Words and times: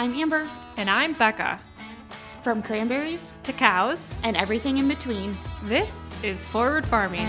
I'm 0.00 0.14
Amber. 0.14 0.48
And 0.78 0.88
I'm 0.88 1.12
Becca. 1.12 1.60
From 2.40 2.62
cranberries 2.62 3.34
to 3.42 3.52
cows 3.52 4.14
and 4.24 4.34
everything 4.34 4.78
in 4.78 4.88
between, 4.88 5.36
this 5.64 6.10
is 6.22 6.46
Forward 6.46 6.86
Farming. 6.86 7.26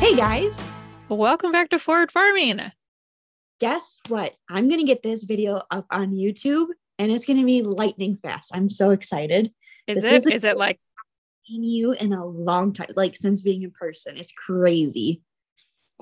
Hey 0.00 0.16
guys! 0.16 0.60
Welcome 1.08 1.52
back 1.52 1.70
to 1.70 1.78
Forward 1.78 2.10
Farming. 2.10 2.72
Guess 3.60 3.98
what? 4.08 4.34
I'm 4.50 4.68
going 4.68 4.80
to 4.80 4.86
get 4.86 5.04
this 5.04 5.22
video 5.22 5.62
up 5.70 5.86
on 5.92 6.10
YouTube 6.10 6.70
and 6.98 7.12
it's 7.12 7.24
going 7.24 7.38
to 7.38 7.46
be 7.46 7.62
lightning 7.62 8.18
fast. 8.20 8.50
I'm 8.52 8.68
so 8.68 8.90
excited. 8.90 9.52
Is 9.86 10.02
this 10.02 10.26
it? 10.26 10.32
Is, 10.32 10.38
is 10.38 10.44
it 10.44 10.56
like 10.56 10.80
you 11.44 11.92
in 11.92 12.12
a 12.12 12.26
long 12.26 12.72
time, 12.72 12.88
like 12.96 13.14
since 13.14 13.42
being 13.42 13.62
in 13.62 13.70
person? 13.70 14.16
It's 14.16 14.32
crazy. 14.32 15.22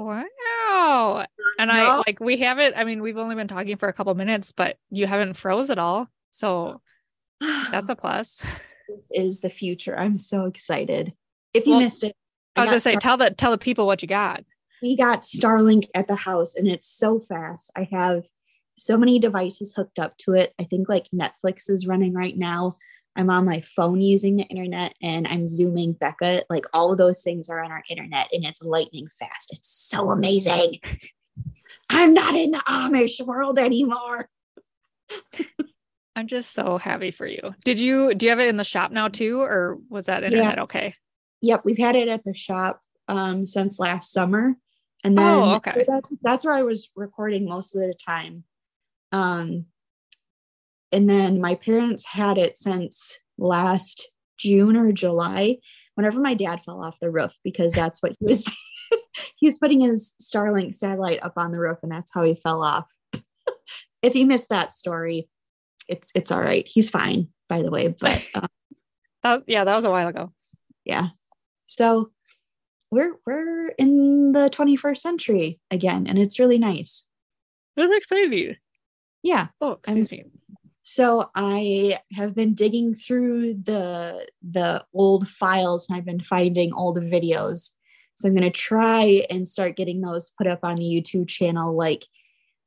Wow. 0.07 1.27
And 1.59 1.69
no. 1.69 1.75
I 1.75 2.03
like 2.07 2.21
we 2.21 2.39
haven't, 2.39 2.77
I 2.77 2.85
mean, 2.85 3.03
we've 3.03 3.19
only 3.19 3.35
been 3.35 3.49
talking 3.49 3.77
for 3.77 3.89
a 3.89 3.93
couple 3.93 4.15
minutes, 4.15 4.53
but 4.53 4.77
you 4.91 5.07
haven't 5.07 5.35
froze 5.35 5.71
at 5.71 5.79
all. 5.79 6.09
So 6.31 6.81
that's 7.41 7.89
a 7.89 7.97
plus. 7.97 8.43
This 8.89 9.11
is 9.13 9.41
the 9.41 9.51
future. 9.51 9.97
I'm 9.99 10.19
so 10.19 10.47
excited. 10.47 11.13
If 11.53 11.67
you 11.67 11.73
well, 11.73 11.81
missed 11.81 12.05
it, 12.05 12.17
I, 12.57 12.61
I 12.61 12.65
was 12.65 12.71
gonna 12.71 12.81
say, 12.81 12.97
tell 12.97 13.17
the 13.17 13.31
tell 13.31 13.51
the 13.51 13.59
people 13.59 13.87
what 13.87 14.03
you 14.03 14.09
got. 14.09 14.45
We 14.83 14.97
got 14.97 15.23
Starlink 15.23 15.89
at 15.95 16.09
the 16.09 16.17
house 16.17 16.55
and 16.55 16.67
it's 16.67 16.89
so 16.89 17.21
fast. 17.21 17.71
I 17.77 17.89
have 17.93 18.23
so 18.79 18.97
many 18.97 19.19
devices 19.19 19.75
hooked 19.75 19.99
up 19.99 20.17
to 20.19 20.33
it. 20.33 20.55
I 20.59 20.65
think 20.65 20.89
like 20.89 21.07
Netflix 21.15 21.69
is 21.69 21.87
running 21.87 22.15
right 22.15 22.37
now. 22.37 22.79
I'm 23.17 23.31
on 23.31 23.45
my 23.45 23.61
phone 23.63 24.01
using 24.01 24.37
the 24.37 24.45
internet 24.45 24.95
and 25.03 25.27
I'm 25.27 25.47
zooming 25.47 25.93
Becca. 25.95 26.45
Like 26.49 26.65
all 26.73 26.93
of 26.93 26.99
those 26.99 27.23
things 27.23 27.49
are 27.49 27.63
on 27.63 27.73
our 27.73 27.83
internet 27.91 28.29
and 28.33 28.45
it's 28.45 28.63
lightning 28.63 29.09
fast. 29.19 29.53
It's 29.53 29.69
so 29.69 30.11
amazing. 30.11 30.81
I'm 31.91 32.15
not 32.15 32.35
in 32.35 32.53
the 32.53 32.59
Amish 32.59 33.21
world 33.25 33.59
anymore. 33.59 34.29
I'm 36.17 36.27
just 36.27 36.53
so 36.53 36.79
happy 36.79 37.11
for 37.11 37.27
you. 37.27 37.55
Did 37.65 37.81
you 37.81 38.15
do 38.15 38.27
you 38.27 38.31
have 38.31 38.41
it 38.41 38.49
in 38.49 38.57
the 38.57 38.65
shop 38.65 38.93
now 38.93 39.09
too, 39.09 39.41
or 39.41 39.79
was 39.89 40.07
that 40.07 40.25
internet 40.25 40.57
yeah. 40.57 40.63
okay? 40.65 40.95
Yep, 41.41 41.63
we've 41.65 41.79
had 41.79 41.97
it 41.97 42.09
at 42.09 42.25
the 42.25 42.35
shop 42.35 42.81
um, 43.09 43.47
since 43.47 43.79
last 43.79 44.13
summer, 44.13 44.55
and 45.03 45.17
then 45.17 45.25
oh, 45.25 45.55
okay. 45.55 45.85
that's, 45.87 46.09
that's 46.21 46.45
where 46.45 46.55
I 46.55 46.63
was 46.63 46.91
recording 46.95 47.49
most 47.49 47.75
of 47.75 47.81
the 47.81 47.95
time. 47.95 48.45
Um, 49.13 49.67
and 50.93 51.09
then 51.09 51.41
my 51.41 51.55
parents 51.55 52.05
had 52.05 52.39
it 52.39 52.59
since 52.59 53.19
last 53.39 54.11
June 54.39 54.77
or 54.77 54.93
July, 54.93 55.59
whenever 55.95 56.21
my 56.21 56.35
dad 56.35 56.61
fell 56.65 56.83
off 56.83 56.99
the 57.01 57.11
roof, 57.11 57.33
because 57.45 57.73
that's 57.73 58.03
what 58.03 58.13
he 58.19 58.27
was 58.27 58.45
he 59.37 59.47
was 59.47 59.59
putting 59.59 59.81
his 59.81 60.15
Starlink 60.21 60.75
satellite 60.75 61.23
up 61.23 61.35
on 61.37 61.53
the 61.53 61.59
roof, 61.59 61.79
and 61.83 61.93
that's 61.93 62.13
how 62.13 62.25
he 62.25 62.35
fell 62.35 62.63
off. 62.63 62.87
if 64.03 64.15
you 64.15 64.27
missed 64.27 64.49
that 64.49 64.73
story, 64.73 65.29
it's 65.89 66.11
it's 66.15 66.31
all 66.31 66.41
right. 66.41 66.67
He's 66.67 66.91
fine, 66.91 67.29
by 67.49 67.63
the 67.63 67.71
way. 67.71 67.89
But 67.89 68.25
um, 68.35 68.49
oh, 69.25 69.43
yeah, 69.47 69.65
that 69.65 69.77
was 69.77 69.85
a 69.85 69.91
while 69.91 70.09
ago. 70.09 70.33
Yeah. 70.85 71.09
So 71.67 72.11
we're 72.91 73.17
we're 73.27 73.69
in 73.79 74.33
the 74.33 74.51
21st 74.51 74.99
century 74.99 75.61
again, 75.71 76.07
and 76.07 76.19
it's 76.19 76.39
really 76.39 76.59
nice. 76.59 77.07
That's 77.77 77.93
exciting. 77.93 78.57
Yeah. 79.23 79.49
Oh, 79.61 79.73
excuse 79.73 80.11
me. 80.11 80.25
So 80.93 81.31
I 81.37 82.01
have 82.15 82.35
been 82.35 82.55
digging 82.55 82.97
through 82.97 83.55
the 83.63 84.27
the 84.43 84.85
old 84.93 85.29
files 85.29 85.89
and 85.89 85.97
I've 85.97 86.05
been 86.05 86.19
finding 86.25 86.73
old 86.73 86.99
videos. 86.99 87.71
So 88.17 88.27
I'm 88.27 88.35
going 88.35 88.43
to 88.43 88.51
try 88.51 89.25
and 89.31 89.47
start 89.47 89.77
getting 89.77 90.01
those 90.01 90.35
put 90.37 90.49
up 90.49 90.65
on 90.65 90.79
the 90.79 90.83
YouTube 90.83 91.29
channel 91.29 91.77
like 91.77 92.07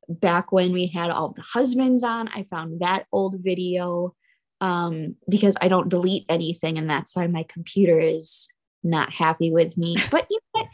back 0.08 0.54
when 0.54 0.72
we 0.72 0.88
had 0.88 1.10
all 1.10 1.34
the 1.34 1.42
husbands 1.42 2.02
on. 2.02 2.30
I 2.30 2.48
found 2.50 2.80
that 2.80 3.08
old 3.12 3.36
video 3.40 4.16
um, 4.62 5.18
because 5.28 5.58
I 5.60 5.68
don't 5.68 5.90
delete 5.90 6.26
anything 6.30 6.78
and 6.78 6.90
that's 6.90 7.18
why 7.18 7.28
my 7.28 7.44
computer 7.50 8.00
is 8.00 8.48
not 8.86 9.12
happy 9.12 9.52
with 9.52 9.78
me. 9.78 9.98
But 10.12 10.28
you 10.30 10.40
know 10.56 10.62
what? 10.62 10.70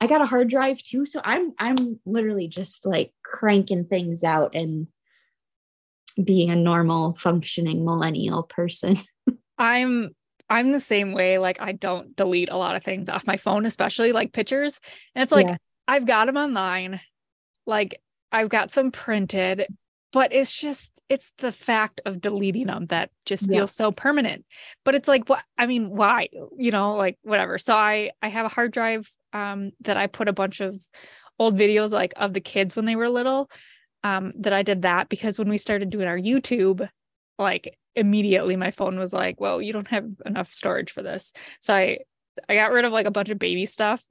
I 0.00 0.08
got 0.08 0.20
a 0.20 0.26
hard 0.26 0.50
drive 0.50 0.82
too, 0.82 1.06
so 1.06 1.20
I'm 1.24 1.54
I'm 1.60 2.00
literally 2.04 2.48
just 2.48 2.84
like 2.84 3.12
cranking 3.24 3.84
things 3.84 4.24
out 4.24 4.56
and 4.56 4.88
being 6.22 6.50
a 6.50 6.56
normal 6.56 7.16
functioning 7.18 7.84
millennial 7.84 8.42
person. 8.42 8.98
I'm 9.58 10.10
I'm 10.50 10.72
the 10.72 10.80
same 10.80 11.12
way. 11.12 11.38
Like 11.38 11.60
I 11.60 11.72
don't 11.72 12.16
delete 12.16 12.50
a 12.50 12.56
lot 12.56 12.76
of 12.76 12.82
things 12.82 13.08
off 13.08 13.26
my 13.26 13.36
phone, 13.36 13.66
especially 13.66 14.12
like 14.12 14.32
pictures. 14.32 14.80
And 15.14 15.22
it's 15.22 15.32
like 15.32 15.48
yeah. 15.48 15.56
I've 15.86 16.06
got 16.06 16.26
them 16.26 16.36
online. 16.36 17.00
Like 17.66 18.00
I've 18.32 18.48
got 18.48 18.70
some 18.70 18.90
printed, 18.90 19.66
but 20.12 20.32
it's 20.32 20.52
just 20.52 21.00
it's 21.08 21.32
the 21.38 21.52
fact 21.52 22.00
of 22.06 22.20
deleting 22.20 22.66
them 22.66 22.86
that 22.86 23.10
just 23.26 23.48
yeah. 23.48 23.58
feels 23.58 23.74
so 23.74 23.92
permanent. 23.92 24.44
But 24.84 24.94
it's 24.94 25.08
like 25.08 25.28
what 25.28 25.42
I 25.56 25.66
mean, 25.66 25.90
why? 25.90 26.28
You 26.56 26.70
know, 26.70 26.94
like 26.94 27.18
whatever. 27.22 27.58
So 27.58 27.74
I 27.76 28.10
I 28.22 28.28
have 28.28 28.46
a 28.46 28.50
hard 28.50 28.72
drive 28.72 29.10
um 29.32 29.72
that 29.80 29.98
I 29.98 30.06
put 30.06 30.28
a 30.28 30.32
bunch 30.32 30.60
of 30.60 30.80
old 31.38 31.56
videos 31.56 31.92
like 31.92 32.14
of 32.16 32.32
the 32.32 32.40
kids 32.40 32.74
when 32.74 32.86
they 32.86 32.96
were 32.96 33.08
little 33.08 33.50
um, 34.08 34.32
that 34.38 34.52
I 34.52 34.62
did 34.62 34.82
that 34.82 35.08
because 35.08 35.38
when 35.38 35.48
we 35.48 35.58
started 35.58 35.90
doing 35.90 36.08
our 36.08 36.18
YouTube, 36.18 36.88
like 37.38 37.76
immediately 37.94 38.56
my 38.56 38.70
phone 38.70 38.98
was 38.98 39.12
like, 39.12 39.40
well, 39.40 39.60
you 39.60 39.72
don't 39.72 39.88
have 39.88 40.08
enough 40.24 40.52
storage 40.52 40.92
for 40.92 41.02
this. 41.02 41.32
So 41.60 41.74
I 41.74 41.98
I 42.48 42.54
got 42.54 42.70
rid 42.70 42.84
of 42.84 42.92
like 42.92 43.06
a 43.06 43.10
bunch 43.10 43.30
of 43.30 43.38
baby 43.38 43.66
stuff 43.66 44.04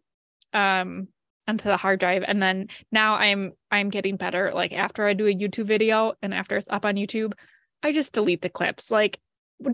um 0.54 1.08
onto 1.48 1.64
the 1.64 1.78
hard 1.78 2.00
drive. 2.00 2.24
And 2.28 2.42
then 2.42 2.68
now 2.92 3.16
I'm 3.16 3.54
I'm 3.72 3.90
getting 3.90 4.18
better. 4.18 4.52
Like 4.54 4.72
after 4.72 5.08
I 5.08 5.14
do 5.14 5.28
a 5.28 5.34
YouTube 5.34 5.66
video 5.66 6.14
and 6.22 6.34
after 6.34 6.58
it's 6.58 6.70
up 6.70 6.86
on 6.86 6.96
YouTube, 6.96 7.34
I 7.82 7.92
just 7.92 8.14
delete 8.14 8.42
the 8.42 8.50
clips. 8.50 8.92
Like 8.92 9.20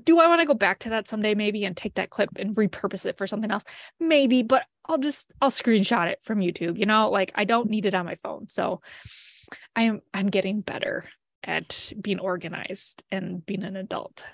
do 0.05 0.19
I 0.19 0.27
want 0.27 0.39
to 0.39 0.47
go 0.47 0.53
back 0.53 0.79
to 0.79 0.89
that 0.91 1.09
someday 1.09 1.35
maybe 1.35 1.65
and 1.65 1.75
take 1.75 1.95
that 1.95 2.09
clip 2.09 2.29
and 2.37 2.55
repurpose 2.55 3.05
it 3.05 3.17
for 3.17 3.27
something 3.27 3.51
else? 3.51 3.65
Maybe, 3.99 4.41
but 4.41 4.63
I'll 4.85 4.99
just 4.99 5.31
I'll 5.41 5.49
screenshot 5.49 6.07
it 6.07 6.19
from 6.21 6.39
YouTube, 6.39 6.77
you 6.79 6.85
know? 6.85 7.09
Like 7.09 7.33
I 7.35 7.43
don't 7.43 7.69
need 7.69 7.85
it 7.85 7.93
on 7.93 8.05
my 8.05 8.15
phone. 8.23 8.47
So 8.47 8.79
I'm 9.75 10.01
I'm 10.13 10.27
getting 10.27 10.61
better 10.61 11.05
at 11.43 11.91
being 12.01 12.19
organized 12.19 13.03
and 13.11 13.45
being 13.45 13.63
an 13.63 13.75
adult. 13.75 14.25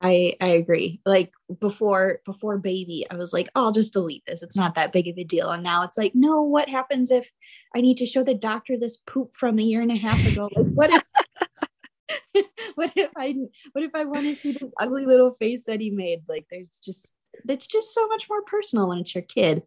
I 0.00 0.36
I 0.40 0.48
agree. 0.48 1.00
Like 1.06 1.32
before 1.58 2.20
before 2.26 2.58
baby, 2.58 3.06
I 3.10 3.16
was 3.16 3.32
like, 3.32 3.48
oh, 3.54 3.66
I'll 3.66 3.72
just 3.72 3.94
delete 3.94 4.24
this. 4.26 4.42
It's 4.42 4.56
not 4.56 4.74
that 4.74 4.92
big 4.92 5.08
of 5.08 5.16
a 5.16 5.24
deal. 5.24 5.50
And 5.50 5.62
now 5.62 5.84
it's 5.84 5.96
like, 5.96 6.12
no, 6.14 6.42
what 6.42 6.68
happens 6.68 7.10
if 7.10 7.30
I 7.74 7.80
need 7.80 7.96
to 7.98 8.06
show 8.06 8.22
the 8.22 8.34
doctor 8.34 8.76
this 8.78 8.98
poop 9.06 9.34
from 9.34 9.58
a 9.58 9.62
year 9.62 9.80
and 9.80 9.90
a 9.92 9.96
half 9.96 10.24
ago? 10.26 10.50
Like 10.54 10.66
what 10.66 10.90
if 10.92 12.44
what 12.74 12.92
if 12.94 13.10
I 13.16 13.34
what 13.72 13.84
if 13.84 13.94
I 13.94 14.04
want 14.04 14.24
to 14.24 14.34
see 14.34 14.52
this 14.52 14.70
ugly 14.78 15.06
little 15.06 15.34
face 15.34 15.64
that 15.66 15.80
he 15.80 15.90
made? 15.90 16.24
Like 16.28 16.46
there's 16.50 16.78
just 16.84 17.14
it's 17.48 17.66
just 17.66 17.94
so 17.94 18.06
much 18.08 18.28
more 18.28 18.42
personal 18.42 18.88
when 18.88 18.98
it's 18.98 19.14
your 19.14 19.24
kid. 19.24 19.62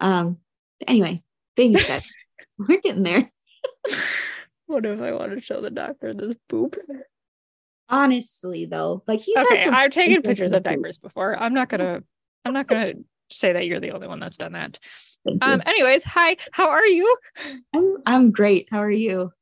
Um 0.00 0.38
anyway, 0.86 1.18
baby 1.56 1.74
steps. 1.78 2.14
We're 2.58 2.80
getting 2.80 3.02
there. 3.02 3.30
What 4.68 4.84
if 4.84 5.00
I 5.00 5.12
want 5.12 5.32
to 5.32 5.40
show 5.40 5.62
the 5.62 5.70
doctor 5.70 6.12
this 6.12 6.36
poop? 6.46 6.76
Honestly, 7.88 8.66
though, 8.66 9.02
like 9.06 9.20
he's 9.20 9.36
okay. 9.36 9.66
I've 9.66 9.90
taken 9.90 10.20
pictures 10.20 10.52
of 10.52 10.62
diapers 10.62 10.98
before. 10.98 11.34
I'm 11.36 11.54
not 11.54 11.70
gonna. 11.70 12.02
I'm 12.44 12.52
not 12.52 12.66
gonna 12.66 12.92
say 13.30 13.54
that 13.54 13.64
you're 13.64 13.80
the 13.80 13.92
only 13.92 14.06
one 14.06 14.20
that's 14.20 14.36
done 14.36 14.52
that. 14.52 14.78
Um. 15.40 15.62
Anyways, 15.64 16.04
hi. 16.04 16.36
How 16.52 16.68
are 16.68 16.86
you? 16.86 17.16
I'm. 17.74 17.96
I'm 18.04 18.30
great. 18.30 18.68
How 18.70 18.82
are 18.82 18.90
you? 18.90 19.32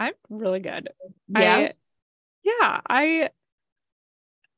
I'm 0.00 0.14
really 0.28 0.58
good. 0.58 0.88
Yeah. 1.28 1.56
I, 1.56 1.72
yeah. 2.42 2.80
I. 2.90 3.30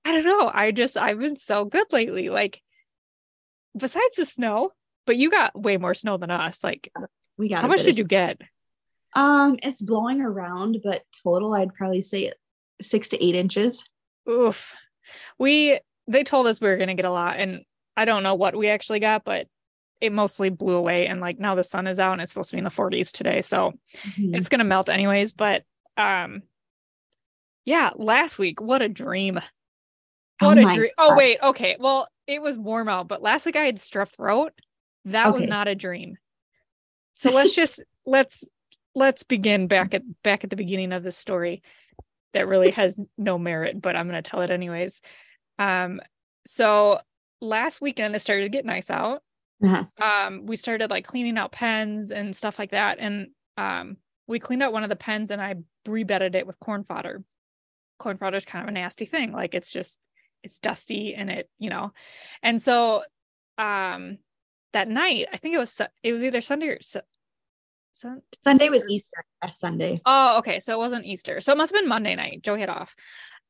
I 0.06 0.12
don't 0.12 0.24
know. 0.24 0.50
I 0.52 0.72
just 0.72 0.96
I've 0.96 1.18
been 1.18 1.36
so 1.36 1.66
good 1.66 1.92
lately. 1.92 2.30
Like, 2.30 2.62
besides 3.76 4.16
the 4.16 4.24
snow, 4.24 4.70
but 5.04 5.18
you 5.18 5.30
got 5.30 5.60
way 5.60 5.76
more 5.76 5.92
snow 5.92 6.16
than 6.16 6.30
us. 6.30 6.64
Like, 6.64 6.90
we 7.36 7.50
got. 7.50 7.60
How 7.60 7.68
much 7.68 7.82
did 7.82 7.98
you 7.98 8.04
get? 8.04 8.40
Um, 9.16 9.58
it's 9.62 9.80
blowing 9.80 10.20
around, 10.20 10.80
but 10.84 11.02
total, 11.24 11.54
I'd 11.54 11.74
probably 11.74 12.02
say 12.02 12.32
six 12.82 13.08
to 13.08 13.24
eight 13.24 13.34
inches. 13.34 13.88
Oof. 14.28 14.74
We 15.38 15.80
they 16.06 16.22
told 16.22 16.46
us 16.46 16.60
we 16.60 16.68
were 16.68 16.76
gonna 16.76 16.94
get 16.94 17.06
a 17.06 17.10
lot, 17.10 17.38
and 17.38 17.62
I 17.96 18.04
don't 18.04 18.22
know 18.22 18.34
what 18.34 18.54
we 18.54 18.68
actually 18.68 19.00
got, 19.00 19.24
but 19.24 19.48
it 20.02 20.12
mostly 20.12 20.50
blew 20.50 20.76
away. 20.76 21.06
And 21.06 21.20
like 21.20 21.38
now 21.38 21.54
the 21.54 21.64
sun 21.64 21.86
is 21.86 21.98
out 21.98 22.12
and 22.12 22.20
it's 22.20 22.30
supposed 22.30 22.50
to 22.50 22.56
be 22.56 22.58
in 22.58 22.64
the 22.64 22.70
40s 22.70 23.10
today. 23.10 23.40
So 23.40 23.72
mm-hmm. 23.96 24.34
it's 24.34 24.50
gonna 24.50 24.64
melt 24.64 24.90
anyways. 24.90 25.32
But 25.32 25.64
um 25.96 26.42
yeah, 27.64 27.90
last 27.96 28.38
week, 28.38 28.60
what 28.60 28.82
a 28.82 28.88
dream. 28.88 29.40
Oh 30.42 30.48
what 30.48 30.58
oh 30.58 30.68
a 30.68 30.74
dream. 30.74 30.90
Oh, 30.98 31.16
wait, 31.16 31.38
okay. 31.42 31.76
Well, 31.80 32.08
it 32.26 32.42
was 32.42 32.58
warm 32.58 32.88
out, 32.88 33.08
but 33.08 33.22
last 33.22 33.46
week 33.46 33.56
I 33.56 33.64
had 33.64 33.76
strep 33.76 34.10
throat. 34.10 34.52
That 35.06 35.28
okay. 35.28 35.36
was 35.36 35.44
not 35.46 35.68
a 35.68 35.74
dream. 35.74 36.18
So 37.12 37.30
let's 37.30 37.54
just 37.56 37.82
let's 38.04 38.44
let's 38.96 39.22
begin 39.22 39.68
back 39.68 39.94
at 39.94 40.02
back 40.24 40.42
at 40.42 40.50
the 40.50 40.56
beginning 40.56 40.92
of 40.92 41.04
the 41.04 41.12
story 41.12 41.62
that 42.32 42.48
really 42.48 42.70
has 42.72 43.00
no 43.16 43.38
merit, 43.38 43.80
but 43.80 43.94
I'm 43.94 44.08
going 44.08 44.20
to 44.20 44.28
tell 44.28 44.40
it 44.40 44.50
anyways. 44.50 45.00
Um, 45.58 46.00
so 46.44 46.98
last 47.40 47.80
weekend 47.80 48.16
it 48.16 48.20
started 48.20 48.44
to 48.44 48.48
get 48.48 48.64
nice 48.64 48.90
out, 48.90 49.22
uh-huh. 49.62 49.84
um, 50.02 50.46
we 50.46 50.56
started 50.56 50.90
like 50.90 51.04
cleaning 51.04 51.38
out 51.38 51.52
pens 51.52 52.10
and 52.10 52.34
stuff 52.34 52.58
like 52.58 52.72
that. 52.72 52.98
And 52.98 53.28
um, 53.56 53.98
we 54.26 54.38
cleaned 54.38 54.62
out 54.62 54.72
one 54.72 54.82
of 54.82 54.88
the 54.88 54.96
pens 54.96 55.30
and 55.30 55.40
I 55.40 55.56
rebedded 55.86 56.34
it 56.34 56.46
with 56.46 56.58
corn 56.58 56.82
fodder. 56.82 57.22
Corn 57.98 58.18
fodder 58.18 58.36
is 58.36 58.44
kind 58.44 58.62
of 58.62 58.68
a 58.68 58.72
nasty 58.72 59.06
thing. 59.06 59.32
Like 59.32 59.54
it's 59.54 59.70
just, 59.70 59.98
it's 60.42 60.58
dusty 60.58 61.14
and 61.14 61.30
it, 61.30 61.50
you 61.58 61.70
know, 61.70 61.92
and 62.42 62.60
so 62.60 63.02
um, 63.58 64.18
that 64.72 64.88
night, 64.88 65.26
I 65.32 65.36
think 65.38 65.54
it 65.54 65.58
was, 65.58 65.80
it 66.02 66.12
was 66.12 66.22
either 66.22 66.40
Sunday 66.40 66.68
or 66.68 66.78
Sun- 67.96 68.20
Sunday 68.44 68.68
was 68.68 68.84
Easter. 68.90 69.24
Sunday. 69.50 70.02
Oh, 70.04 70.38
okay. 70.38 70.60
So 70.60 70.74
it 70.74 70.78
wasn't 70.78 71.06
Easter. 71.06 71.40
So 71.40 71.52
it 71.52 71.56
must 71.56 71.72
have 71.72 71.80
been 71.80 71.88
Monday 71.88 72.14
night. 72.14 72.42
Joe 72.42 72.54
hit 72.54 72.68
off. 72.68 72.94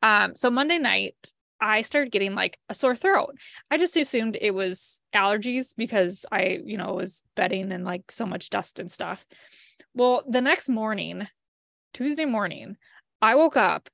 Um, 0.03 0.37
so 0.37 0.51
Monday 0.51 0.79
night, 0.79 1.17
I 1.61 1.83
started 1.83 2.13
getting 2.13 2.37
like 2.37 2.57
a 2.69 2.75
sore 2.75 2.95
throat. 2.95 3.37
I 3.73 3.79
just 3.79 3.97
assumed 3.97 4.39
it 4.41 4.53
was 4.53 5.01
allergies 5.13 5.75
because 5.77 6.25
I, 6.31 6.61
you 6.65 6.77
know, 6.77 6.95
was 6.95 7.25
bedding 7.35 7.73
and 7.73 7.85
like 7.85 8.13
so 8.13 8.25
much 8.25 8.49
dust 8.49 8.79
and 8.79 8.91
stuff. 8.91 9.27
Well, 9.95 10.23
the 10.29 10.43
next 10.43 10.69
morning, 10.69 11.27
Tuesday 11.93 12.25
morning, 12.25 12.77
I 13.21 13.35
woke 13.35 13.57
up. 13.57 13.89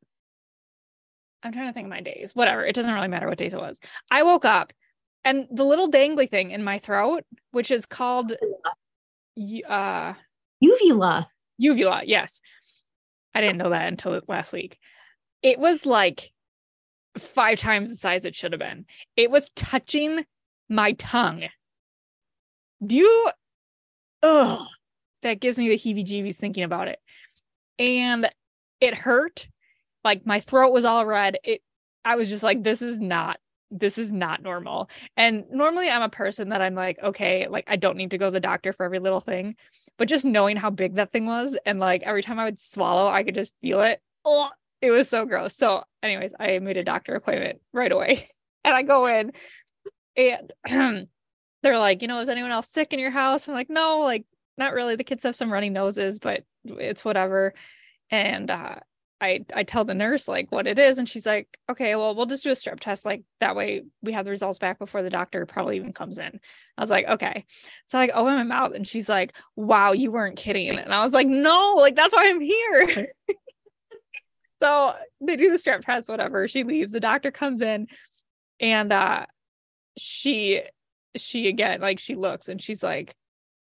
I'm 1.42 1.52
trying 1.52 1.68
to 1.68 1.72
think 1.72 1.86
of 1.86 1.90
my 1.90 2.02
days, 2.02 2.34
whatever. 2.34 2.66
It 2.66 2.74
doesn't 2.74 2.92
really 2.92 3.08
matter 3.08 3.26
what 3.26 3.38
days 3.38 3.54
it 3.54 3.60
was. 3.60 3.80
I 4.10 4.22
woke 4.22 4.44
up 4.44 4.74
and 5.24 5.46
the 5.50 5.64
little 5.64 5.90
dangly 5.90 6.28
thing 6.28 6.50
in 6.50 6.62
my 6.62 6.78
throat, 6.78 7.24
which 7.52 7.70
is 7.70 7.86
called 7.86 8.34
uh 9.66 10.12
uvula. 10.62 11.28
Uvula, 11.58 12.02
yes. 12.04 12.40
I 13.34 13.40
didn't 13.40 13.58
know 13.58 13.70
that 13.70 13.88
until 13.88 14.18
last 14.28 14.52
week. 14.52 14.78
It 15.42 15.58
was 15.58 15.84
like 15.84 16.30
five 17.18 17.58
times 17.58 17.90
the 17.90 17.96
size 17.96 18.24
it 18.24 18.34
should 18.34 18.52
have 18.52 18.60
been. 18.60 18.86
It 19.16 19.30
was 19.30 19.50
touching 19.56 20.24
my 20.68 20.92
tongue. 20.92 21.44
Do 22.84 22.96
you? 22.96 23.30
That 24.22 25.40
gives 25.40 25.58
me 25.58 25.68
the 25.68 25.78
heebie 25.78 26.06
jeebies 26.06 26.36
thinking 26.36 26.64
about 26.64 26.88
it. 26.88 26.98
And 27.78 28.28
it 28.80 28.94
hurt. 28.94 29.48
Like 30.04 30.26
my 30.26 30.40
throat 30.40 30.72
was 30.72 30.84
all 30.84 31.04
red. 31.06 31.38
It, 31.44 31.60
I 32.04 32.16
was 32.16 32.28
just 32.28 32.42
like, 32.42 32.62
this 32.62 32.82
is 32.82 32.98
not, 32.98 33.38
this 33.72 33.98
is 33.98 34.12
not 34.12 34.42
normal. 34.42 34.90
And 35.16 35.44
normally 35.50 35.88
I'm 35.88 36.02
a 36.02 36.08
person 36.08 36.50
that 36.50 36.62
I'm 36.62 36.74
like, 36.74 36.98
okay, 37.02 37.48
like 37.48 37.64
I 37.66 37.76
don't 37.76 37.96
need 37.96 38.10
to 38.12 38.18
go 38.18 38.26
to 38.26 38.30
the 38.30 38.40
doctor 38.40 38.72
for 38.72 38.84
every 38.84 38.98
little 38.98 39.20
thing. 39.20 39.56
But 39.98 40.08
just 40.08 40.24
knowing 40.24 40.56
how 40.56 40.70
big 40.70 40.94
that 40.96 41.12
thing 41.12 41.26
was 41.26 41.56
and 41.66 41.78
like 41.78 42.02
every 42.02 42.22
time 42.22 42.38
I 42.38 42.44
would 42.44 42.58
swallow, 42.58 43.08
I 43.08 43.22
could 43.22 43.34
just 43.34 43.54
feel 43.60 43.80
it. 43.80 44.00
Oh, 44.24 44.50
it 44.80 44.90
was 44.90 45.08
so 45.08 45.24
gross. 45.24 45.56
So, 45.56 45.84
anyways, 46.02 46.34
I 46.38 46.58
made 46.58 46.76
a 46.76 46.84
doctor 46.84 47.14
appointment 47.14 47.60
right 47.72 47.92
away. 47.92 48.28
And 48.64 48.76
I 48.76 48.84
go 48.84 49.06
in 49.06 49.32
and 50.16 50.52
they're 51.64 51.78
like, 51.78 52.00
you 52.00 52.06
know, 52.06 52.20
is 52.20 52.28
anyone 52.28 52.52
else 52.52 52.68
sick 52.68 52.92
in 52.92 53.00
your 53.00 53.10
house? 53.10 53.48
I'm 53.48 53.54
like, 53.54 53.68
no, 53.68 54.02
like, 54.02 54.24
not 54.56 54.72
really. 54.72 54.94
The 54.94 55.02
kids 55.02 55.24
have 55.24 55.34
some 55.34 55.52
runny 55.52 55.68
noses, 55.68 56.20
but 56.20 56.44
it's 56.64 57.04
whatever. 57.04 57.54
And 58.08 58.52
uh, 58.52 58.76
I 59.22 59.44
I 59.54 59.62
tell 59.62 59.84
the 59.84 59.94
nurse 59.94 60.26
like 60.26 60.50
what 60.50 60.66
it 60.66 60.78
is, 60.80 60.98
and 60.98 61.08
she's 61.08 61.26
like, 61.26 61.56
okay, 61.70 61.94
well, 61.94 62.14
we'll 62.14 62.26
just 62.26 62.42
do 62.42 62.50
a 62.50 62.54
strep 62.54 62.80
test. 62.80 63.06
Like 63.06 63.22
that 63.38 63.54
way 63.54 63.82
we 64.02 64.12
have 64.12 64.24
the 64.24 64.32
results 64.32 64.58
back 64.58 64.80
before 64.80 65.02
the 65.02 65.10
doctor 65.10 65.46
probably 65.46 65.76
even 65.76 65.92
comes 65.92 66.18
in. 66.18 66.40
I 66.76 66.80
was 66.80 66.90
like, 66.90 67.06
okay. 67.06 67.44
So 67.86 67.98
I 67.98 68.02
like 68.02 68.10
open 68.14 68.34
my 68.34 68.42
mouth, 68.42 68.72
and 68.74 68.86
she's 68.86 69.08
like, 69.08 69.34
wow, 69.54 69.92
you 69.92 70.10
weren't 70.10 70.36
kidding. 70.36 70.76
And 70.76 70.92
I 70.92 71.04
was 71.04 71.12
like, 71.12 71.28
no, 71.28 71.74
like 71.78 71.94
that's 71.94 72.12
why 72.12 72.28
I'm 72.28 72.40
here. 72.40 73.12
so 74.62 74.94
they 75.20 75.36
do 75.36 75.52
the 75.52 75.58
strep 75.58 75.82
test, 75.82 76.08
whatever. 76.08 76.48
She 76.48 76.64
leaves. 76.64 76.92
The 76.92 77.00
doctor 77.00 77.30
comes 77.30 77.62
in 77.62 77.86
and 78.60 78.92
uh 78.92 79.26
she 79.98 80.62
she 81.16 81.48
again 81.48 81.80
like 81.80 81.98
she 81.98 82.16
looks 82.16 82.48
and 82.48 82.60
she's 82.60 82.82
like, 82.82 83.14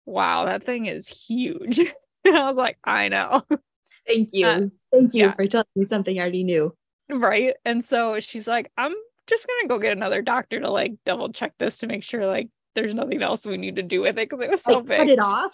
Wow, 0.06 0.46
that 0.46 0.64
thing 0.64 0.86
is 0.86 1.06
huge. 1.06 1.78
and 2.24 2.36
I 2.36 2.48
was 2.48 2.56
like, 2.56 2.78
I 2.84 3.08
know. 3.08 3.42
Thank 4.06 4.30
you. 4.32 4.46
Uh, 4.46 4.60
Thank 4.92 5.14
you 5.14 5.24
yeah. 5.24 5.32
for 5.32 5.46
telling 5.46 5.66
me 5.74 5.84
something 5.84 6.18
I 6.18 6.22
already 6.22 6.44
knew. 6.44 6.74
Right. 7.08 7.54
And 7.64 7.84
so 7.84 8.20
she's 8.20 8.46
like, 8.46 8.70
I'm 8.76 8.94
just 9.26 9.46
gonna 9.46 9.68
go 9.68 9.78
get 9.78 9.96
another 9.96 10.22
doctor 10.22 10.60
to 10.60 10.70
like 10.70 10.92
double 11.04 11.32
check 11.32 11.52
this 11.58 11.78
to 11.78 11.86
make 11.86 12.02
sure 12.02 12.26
like 12.26 12.48
there's 12.74 12.94
nothing 12.94 13.22
else 13.22 13.46
we 13.46 13.56
need 13.56 13.76
to 13.76 13.82
do 13.82 14.00
with 14.00 14.18
it 14.18 14.28
because 14.28 14.40
it 14.40 14.50
was 14.50 14.62
so 14.62 14.74
like, 14.74 14.86
big. 14.86 14.98
Cut 14.98 15.08
it 15.08 15.20
off. 15.20 15.52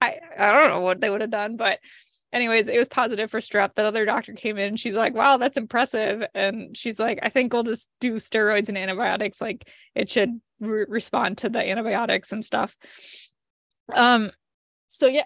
I 0.00 0.16
I 0.38 0.52
don't 0.52 0.70
know 0.70 0.80
what 0.80 1.00
they 1.00 1.10
would 1.10 1.20
have 1.20 1.30
done, 1.30 1.56
but 1.56 1.80
anyways, 2.32 2.68
it 2.68 2.78
was 2.78 2.88
positive 2.88 3.30
for 3.30 3.40
strep. 3.40 3.74
That 3.74 3.86
other 3.86 4.04
doctor 4.04 4.32
came 4.32 4.58
in. 4.58 4.76
she's 4.76 4.94
like, 4.94 5.14
wow, 5.14 5.36
that's 5.36 5.56
impressive. 5.56 6.22
And 6.34 6.76
she's 6.76 6.98
like, 7.00 7.18
I 7.22 7.28
think 7.28 7.52
we'll 7.52 7.62
just 7.62 7.88
do 8.00 8.14
steroids 8.14 8.68
and 8.68 8.78
antibiotics. 8.78 9.40
Like 9.40 9.68
it 9.94 10.10
should 10.10 10.40
re- 10.60 10.86
respond 10.88 11.38
to 11.38 11.48
the 11.48 11.58
antibiotics 11.58 12.32
and 12.32 12.44
stuff. 12.44 12.76
Um, 13.92 14.30
so 14.86 15.06
yeah. 15.06 15.24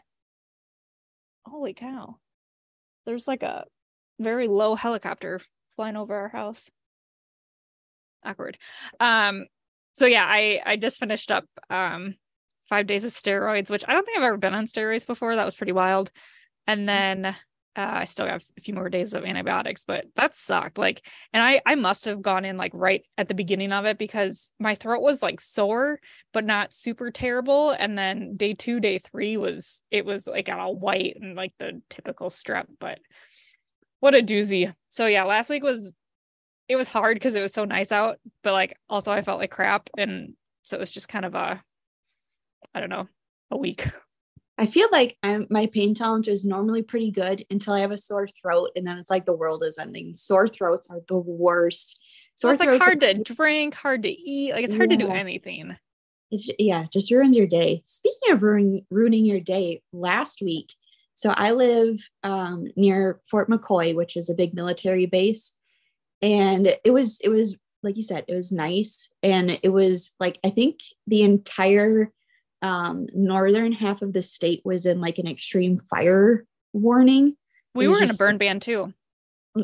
Holy 1.44 1.75
cow. 1.75 2.19
There's 3.06 3.28
like 3.28 3.43
a 3.43 3.64
very 4.19 4.49
low 4.49 4.75
helicopter 4.75 5.40
flying 5.76 5.96
over 5.96 6.14
our 6.14 6.28
house. 6.28 6.70
Awkward. 8.25 8.58
Um, 9.00 9.46
so 9.94 10.06
yeah, 10.06 10.25
I 10.26 10.60
I 10.64 10.76
just 10.76 10.99
finished 10.99 11.31
up 11.31 11.44
um 11.70 12.14
five 12.69 12.87
days 12.87 13.04
of 13.04 13.10
steroids, 13.10 13.70
which 13.70 13.84
I 13.87 13.93
don't 13.93 14.04
think 14.04 14.16
I've 14.16 14.25
ever 14.25 14.37
been 14.37 14.54
on 14.54 14.66
steroids 14.66 15.06
before. 15.06 15.37
That 15.37 15.44
was 15.44 15.54
pretty 15.54 15.72
wild 15.72 16.10
and 16.66 16.81
mm-hmm. 16.81 17.22
then 17.22 17.37
uh, 17.74 17.88
I 17.92 18.04
still 18.04 18.26
have 18.26 18.44
a 18.58 18.60
few 18.60 18.74
more 18.74 18.90
days 18.90 19.14
of 19.14 19.24
antibiotics, 19.24 19.84
but 19.84 20.04
that 20.16 20.34
sucked. 20.34 20.76
Like, 20.76 21.06
and 21.32 21.42
I 21.42 21.62
I 21.64 21.74
must 21.74 22.04
have 22.04 22.20
gone 22.20 22.44
in 22.44 22.56
like 22.58 22.72
right 22.74 23.02
at 23.16 23.28
the 23.28 23.34
beginning 23.34 23.72
of 23.72 23.86
it 23.86 23.98
because 23.98 24.52
my 24.58 24.74
throat 24.74 25.00
was 25.00 25.22
like 25.22 25.40
sore, 25.40 25.98
but 26.32 26.44
not 26.44 26.74
super 26.74 27.10
terrible. 27.10 27.70
And 27.70 27.96
then 27.96 28.36
day 28.36 28.52
two, 28.54 28.78
day 28.78 28.98
three 28.98 29.36
was 29.38 29.82
it 29.90 30.04
was 30.04 30.26
like 30.26 30.50
all 30.50 30.76
white 30.76 31.16
and 31.20 31.34
like 31.34 31.54
the 31.58 31.80
typical 31.88 32.28
strep. 32.28 32.66
But 32.78 32.98
what 34.00 34.14
a 34.14 34.22
doozy. 34.22 34.72
So 34.90 35.06
yeah, 35.06 35.24
last 35.24 35.48
week 35.48 35.62
was 35.62 35.94
it 36.69 36.76
was 36.76 36.88
hard 36.88 37.16
because 37.16 37.34
it 37.34 37.42
was 37.42 37.54
so 37.54 37.64
nice 37.64 37.90
out, 37.90 38.19
but 38.42 38.52
like 38.52 38.76
also 38.88 39.12
I 39.12 39.22
felt 39.22 39.40
like 39.40 39.50
crap, 39.50 39.88
and 39.96 40.34
so 40.62 40.76
it 40.76 40.80
was 40.80 40.90
just 40.90 41.08
kind 41.08 41.24
of 41.24 41.34
a 41.34 41.62
I 42.74 42.80
don't 42.80 42.90
know 42.90 43.08
a 43.50 43.56
week. 43.56 43.88
I 44.58 44.66
feel 44.66 44.88
like 44.93 45.16
I'm, 45.22 45.46
my 45.50 45.66
pain 45.66 45.94
tolerance 45.94 46.28
is 46.28 46.44
normally 46.44 46.82
pretty 46.82 47.10
good 47.10 47.44
until 47.50 47.72
I 47.72 47.81
have 47.81 47.90
a 47.90 47.99
sore 47.99 48.28
throat, 48.28 48.70
and 48.76 48.87
then 48.87 48.99
it's 48.99 49.10
like 49.10 49.25
the 49.25 49.32
world 49.32 49.64
is 49.64 49.78
ending. 49.78 50.14
Sore 50.14 50.46
throats 50.46 50.90
are 50.90 51.00
the 51.08 51.16
worst. 51.16 51.99
Sore 52.34 52.49
well, 52.49 52.52
it's 52.52 52.60
like 52.60 52.81
hard 52.81 53.02
are- 53.02 53.14
to 53.14 53.34
drink, 53.34 53.75
hard 53.75 54.02
to 54.02 54.10
eat. 54.10 54.53
Like 54.53 54.65
it's 54.65 54.74
hard 54.74 54.91
yeah. 54.91 54.98
to 54.98 55.05
do 55.05 55.10
anything. 55.10 55.77
It's 56.31 56.48
yeah, 56.58 56.84
just 56.93 57.10
ruins 57.10 57.36
your 57.36 57.46
day. 57.46 57.82
Speaking 57.84 58.32
of 58.32 58.43
ruining 58.43 58.86
ruining 58.91 59.24
your 59.24 59.41
day, 59.41 59.82
last 59.93 60.41
week, 60.41 60.72
so 61.15 61.31
I 61.31 61.53
live 61.53 62.08
um, 62.22 62.69
near 62.77 63.20
Fort 63.31 63.50
McCoy, 63.50 63.94
which 63.94 64.17
is 64.17 64.31
a 64.31 64.34
big 64.34 64.55
military 64.55 65.06
base, 65.06 65.55
and 66.20 66.67
it 66.84 66.91
was 66.91 67.19
it 67.22 67.29
was 67.29 67.56
like 67.82 67.96
you 67.96 68.03
said, 68.03 68.24
it 68.29 68.34
was 68.34 68.53
nice, 68.53 69.08
and 69.22 69.58
it 69.62 69.69
was 69.70 70.15
like 70.20 70.38
I 70.44 70.50
think 70.50 70.81
the 71.06 71.22
entire 71.22 72.12
um, 72.62 73.08
northern 73.12 73.72
half 73.72 74.02
of 74.02 74.12
the 74.12 74.22
state 74.22 74.62
was 74.64 74.86
in 74.86 75.00
like 75.00 75.19
an 75.19 75.26
extreme 75.26 75.81
fire 75.90 76.46
warning. 76.72 77.36
We 77.74 77.88
were 77.88 77.94
just, 77.94 78.04
in 78.04 78.10
a 78.10 78.14
burn 78.14 78.38
ban 78.38 78.60
too. 78.60 78.94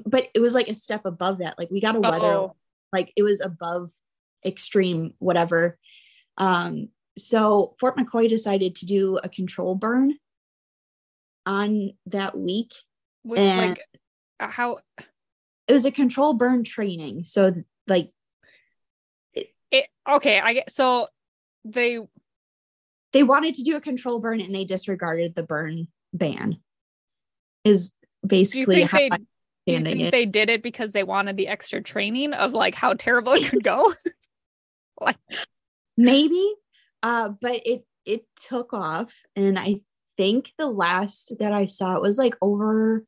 But 0.05 0.29
it 0.35 0.41
was 0.41 0.55
like 0.55 0.69
a 0.69 0.75
step 0.75 1.07
above 1.07 1.39
that. 1.39 1.59
Like 1.59 1.71
we 1.71 1.81
got 1.81 1.97
a 1.97 2.01
weather, 2.01 2.25
oh. 2.25 2.57
like 2.93 3.13
it 3.17 3.23
was 3.23 3.41
above 3.41 3.91
extreme 4.45 5.15
whatever. 5.19 5.79
Um, 6.37 6.89
so 7.17 7.75
Fort 7.81 7.97
McCoy 7.97 8.29
decided 8.29 8.77
to 8.77 8.87
do 8.87 9.19
a 9.19 9.29
control 9.29 9.75
burn 9.75 10.15
on 11.47 11.93
that 12.07 12.37
week. 12.37 12.73
With, 13.25 13.39
and 13.39 13.71
like 13.71 13.85
how 14.39 14.79
it 15.67 15.73
was 15.73 15.85
a 15.85 15.91
control 15.91 16.35
burn 16.35 16.65
training. 16.65 17.25
So 17.25 17.55
like 17.87 18.11
it, 19.35 19.49
it 19.71 19.87
okay, 20.09 20.41
I 20.41 20.55
get 20.55 20.71
so 20.71 21.09
they 21.65 22.01
they 23.19 23.25
wanted 23.25 23.55
to 23.55 23.65
do 23.65 23.75
a 23.75 23.81
control 23.81 24.21
burn 24.21 24.41
and 24.41 24.55
they 24.55 24.65
disregarded 24.65 25.35
the 25.35 25.43
burn 25.43 25.89
ban 26.13 26.57
is 27.65 27.91
basically 28.25 28.83
how 28.83 28.97
they, 28.97 29.09
do 29.09 29.19
you 29.67 29.81
think 29.81 30.01
it. 30.03 30.11
they 30.13 30.25
did 30.25 30.49
it 30.49 30.63
because 30.63 30.93
they 30.93 31.03
wanted 31.03 31.37
the 31.37 31.49
extra 31.49 31.83
training 31.83 32.33
of 32.33 32.53
like 32.53 32.77
how 32.77 32.95
terrible 32.95 33.33
it 33.33 33.51
could 33.51 33.65
go? 33.65 33.93
Like 35.01 35.17
maybe 35.97 36.55
uh 37.05 37.29
but 37.41 37.61
it 37.65 37.85
it 38.05 38.25
took 38.49 38.73
off 38.73 39.15
and 39.37 39.57
i 39.57 39.77
think 40.17 40.53
the 40.59 40.67
last 40.67 41.35
that 41.39 41.53
i 41.53 41.67
saw 41.67 41.95
it 41.95 42.03
was 42.03 42.19
like 42.19 42.35
over 42.43 43.07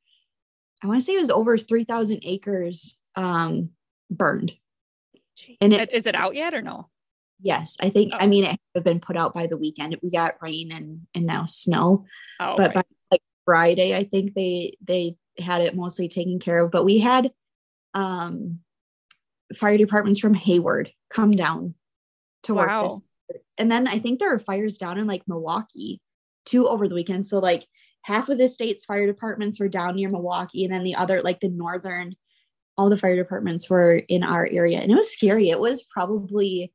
i 0.84 0.86
want 0.86 1.00
to 1.00 1.04
say 1.04 1.14
it 1.14 1.20
was 1.20 1.30
over 1.30 1.58
3000 1.58 2.20
acres 2.22 2.96
um 3.16 3.70
burned. 4.08 4.52
And 5.60 5.72
it, 5.72 5.92
is 5.92 6.06
it 6.06 6.14
out 6.14 6.36
yet 6.36 6.54
or 6.54 6.62
no 6.62 6.88
Yes, 7.42 7.76
I 7.80 7.90
think. 7.90 8.12
Oh. 8.14 8.18
I 8.20 8.26
mean, 8.26 8.44
it 8.44 8.60
had 8.74 8.84
been 8.84 9.00
put 9.00 9.16
out 9.16 9.34
by 9.34 9.46
the 9.46 9.56
weekend. 9.56 9.96
We 10.02 10.10
got 10.10 10.36
rain 10.40 10.72
and 10.72 11.06
and 11.14 11.26
now 11.26 11.46
snow, 11.46 12.04
oh, 12.40 12.54
but 12.56 12.74
by 12.74 12.82
like 13.10 13.22
Friday, 13.44 13.94
I 13.94 14.04
think 14.04 14.34
they 14.34 14.76
they 14.86 15.16
had 15.38 15.62
it 15.62 15.76
mostly 15.76 16.08
taken 16.08 16.38
care 16.38 16.64
of. 16.64 16.70
But 16.70 16.84
we 16.84 16.98
had 16.98 17.30
um 17.94 18.60
fire 19.56 19.78
departments 19.78 20.20
from 20.20 20.34
Hayward 20.34 20.92
come 21.08 21.32
down 21.32 21.74
to 22.44 22.54
wow. 22.54 22.82
work 22.82 22.90
this, 22.90 23.40
and 23.58 23.70
then 23.70 23.88
I 23.88 23.98
think 23.98 24.20
there 24.20 24.34
are 24.34 24.38
fires 24.38 24.78
down 24.78 24.98
in 24.98 25.06
like 25.06 25.22
Milwaukee 25.26 26.00
too 26.46 26.68
over 26.68 26.88
the 26.88 26.94
weekend. 26.94 27.26
So 27.26 27.38
like 27.38 27.66
half 28.02 28.28
of 28.28 28.38
the 28.38 28.48
state's 28.48 28.84
fire 28.84 29.06
departments 29.06 29.60
were 29.60 29.68
down 29.68 29.96
near 29.96 30.08
Milwaukee, 30.08 30.64
and 30.64 30.72
then 30.72 30.84
the 30.84 30.94
other, 30.94 31.22
like 31.22 31.40
the 31.40 31.48
northern, 31.48 32.14
all 32.76 32.90
the 32.90 32.98
fire 32.98 33.16
departments 33.16 33.68
were 33.68 33.94
in 33.94 34.22
our 34.22 34.46
area. 34.50 34.78
And 34.78 34.90
it 34.90 34.94
was 34.94 35.12
scary. 35.12 35.50
It 35.50 35.60
was 35.60 35.82
probably 35.82 36.72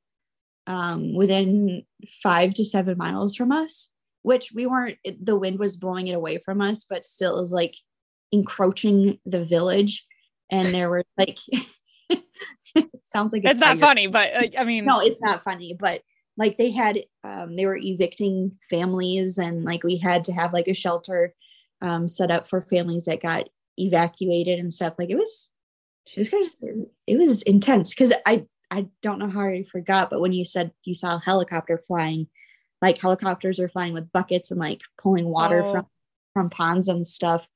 um, 0.67 1.13
within 1.13 1.83
five 2.23 2.53
to 2.55 2.65
seven 2.65 2.97
miles 2.97 3.35
from 3.35 3.51
us, 3.51 3.89
which 4.23 4.51
we 4.53 4.65
weren't, 4.65 4.97
it, 5.03 5.23
the 5.23 5.37
wind 5.37 5.59
was 5.59 5.77
blowing 5.77 6.07
it 6.07 6.15
away 6.15 6.37
from 6.37 6.61
us, 6.61 6.85
but 6.89 7.05
still 7.05 7.39
was 7.39 7.51
like 7.51 7.75
encroaching 8.31 9.19
the 9.25 9.45
village. 9.45 10.05
And 10.51 10.73
there 10.73 10.89
were 10.89 11.03
like, 11.17 11.37
it 11.49 11.65
sounds 13.05 13.33
like 13.33 13.43
it's 13.45 13.59
not 13.59 13.79
funny, 13.79 14.07
but 14.07 14.33
like, 14.35 14.55
I 14.57 14.63
mean, 14.63 14.85
no, 14.85 14.99
it's 15.01 15.21
not 15.21 15.43
funny, 15.43 15.75
but 15.79 16.01
like 16.37 16.57
they 16.57 16.71
had 16.71 16.99
um, 17.23 17.55
they 17.55 17.65
were 17.65 17.77
evicting 17.77 18.57
families 18.69 19.37
and 19.37 19.63
like 19.63 19.83
we 19.83 19.97
had 19.97 20.23
to 20.25 20.33
have 20.33 20.53
like 20.53 20.67
a 20.67 20.73
shelter 20.73 21.33
um, 21.81 22.09
set 22.09 22.31
up 22.31 22.47
for 22.47 22.61
families 22.61 23.05
that 23.05 23.21
got 23.21 23.47
evacuated 23.77 24.59
and 24.59 24.73
stuff 24.73 24.93
like 24.97 25.09
it 25.09 25.17
was 25.17 25.49
it 26.15 26.19
was 26.19 26.29
kind 26.29 26.45
of 26.45 26.85
it 27.07 27.17
was 27.17 27.41
intense 27.43 27.93
because 27.93 28.13
i 28.25 28.45
i 28.75 28.87
don't 29.01 29.19
know 29.19 29.29
how 29.29 29.41
i 29.41 29.63
forgot 29.71 30.09
but 30.09 30.21
when 30.21 30.33
you 30.33 30.45
said 30.45 30.71
you 30.83 30.93
saw 30.93 31.15
a 31.15 31.23
helicopter 31.23 31.77
flying 31.77 32.27
like 32.81 32.99
helicopters 32.99 33.59
are 33.59 33.69
flying 33.69 33.93
with 33.93 34.11
buckets 34.11 34.51
and 34.51 34.59
like 34.59 34.81
pulling 35.01 35.25
water 35.25 35.63
oh. 35.65 35.71
from 35.71 35.87
from 36.33 36.49
ponds 36.49 36.87
and 36.87 37.07
stuff 37.07 37.47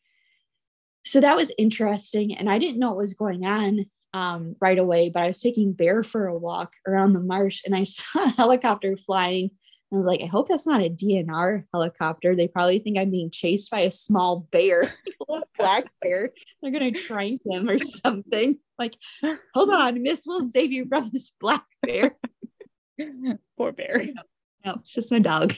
so 1.06 1.20
that 1.22 1.36
was 1.36 1.52
interesting 1.58 2.36
and 2.36 2.50
i 2.50 2.58
didn't 2.58 2.80
know 2.80 2.90
what 2.90 2.98
was 2.98 3.14
going 3.14 3.46
on 3.46 3.86
um, 4.14 4.56
right 4.60 4.78
away, 4.78 5.10
but 5.10 5.24
I 5.24 5.28
was 5.28 5.40
taking 5.40 5.74
Bear 5.74 6.04
for 6.04 6.28
a 6.28 6.38
walk 6.38 6.74
around 6.88 7.14
the 7.14 7.20
marsh 7.20 7.62
and 7.66 7.76
I 7.76 7.84
saw 7.86 8.24
a 8.24 8.30
helicopter 8.30 8.98
flying. 8.98 9.52
I 9.92 9.96
was 9.98 10.06
like, 10.06 10.22
I 10.22 10.28
hope 10.28 10.48
that's 10.48 10.68
not 10.68 10.84
a 10.84 10.90
DNR 10.90 11.64
helicopter. 11.74 12.36
They 12.36 12.48
probably 12.48 12.78
think 12.78 13.00
I'm 13.00 13.10
being 13.10 13.32
chased 13.32 13.72
by 13.72 13.82
a 13.82 13.92
small 13.92 14.48
bear, 14.52 14.84
a 15.30 15.42
black 15.58 15.86
bear. 16.02 16.30
They're 16.62 16.72
gonna 16.72 16.92
trank 16.92 17.42
him 17.44 17.68
or 17.68 17.84
something. 17.84 18.60
Like, 18.78 18.96
hold 19.54 19.72
on, 19.72 20.04
Miss, 20.04 20.24
we'll 20.28 20.48
save 20.52 20.72
you 20.72 20.86
from 20.88 21.10
this 21.12 21.32
black 21.40 21.66
bear. 21.82 22.16
Poor 23.58 23.72
bear. 23.72 24.06
No, 24.06 24.22
no, 24.66 24.74
it's 24.76 24.94
just 24.94 25.12
my 25.12 25.20
dog. 25.20 25.56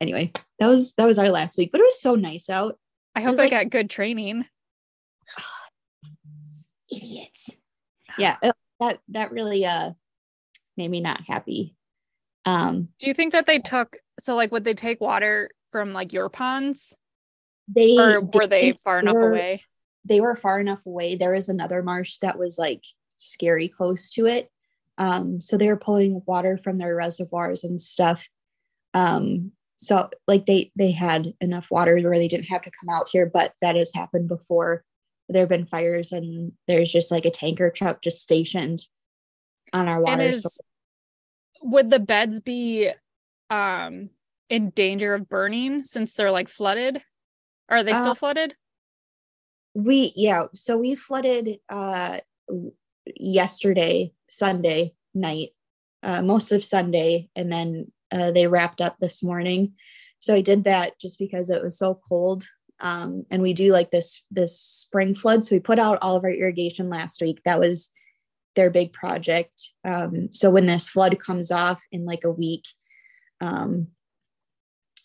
anyway, 0.00 0.30
that 0.60 0.68
was 0.68 0.92
that 0.92 1.06
was 1.06 1.18
our 1.18 1.30
last 1.30 1.58
week, 1.58 1.72
but 1.72 1.80
it 1.80 1.84
was 1.84 2.00
so 2.00 2.14
nice 2.14 2.48
out. 2.48 2.78
I 3.16 3.22
hope 3.22 3.34
I 3.34 3.38
like, 3.38 3.50
got 3.50 3.70
good 3.70 3.90
training 3.90 4.44
idiots. 6.92 7.50
Yeah, 8.18 8.36
that 8.78 9.00
that 9.08 9.32
really 9.32 9.66
uh 9.66 9.90
made 10.76 10.92
me 10.92 11.00
not 11.00 11.22
happy. 11.26 11.74
Um 12.46 12.88
Do 12.98 13.08
you 13.08 13.14
think 13.14 13.32
that 13.32 13.46
they 13.46 13.58
took 13.58 13.96
so 14.18 14.36
like 14.36 14.52
would 14.52 14.64
they 14.64 14.74
take 14.74 15.00
water 15.00 15.50
from 15.72 15.92
like 15.92 16.12
your 16.12 16.28
ponds? 16.28 16.96
They 17.68 17.98
or 17.98 18.20
were 18.20 18.46
they, 18.46 18.70
they 18.70 18.78
far 18.84 19.00
enough 19.00 19.14
were, 19.14 19.30
away? 19.30 19.62
They 20.04 20.20
were 20.20 20.36
far 20.36 20.60
enough 20.60 20.86
away. 20.86 21.16
There 21.16 21.32
was 21.32 21.48
another 21.48 21.82
marsh 21.82 22.18
that 22.22 22.38
was 22.38 22.56
like 22.58 22.82
scary 23.16 23.68
close 23.68 24.10
to 24.10 24.26
it. 24.26 24.50
Um 24.96 25.40
so 25.40 25.58
they 25.58 25.66
were 25.66 25.76
pulling 25.76 26.22
water 26.24 26.58
from 26.62 26.78
their 26.78 26.94
reservoirs 26.94 27.64
and 27.64 27.80
stuff. 27.80 28.26
Um 28.94 29.52
so 29.78 30.08
like 30.26 30.46
they 30.46 30.72
they 30.76 30.92
had 30.92 31.34
enough 31.40 31.66
water 31.70 31.98
where 32.00 32.18
they 32.18 32.28
didn't 32.28 32.46
have 32.46 32.62
to 32.62 32.70
come 32.70 32.88
out 32.88 33.08
here 33.10 33.26
but 33.26 33.52
that 33.60 33.76
has 33.76 33.92
happened 33.92 34.26
before 34.26 34.84
there 35.28 35.42
have 35.42 35.48
been 35.48 35.66
fires 35.66 36.12
and 36.12 36.52
there's 36.68 36.92
just 36.92 37.10
like 37.10 37.24
a 37.24 37.30
tanker 37.30 37.70
truck 37.70 38.02
just 38.02 38.22
stationed 38.22 38.86
on 39.72 39.88
our 39.88 40.00
water. 40.00 40.22
Is, 40.22 40.42
so- 40.42 40.50
would 41.62 41.90
the 41.90 41.98
beds 41.98 42.40
be 42.40 42.90
um 43.50 44.10
in 44.48 44.70
danger 44.70 45.14
of 45.14 45.28
burning 45.28 45.82
since 45.82 46.14
they're 46.14 46.30
like 46.30 46.48
flooded? 46.48 47.02
Are 47.68 47.82
they 47.82 47.94
still 47.94 48.10
uh, 48.10 48.14
flooded? 48.14 48.54
We 49.74 50.12
yeah, 50.16 50.44
so 50.54 50.76
we 50.76 50.94
flooded 50.94 51.58
uh 51.68 52.20
yesterday, 53.06 54.12
Sunday 54.28 54.94
night, 55.14 55.50
uh 56.02 56.22
most 56.22 56.52
of 56.52 56.64
Sunday, 56.64 57.30
and 57.36 57.50
then 57.50 57.92
uh 58.12 58.30
they 58.32 58.46
wrapped 58.46 58.80
up 58.80 58.96
this 58.98 59.22
morning. 59.22 59.74
So 60.18 60.34
I 60.34 60.40
did 60.40 60.64
that 60.64 60.98
just 60.98 61.18
because 61.18 61.50
it 61.50 61.62
was 61.62 61.78
so 61.78 62.00
cold 62.08 62.46
um, 62.80 63.24
and 63.30 63.42
we 63.42 63.52
do 63.52 63.72
like 63.72 63.90
this 63.90 64.22
this 64.30 64.60
spring 64.60 65.14
flood. 65.14 65.44
So 65.44 65.54
we 65.54 65.60
put 65.60 65.78
out 65.78 65.98
all 66.02 66.16
of 66.16 66.24
our 66.24 66.30
irrigation 66.30 66.88
last 66.88 67.20
week. 67.20 67.40
That 67.44 67.60
was 67.60 67.90
their 68.56 68.70
big 68.70 68.92
project. 68.92 69.70
Um, 69.84 70.30
so 70.32 70.50
when 70.50 70.66
this 70.66 70.88
flood 70.88 71.18
comes 71.20 71.50
off 71.50 71.82
in 71.92 72.04
like 72.04 72.24
a 72.24 72.30
week, 72.30 72.64
um, 73.40 73.88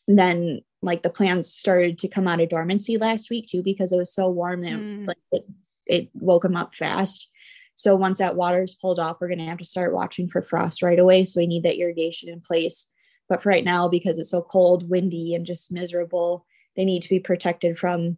then 0.08 0.62
like 0.81 1.03
the 1.03 1.10
plants 1.10 1.50
started 1.50 2.00
to 2.00 2.08
come 2.08 2.27
out 2.27 2.41
of 2.41 2.50
dormancy 2.50 2.98
last 2.98 3.29
week 3.29 3.48
too 3.48 3.62
because 3.62 3.91
it 3.91 3.98
was 3.98 4.13
so 4.13 4.29
warm 4.29 4.62
that 4.63 4.74
mm. 4.74 5.08
like 5.08 5.17
it, 5.31 5.46
it 5.86 6.10
woke 6.13 6.43
them 6.43 6.55
up 6.55 6.74
fast. 6.74 7.29
So 7.75 7.96
once 7.96 8.20
that 8.20 8.36
water 8.36 8.63
is 8.63 8.75
pulled 8.75 9.00
off, 9.00 9.17
we're 9.20 9.27
going 9.27 9.39
to 9.39 9.46
have 9.46 9.58
to 9.58 9.65
start 9.65 9.93
watching 9.93 10.29
for 10.29 10.41
frost 10.41 10.81
right 10.81 11.00
away. 11.00 11.25
So 11.25 11.39
we 11.39 11.48
need 11.48 11.63
that 11.63 11.79
irrigation 11.79 12.29
in 12.29 12.41
place. 12.41 12.89
But 13.27 13.41
for 13.41 13.50
right 13.50 13.63
now, 13.63 13.88
because 13.88 14.20
it's 14.20 14.29
so 14.29 14.41
cold, 14.41 14.89
windy, 14.89 15.36
and 15.36 15.46
just 15.46 15.72
miserable, 15.72 16.46
they 16.75 16.86
need 16.86 17.01
to 17.03 17.10
be 17.10 17.20
protected 17.20 17.77
from 17.77 18.17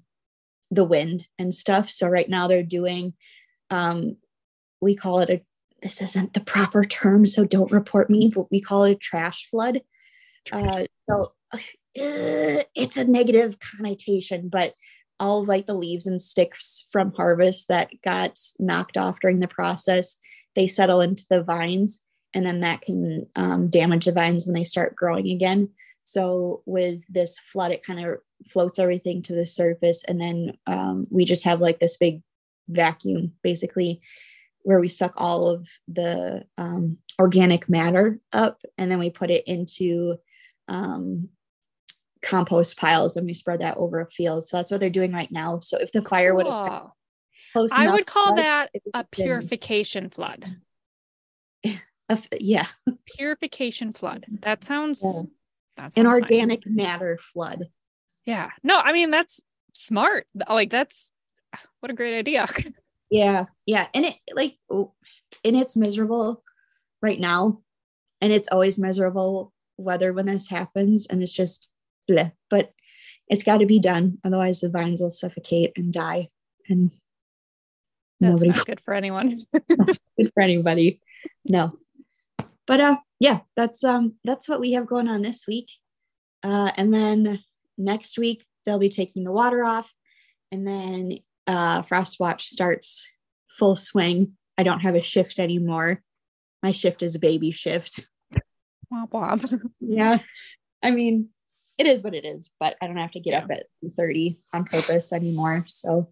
the 0.72 0.84
wind 0.84 1.28
and 1.38 1.54
stuff. 1.54 1.90
So 1.90 2.08
right 2.08 2.28
now 2.28 2.48
they're 2.48 2.63
doing, 2.63 3.13
um, 3.70 4.18
we 4.84 4.96
call 4.96 5.20
it 5.20 5.30
a, 5.30 5.42
this 5.82 6.02
isn't 6.02 6.34
the 6.34 6.42
proper 6.42 6.86
term, 6.86 7.25
so 7.28 7.46
don't 7.46 7.72
report 7.72 8.10
me, 8.10 8.32
but 8.34 8.52
we 8.52 8.62
call 8.62 8.84
it 8.84 8.92
a 8.92 8.96
trash 8.96 9.48
flood. 9.50 9.82
Uh, 10.52 10.84
so 11.10 11.28
uh, 11.54 11.58
it's 11.96 12.98
a 12.98 13.06
negative 13.06 13.58
connotation, 13.60 14.50
but 14.50 14.75
all 15.20 15.46
like 15.46 15.68
the 15.68 15.74
leaves 15.74 16.06
and 16.06 16.22
sticks 16.22 16.86
from 16.92 17.13
harvest 17.13 17.68
that 17.70 17.90
got 18.04 18.40
knocked 18.60 18.98
off 18.98 19.20
during 19.22 19.40
the 19.40 19.48
process, 19.48 20.18
they 20.56 20.68
settle 20.68 21.02
into 21.02 21.24
the 21.30 21.44
vines 21.44 22.04
and 22.34 22.46
then 22.46 22.62
that 22.62 22.82
can 22.82 23.28
um, 23.36 23.70
damage 23.70 24.06
the 24.06 24.12
vines 24.12 24.46
when 24.46 24.54
they 24.54 24.63
start 24.63 24.96
growing 24.96 25.30
again. 25.30 25.70
So 26.04 26.63
with 26.66 27.02
this 27.10 27.40
flood, 27.40 27.72
it 27.72 27.86
kind 27.86 28.06
of 28.06 28.18
floats 28.50 28.80
everything 28.80 29.22
to 29.24 29.36
the 29.36 29.46
surface, 29.46 30.04
and 30.06 30.20
then 30.20 30.58
um, 30.68 31.08
we 31.10 31.25
just 31.25 31.46
have 31.46 31.62
like 31.62 31.80
this 31.80 31.98
big 31.98 32.22
vacuum, 32.68 33.34
basically, 33.42 34.02
where 34.63 34.79
we 34.79 34.89
suck 34.89 35.13
all 35.17 35.48
of 35.48 35.67
the 35.88 36.43
um, 36.58 36.98
organic 37.20 37.70
matter 37.70 38.20
up, 38.32 38.62
and 38.77 38.91
then 38.91 39.00
we 39.00 39.10
put 39.10 39.29
it 39.29 39.48
into 39.48 40.17
um, 40.67 41.29
compost 42.22 42.77
piles, 42.77 43.17
and 43.17 43.25
we 43.25 43.34
spread 43.34 43.62
that 43.62 43.77
over 43.77 44.00
a 44.00 44.10
field. 44.10 44.48
So 44.48 44.58
that's 44.58 44.72
what 44.72 44.79
they're 44.79 44.89
doing 44.89 45.13
right 45.13 45.32
now. 45.32 45.60
So 45.60 45.77
if 45.79 45.91
the 45.91 46.01
fire 46.01 46.32
cool. 46.32 46.38
would 46.38 46.48
have 46.48 46.88
close, 47.53 47.70
I 47.72 47.91
would 47.91 48.08
call 48.08 48.36
that 48.36 48.70
a 48.93 49.03
purification 49.03 50.10
flood. 50.10 50.58
yeah, 52.39 52.67
purification 53.17 53.93
flood. 53.93 54.25
That 54.41 54.63
sounds. 54.63 55.01
Yeah 55.03 55.24
that's 55.75 55.98
an 55.98 56.08
organic 56.08 56.65
nice. 56.65 56.75
matter 56.75 57.20
flood. 57.34 57.67
Yeah. 58.25 58.50
No, 58.63 58.79
I 58.79 58.93
mean 58.93 59.12
that's 59.12 59.41
smart. 59.74 60.27
Like 60.48 60.70
that's 60.70 61.12
what 61.79 61.91
a 61.91 61.96
great 61.96 62.17
idea. 62.17 62.48
yeah. 63.13 63.46
Yeah. 63.67 63.88
And 63.93 64.05
it 64.05 64.15
like 64.34 64.58
and 64.70 65.55
it's 65.55 65.77
miserable 65.77 66.43
right 67.00 67.20
now. 67.20 67.62
And 68.22 68.34
it's 68.34 68.48
always 68.51 68.79
miserable 68.79 69.53
weather 69.77 70.13
when 70.13 70.25
this 70.25 70.50
happens. 70.50 71.05
And 71.05 71.22
it's 71.22 71.32
just 71.32 71.67
bleh. 72.10 72.32
But 72.50 72.74
it's 73.27 73.43
got 73.43 73.60
to 73.60 73.67
be 73.67 73.79
done. 73.79 74.17
Otherwise 74.25 74.62
the 74.62 74.70
vines 74.70 75.00
will 75.00 75.12
suffocate 75.12 75.74
and 75.75 75.93
die. 75.93 76.29
And 76.67 76.89
that's 78.20 78.32
nobody 78.32 78.50
not 78.50 78.65
good 78.65 78.79
for 78.79 78.96
anyone. 78.96 79.41
good 80.17 80.32
for 80.34 80.41
anybody. 80.41 81.00
No. 81.46 81.77
But 82.65 82.79
uh 82.79 82.98
yeah, 83.20 83.41
that's 83.55 83.84
um 83.84 84.15
that's 84.24 84.50
what 84.50 84.60
we 84.60 84.72
have 84.72 84.88
going 84.88 85.08
on 85.08 85.22
this 85.22 85.46
week. 85.48 85.70
Uh, 86.41 86.72
and 86.75 86.91
then 86.91 87.43
next 87.77 88.17
week 88.17 88.43
they'll 88.65 88.79
be 88.79 88.89
taking 88.89 89.24
the 89.24 89.32
water 89.32 89.63
off, 89.63 89.93
and 90.51 90.67
then 90.67 91.20
uh, 91.47 91.83
Frostwatch 91.83 92.41
starts 92.41 93.05
full 93.57 93.75
swing. 93.75 94.33
I 94.57 94.63
don't 94.63 94.81
have 94.81 94.95
a 94.95 95.03
shift 95.03 95.39
anymore. 95.39 96.01
My 96.62 96.71
shift 96.71 97.01
is 97.01 97.15
a 97.15 97.19
baby 97.19 97.51
shift. 97.51 98.07
Womp 98.91 99.12
womp. 99.12 99.62
yeah, 99.79 100.19
I 100.81 100.91
mean, 100.91 101.29
it 101.77 101.88
is 101.88 102.03
what 102.03 102.15
it 102.15 102.25
is. 102.25 102.51
But 102.59 102.75
I 102.81 102.88
don't 102.88 102.97
have 102.97 103.12
to 103.12 103.19
get 103.19 103.31
yeah. 103.31 103.43
up 103.43 103.51
at 103.51 103.65
thirty 103.97 104.39
on 104.53 104.65
purpose 104.65 105.12
anymore. 105.12 105.65
So 105.67 106.09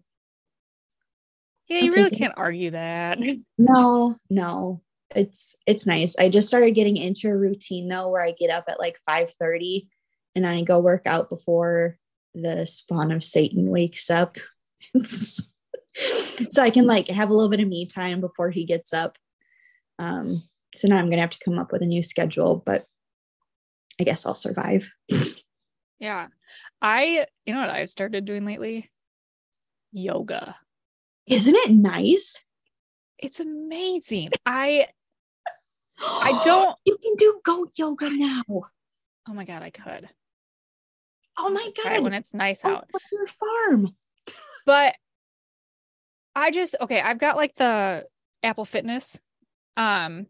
yeah, 1.68 1.80
you 1.80 1.90
really 1.92 2.16
can't 2.16 2.34
argue 2.36 2.72
that. 2.72 3.18
No, 3.58 4.16
no 4.28 4.82
it's 5.16 5.54
it's 5.66 5.86
nice. 5.86 6.16
I 6.18 6.28
just 6.28 6.48
started 6.48 6.74
getting 6.74 6.96
into 6.96 7.28
a 7.28 7.36
routine 7.36 7.88
though 7.88 8.08
where 8.08 8.22
I 8.22 8.32
get 8.32 8.50
up 8.50 8.64
at 8.68 8.80
like 8.80 8.98
5 9.06 9.32
30 9.38 9.88
and 10.34 10.44
then 10.44 10.54
I 10.54 10.62
go 10.62 10.80
work 10.80 11.02
out 11.06 11.28
before 11.28 11.98
the 12.34 12.66
spawn 12.66 13.12
of 13.12 13.24
Satan 13.24 13.68
wakes 13.68 14.10
up. 14.10 14.38
so 16.50 16.62
I 16.62 16.70
can 16.70 16.86
like 16.86 17.08
have 17.08 17.30
a 17.30 17.34
little 17.34 17.50
bit 17.50 17.60
of 17.60 17.68
me 17.68 17.86
time 17.86 18.20
before 18.20 18.50
he 18.50 18.64
gets 18.64 18.92
up. 18.92 19.16
Um, 19.98 20.42
So 20.74 20.88
now 20.88 20.96
I'm 20.96 21.10
gonna 21.10 21.20
have 21.22 21.30
to 21.30 21.44
come 21.44 21.58
up 21.58 21.72
with 21.72 21.82
a 21.82 21.86
new 21.86 22.02
schedule, 22.02 22.62
but 22.64 22.86
I 24.00 24.04
guess 24.04 24.24
I'll 24.26 24.34
survive. 24.34 24.88
yeah. 26.00 26.28
I 26.80 27.26
you 27.46 27.54
know 27.54 27.60
what 27.60 27.70
I've 27.70 27.90
started 27.90 28.24
doing 28.24 28.44
lately? 28.44 28.88
Yoga. 29.92 30.56
Isn't 31.26 31.54
it 31.54 31.70
nice? 31.70 32.42
It's 33.18 33.38
amazing. 33.38 34.30
I 34.46 34.88
I 36.00 36.42
don't 36.44 36.76
you 36.84 36.96
can 37.02 37.14
do 37.16 37.40
goat 37.44 37.72
yoga 37.76 38.10
now. 38.10 38.42
Oh 38.48 39.32
my 39.34 39.44
god, 39.44 39.62
I 39.62 39.70
could. 39.70 40.08
Oh 41.38 41.50
my 41.50 41.70
god. 41.76 41.86
Right, 41.86 42.02
when 42.02 42.12
it's 42.14 42.34
nice 42.34 42.64
out. 42.64 42.88
Your 43.12 43.26
farm. 43.26 43.94
But 44.64 44.94
I 46.34 46.50
just 46.50 46.76
okay, 46.80 47.00
I've 47.00 47.18
got 47.18 47.36
like 47.36 47.54
the 47.56 48.06
Apple 48.42 48.64
Fitness. 48.64 49.20
Um 49.76 50.26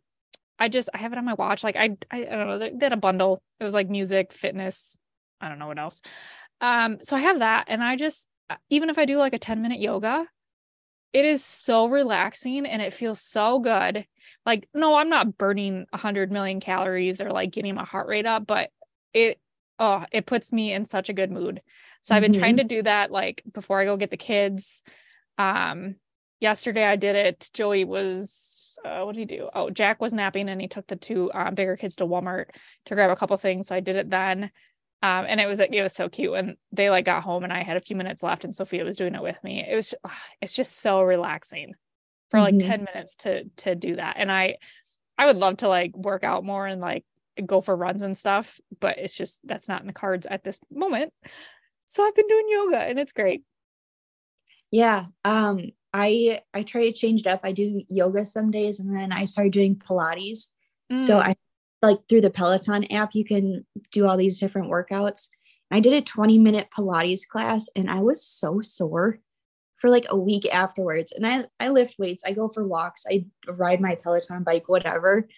I 0.59 0.69
just 0.69 0.89
I 0.95 0.99
have 0.99 1.13
it 1.13 1.19
on 1.19 1.25
my 1.25 1.35
watch. 1.35 1.65
Like 1.65 1.77
I 1.77 1.97
I, 2.11 2.19
I 2.23 2.25
don't 2.25 2.47
know, 2.47 2.59
they, 2.59 2.73
had 2.81 2.93
a 2.93 2.97
bundle. 2.97 3.43
It 3.61 3.65
was 3.65 3.75
like 3.75 3.89
music, 3.89 4.33
fitness, 4.33 4.97
I 5.41 5.49
don't 5.49 5.59
know 5.59 5.69
what 5.69 5.79
else. 5.79 6.01
Um 6.61 6.99
so 7.03 7.17
I 7.17 7.21
have 7.21 7.41
that 7.41 7.65
and 7.69 7.83
I 7.83 7.97
just 7.97 8.29
uh, 8.51 8.57
even 8.71 8.91
if 8.91 8.99
I 8.99 9.05
do 9.05 9.19
like 9.19 9.35
a 9.35 9.39
10 9.39 9.63
minute 9.63 9.81
yoga, 9.81 10.27
it 11.13 11.25
is 11.25 11.45
so 11.45 11.87
relaxing 11.87 12.67
and 12.67 12.83
it 12.83 12.93
feels 12.93 13.21
so 13.21 13.59
good. 13.61 14.07
Like 14.47 14.69
no, 14.75 14.97
I'm 14.97 15.09
not 15.09 15.39
burning 15.39 15.87
100 15.91 16.33
million 16.33 16.61
calories 16.61 17.21
or 17.21 17.31
like 17.31 17.51
getting 17.53 17.75
my 17.75 17.85
heart 17.85 18.09
rate 18.09 18.27
up, 18.27 18.47
but 18.47 18.71
it 19.13 19.39
oh, 19.83 20.05
it 20.13 20.27
puts 20.27 20.53
me 20.53 20.73
in 20.73 20.85
such 20.85 21.09
a 21.09 21.13
good 21.13 21.33
mood. 21.33 21.61
So 22.03 22.15
I've 22.15 22.23
been 22.23 22.31
mm-hmm. 22.31 22.41
trying 22.41 22.57
to 22.59 22.65
do 22.65 22.83
that 22.85 23.11
like 23.11 23.43
before 23.53 23.81
I 23.81 23.85
go 23.85 23.97
get 23.97 24.13
the 24.13 24.17
kids. 24.17 24.83
Um, 25.39 25.97
yesterday 26.41 26.85
I 26.85 26.95
did 26.95 27.17
it. 27.17 27.51
Joey 27.53 27.85
was, 27.85 28.79
uh, 28.85 29.03
what 29.03 29.17
did 29.17 29.29
he 29.29 29.37
do? 29.37 29.49
Oh, 29.53 29.71
Jack 29.71 30.01
was 30.01 30.13
napping 30.13 30.49
and 30.49 30.61
he 30.61 30.69
took 30.69 30.87
the 30.87 30.95
two 30.95 31.33
uh, 31.33 31.51
bigger 31.51 31.77
kids 31.77 31.97
to 31.97 32.07
Walmart 32.07 32.47
to 32.87 32.95
grab 32.95 33.11
a 33.11 33.17
couple 33.17 33.37
things. 33.37 33.67
So 33.67 33.75
I 33.75 33.81
did 33.81 33.97
it 33.97 34.09
then. 34.09 34.53
Um, 35.03 35.27
and 35.29 35.41
it 35.41 35.47
was 35.47 35.59
it 35.59 35.83
was 35.83 35.93
so 35.93 36.09
cute 36.09 36.31
when 36.31 36.57
they 36.71 36.89
like 36.89 37.05
got 37.05 37.25
home 37.25 37.43
and 37.43 37.53
I 37.53 37.65
had 37.65 37.77
a 37.77 37.81
few 37.81 37.97
minutes 37.97 38.23
left 38.23 38.45
and 38.45 38.55
Sophia 38.55 38.85
was 38.85 38.97
doing 38.97 39.17
it 39.17 39.23
with 39.23 39.43
me. 39.43 39.67
It 39.69 39.75
was 39.75 39.95
it's 40.41 40.55
just 40.55 40.79
so 40.79 41.03
relaxing 41.03 41.75
for 42.31 42.39
like 42.39 42.55
mm-hmm. 42.55 42.69
10 42.69 42.85
minutes 42.85 43.17
to 43.17 43.45
to 43.57 43.75
do 43.75 43.97
that. 43.97 44.15
And 44.17 44.31
I 44.31 44.59
I 45.19 45.27
would 45.27 45.39
love 45.39 45.57
to 45.57 45.69
like 45.69 45.97
work 45.97 46.23
out 46.23 46.45
more 46.45 46.69
and 46.69 46.81
like 46.81 47.05
go 47.47 47.61
for 47.61 47.77
runs 47.77 48.03
and 48.03 48.17
stuff, 48.17 48.61
but 48.81 48.99
it's 48.99 49.17
just 49.17 49.41
that's 49.45 49.69
not 49.69 49.81
in 49.81 49.87
the 49.87 49.93
cards 49.93 50.27
at 50.27 50.45
this 50.45 50.61
moment. 50.71 51.13
So 51.87 52.07
I've 52.07 52.15
been 52.15 52.29
doing 52.29 52.47
yoga 52.49 52.79
and 52.79 52.99
it's 52.99 53.13
great. 53.13 53.43
Yeah. 54.71 55.07
Um 55.25 55.71
I 55.93 56.41
I 56.55 56.63
try 56.63 56.85
to 56.85 56.93
change 56.93 57.21
it 57.21 57.27
up. 57.27 57.41
I 57.45 57.53
do 57.53 57.83
yoga 57.89 58.25
some 58.25 58.51
days 58.51 58.81
and 58.81 58.95
then 58.95 59.13
I 59.13 59.27
started 59.27 59.53
doing 59.53 59.77
Pilates. 59.77 60.47
Mm. 60.91 61.03
So 61.03 61.19
I 61.19 61.37
like 61.83 61.99
through 62.09 62.21
the 62.23 62.31
Peloton 62.31 62.91
app 62.93 63.15
you 63.15 63.25
can 63.25 63.67
do 63.91 64.07
all 64.07 64.17
these 64.17 64.39
different 64.39 64.71
workouts. 64.71 65.29
I 65.71 65.81
did 65.81 65.95
a 65.95 66.03
20 66.03 66.39
minute 66.39 66.69
Pilates 66.77 67.27
class 67.27 67.69
and 67.75 67.91
I 67.91 68.01
was 68.01 68.25
so 68.25 68.61
sore 68.63 69.19
for 69.83 69.91
like 69.91 70.07
a 70.11 70.17
week 70.17 70.47
afterwards. 70.51 71.13
And 71.13 71.27
I 71.27 71.47
I 71.59 71.69
lift 71.71 71.99
weights, 71.99 72.23
I 72.25 72.33
go 72.33 72.49
for 72.49 72.67
walks, 72.67 73.05
I 73.11 73.27
ride 73.47 73.81
my 73.81 73.97
Peloton 73.97 74.45
bike, 74.45 74.69
whatever. 74.69 75.29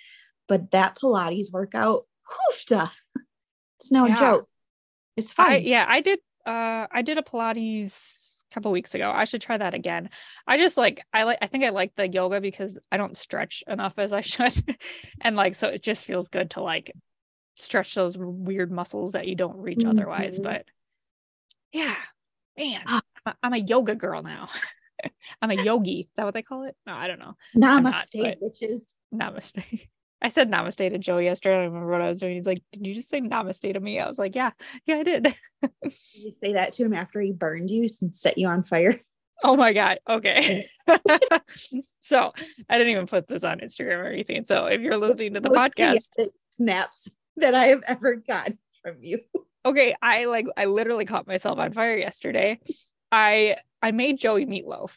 But 0.48 0.70
that 0.72 0.98
Pilates 0.98 1.52
workout, 1.52 2.06
whoofta, 2.28 2.90
it's 3.80 3.90
no 3.90 4.06
yeah. 4.06 4.18
joke. 4.18 4.48
It's 5.16 5.32
fun. 5.32 5.52
I, 5.52 5.56
yeah, 5.56 5.84
I 5.88 6.00
did 6.00 6.18
uh 6.46 6.86
I 6.90 7.02
did 7.02 7.18
a 7.18 7.22
Pilates 7.22 8.42
a 8.50 8.54
couple 8.54 8.72
weeks 8.72 8.94
ago. 8.94 9.10
I 9.10 9.24
should 9.24 9.42
try 9.42 9.56
that 9.56 9.74
again. 9.74 10.10
I 10.46 10.58
just 10.58 10.76
like 10.76 11.02
I 11.12 11.24
like 11.24 11.38
I 11.40 11.46
think 11.46 11.64
I 11.64 11.70
like 11.70 11.94
the 11.94 12.08
yoga 12.08 12.40
because 12.40 12.78
I 12.90 12.96
don't 12.96 13.16
stretch 13.16 13.62
enough 13.66 13.94
as 13.98 14.12
I 14.12 14.20
should. 14.22 14.76
and 15.20 15.36
like 15.36 15.54
so 15.54 15.68
it 15.68 15.82
just 15.82 16.06
feels 16.06 16.28
good 16.28 16.50
to 16.50 16.62
like 16.62 16.92
stretch 17.56 17.94
those 17.94 18.18
weird 18.18 18.70
muscles 18.70 19.12
that 19.12 19.26
you 19.26 19.34
don't 19.34 19.56
reach 19.56 19.78
mm-hmm. 19.78 19.90
otherwise. 19.90 20.40
But 20.40 20.66
yeah, 21.72 21.96
man, 22.58 22.82
ah. 22.86 23.00
I'm 23.26 23.32
a, 23.32 23.36
I'm 23.42 23.52
a 23.54 23.64
yoga 23.64 23.94
girl 23.94 24.22
now. 24.22 24.48
I'm 25.42 25.50
a 25.50 25.62
yogi. 25.62 26.00
Is 26.00 26.16
that 26.16 26.24
what 26.24 26.34
they 26.34 26.42
call 26.42 26.64
it? 26.64 26.76
No, 26.86 26.94
I 26.94 27.06
don't 27.06 27.18
know. 27.18 27.34
Namaste, 27.56 28.14
not, 28.14 28.36
bitches. 28.42 28.80
Namaste. 29.12 29.88
I 30.22 30.28
said 30.28 30.50
namaste 30.50 30.90
to 30.90 30.98
Joe 30.98 31.18
yesterday. 31.18 31.56
I 31.56 31.58
don't 31.64 31.72
remember 31.72 31.92
what 31.92 32.00
I 32.00 32.08
was 32.08 32.20
doing. 32.20 32.34
He's 32.34 32.46
like, 32.46 32.62
Did 32.72 32.86
you 32.86 32.94
just 32.94 33.08
say 33.08 33.20
namaste 33.20 33.72
to 33.72 33.80
me? 33.80 34.00
I 34.00 34.08
was 34.08 34.18
like, 34.18 34.34
Yeah, 34.34 34.50
yeah, 34.86 34.96
I 34.96 35.02
did. 35.02 35.22
did 35.62 35.92
you 36.14 36.32
say 36.42 36.54
that 36.54 36.72
to 36.74 36.84
him 36.84 36.94
after 36.94 37.20
he 37.20 37.32
burned 37.32 37.70
you 37.70 37.86
and 38.00 38.16
set 38.16 38.38
you 38.38 38.48
on 38.48 38.62
fire? 38.62 38.98
Oh 39.42 39.56
my 39.56 39.72
God. 39.72 39.98
Okay. 40.08 40.64
so 42.00 42.32
I 42.68 42.78
didn't 42.78 42.92
even 42.92 43.06
put 43.06 43.26
this 43.26 43.44
on 43.44 43.58
Instagram 43.58 43.98
or 43.98 44.06
anything. 44.06 44.44
So 44.44 44.66
if 44.66 44.80
you're 44.80 44.96
listening 44.96 45.34
to 45.34 45.40
the 45.40 45.50
podcast, 45.50 46.08
the 46.16 46.30
snaps 46.50 47.08
that 47.36 47.54
I 47.54 47.66
have 47.66 47.82
ever 47.86 48.16
gotten 48.16 48.58
from 48.82 48.96
you. 49.02 49.20
Okay. 49.66 49.96
I 50.02 50.26
like, 50.26 50.46
I 50.58 50.66
literally 50.66 51.06
caught 51.06 51.26
myself 51.26 51.58
on 51.58 51.72
fire 51.72 51.96
yesterday. 51.96 52.60
I, 53.10 53.56
I 53.80 53.92
made 53.92 54.18
Joey 54.18 54.44
meatloaf, 54.44 54.94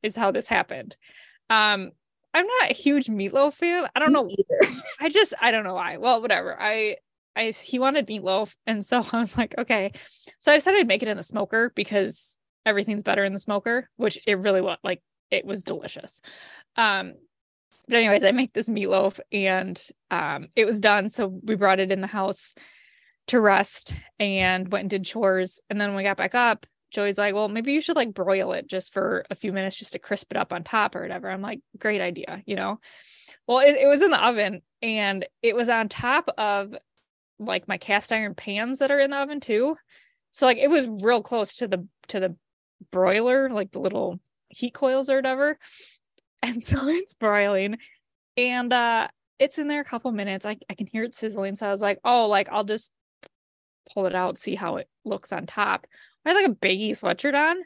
is 0.00 0.14
how 0.14 0.30
this 0.30 0.46
happened. 0.46 0.96
Um, 1.50 1.90
I'm 2.34 2.46
not 2.46 2.70
a 2.70 2.74
huge 2.74 3.06
meatloaf 3.06 3.54
fan. 3.54 3.88
I 3.94 3.98
don't 3.98 4.12
Me 4.12 4.14
know 4.14 4.28
either. 4.28 4.74
I 5.00 5.08
just 5.08 5.34
I 5.40 5.50
don't 5.50 5.64
know 5.64 5.74
why. 5.74 5.96
Well, 5.96 6.20
whatever. 6.20 6.60
I 6.60 6.96
I 7.36 7.50
he 7.50 7.78
wanted 7.78 8.06
meatloaf, 8.06 8.54
and 8.66 8.84
so 8.84 9.04
I 9.12 9.20
was 9.20 9.36
like, 9.36 9.54
okay. 9.58 9.92
So 10.38 10.52
I 10.52 10.56
decided 10.56 10.80
to 10.80 10.86
make 10.86 11.02
it 11.02 11.08
in 11.08 11.16
the 11.16 11.22
smoker 11.22 11.72
because 11.74 12.38
everything's 12.66 13.02
better 13.02 13.24
in 13.24 13.32
the 13.32 13.38
smoker, 13.38 13.88
which 13.96 14.18
it 14.26 14.38
really 14.38 14.60
was. 14.60 14.78
Like 14.82 15.02
it 15.30 15.44
was 15.44 15.62
delicious. 15.62 16.20
Um, 16.76 17.14
but 17.86 17.96
anyways, 17.96 18.24
I 18.24 18.32
make 18.32 18.52
this 18.52 18.68
meatloaf, 18.68 19.18
and 19.32 19.80
um, 20.10 20.48
it 20.54 20.66
was 20.66 20.80
done. 20.80 21.08
So 21.08 21.26
we 21.42 21.54
brought 21.54 21.80
it 21.80 21.90
in 21.90 22.00
the 22.00 22.06
house 22.06 22.54
to 23.28 23.40
rest 23.40 23.94
and 24.18 24.70
went 24.70 24.84
and 24.84 24.90
did 24.90 25.04
chores. 25.04 25.60
And 25.70 25.80
then 25.80 25.90
when 25.90 25.96
we 25.96 26.02
got 26.02 26.16
back 26.16 26.34
up, 26.34 26.66
Joey's 26.90 27.18
like, 27.18 27.34
well, 27.34 27.48
maybe 27.48 27.72
you 27.72 27.80
should 27.80 27.96
like 27.96 28.14
broil 28.14 28.52
it 28.52 28.66
just 28.66 28.92
for 28.92 29.24
a 29.30 29.34
few 29.34 29.52
minutes 29.52 29.76
just 29.76 29.92
to 29.92 29.98
crisp 29.98 30.32
it 30.32 30.36
up 30.36 30.52
on 30.52 30.64
top 30.64 30.96
or 30.96 31.02
whatever. 31.02 31.30
I'm 31.30 31.42
like, 31.42 31.60
great 31.78 32.00
idea, 32.00 32.42
you 32.46 32.56
know? 32.56 32.80
Well, 33.46 33.58
it, 33.58 33.76
it 33.76 33.86
was 33.86 34.02
in 34.02 34.10
the 34.10 34.24
oven 34.24 34.62
and 34.82 35.26
it 35.42 35.54
was 35.54 35.68
on 35.68 35.88
top 35.88 36.28
of 36.38 36.74
like 37.38 37.68
my 37.68 37.78
cast 37.78 38.12
iron 38.12 38.34
pans 38.34 38.78
that 38.78 38.90
are 38.90 39.00
in 39.00 39.10
the 39.10 39.18
oven 39.18 39.40
too. 39.40 39.76
So 40.30 40.46
like 40.46 40.58
it 40.58 40.70
was 40.70 40.86
real 40.86 41.22
close 41.22 41.56
to 41.56 41.68
the 41.68 41.86
to 42.08 42.20
the 42.20 42.36
broiler, 42.90 43.50
like 43.50 43.72
the 43.72 43.80
little 43.80 44.18
heat 44.48 44.74
coils 44.74 45.10
or 45.10 45.16
whatever. 45.16 45.58
And 46.40 46.62
so 46.62 46.86
it's 46.86 47.14
broiling 47.14 47.78
and 48.36 48.72
uh 48.72 49.08
it's 49.40 49.58
in 49.58 49.66
there 49.66 49.80
a 49.80 49.84
couple 49.84 50.12
minutes. 50.12 50.46
I, 50.46 50.56
I 50.70 50.74
can 50.74 50.86
hear 50.86 51.02
it 51.02 51.12
sizzling. 51.12 51.56
So 51.56 51.66
I 51.66 51.72
was 51.72 51.80
like, 51.80 51.98
oh, 52.04 52.28
like 52.28 52.48
I'll 52.48 52.62
just 52.62 52.92
pull 53.92 54.06
it 54.06 54.14
out, 54.14 54.38
see 54.38 54.54
how 54.54 54.76
it 54.76 54.88
looks 55.04 55.32
on 55.32 55.46
top. 55.46 55.86
I 56.28 56.32
had 56.32 56.42
like 56.42 56.50
a 56.50 56.54
baggy 56.54 56.92
sweatshirt 56.92 57.34
on. 57.34 57.56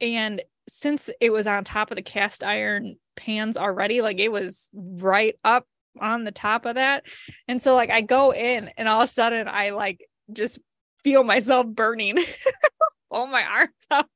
And 0.00 0.42
since 0.68 1.08
it 1.20 1.30
was 1.30 1.46
on 1.46 1.64
top 1.64 1.90
of 1.90 1.96
the 1.96 2.02
cast 2.02 2.44
iron 2.44 2.96
pans 3.16 3.56
already, 3.56 4.02
like 4.02 4.20
it 4.20 4.30
was 4.30 4.68
right 4.74 5.36
up 5.42 5.66
on 5.98 6.24
the 6.24 6.32
top 6.32 6.66
of 6.66 6.74
that. 6.74 7.04
And 7.48 7.62
so 7.62 7.74
like 7.74 7.88
I 7.88 8.02
go 8.02 8.32
in 8.34 8.70
and 8.76 8.88
all 8.88 9.00
of 9.00 9.08
a 9.08 9.12
sudden 9.12 9.48
I 9.48 9.70
like 9.70 10.06
just 10.30 10.58
feel 11.02 11.24
myself 11.24 11.66
burning 11.66 12.18
all 13.10 13.26
my 13.26 13.42
arms 13.42 13.72
up. 13.90 14.08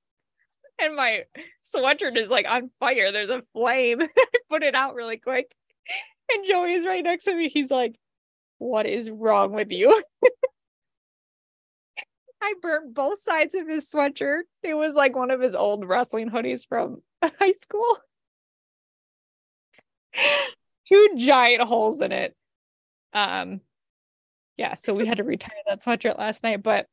And 0.80 0.94
my 0.94 1.24
sweatshirt 1.74 2.18
is 2.18 2.28
like 2.28 2.46
on 2.46 2.70
fire. 2.80 3.10
There's 3.10 3.30
a 3.30 3.42
flame. 3.54 4.02
I 4.18 4.26
put 4.50 4.62
it 4.62 4.74
out 4.74 4.94
really 4.96 5.16
quick. 5.16 5.50
And 6.30 6.46
Joey's 6.46 6.84
right 6.84 7.02
next 7.02 7.24
to 7.24 7.34
me. 7.34 7.48
He's 7.48 7.70
like, 7.70 7.96
What 8.58 8.86
is 8.86 9.10
wrong 9.10 9.52
with 9.52 9.72
you? 9.72 10.02
I 12.40 12.54
burnt 12.62 12.94
both 12.94 13.20
sides 13.20 13.54
of 13.54 13.68
his 13.68 13.90
sweatshirt. 13.90 14.42
It 14.62 14.74
was 14.74 14.94
like 14.94 15.16
one 15.16 15.30
of 15.30 15.40
his 15.40 15.54
old 15.54 15.84
wrestling 15.86 16.30
hoodies 16.30 16.66
from 16.66 17.02
high 17.22 17.52
school. 17.52 17.98
Two 20.86 21.10
giant 21.16 21.62
holes 21.62 22.00
in 22.00 22.12
it. 22.12 22.34
Um 23.12 23.60
yeah, 24.56 24.74
so 24.74 24.92
we 24.92 25.06
had 25.06 25.18
to 25.18 25.24
retire 25.24 25.52
that 25.68 25.84
sweatshirt 25.84 26.18
last 26.18 26.42
night, 26.42 26.62
but 26.62 26.86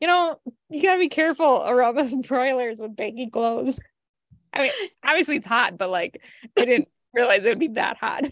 you 0.00 0.06
know, 0.08 0.40
you 0.70 0.82
gotta 0.82 0.98
be 0.98 1.08
careful 1.08 1.62
around 1.64 1.94
those 1.96 2.14
broilers 2.14 2.78
with 2.80 2.96
baggy 2.96 3.28
clothes. 3.28 3.78
I 4.52 4.62
mean, 4.62 4.72
obviously 5.04 5.36
it's 5.36 5.46
hot, 5.46 5.78
but 5.78 5.90
like 5.90 6.22
I 6.58 6.64
didn't 6.64 6.88
realize 7.14 7.44
it 7.44 7.50
would 7.50 7.58
be 7.58 7.68
that 7.68 7.96
hot. 7.98 8.24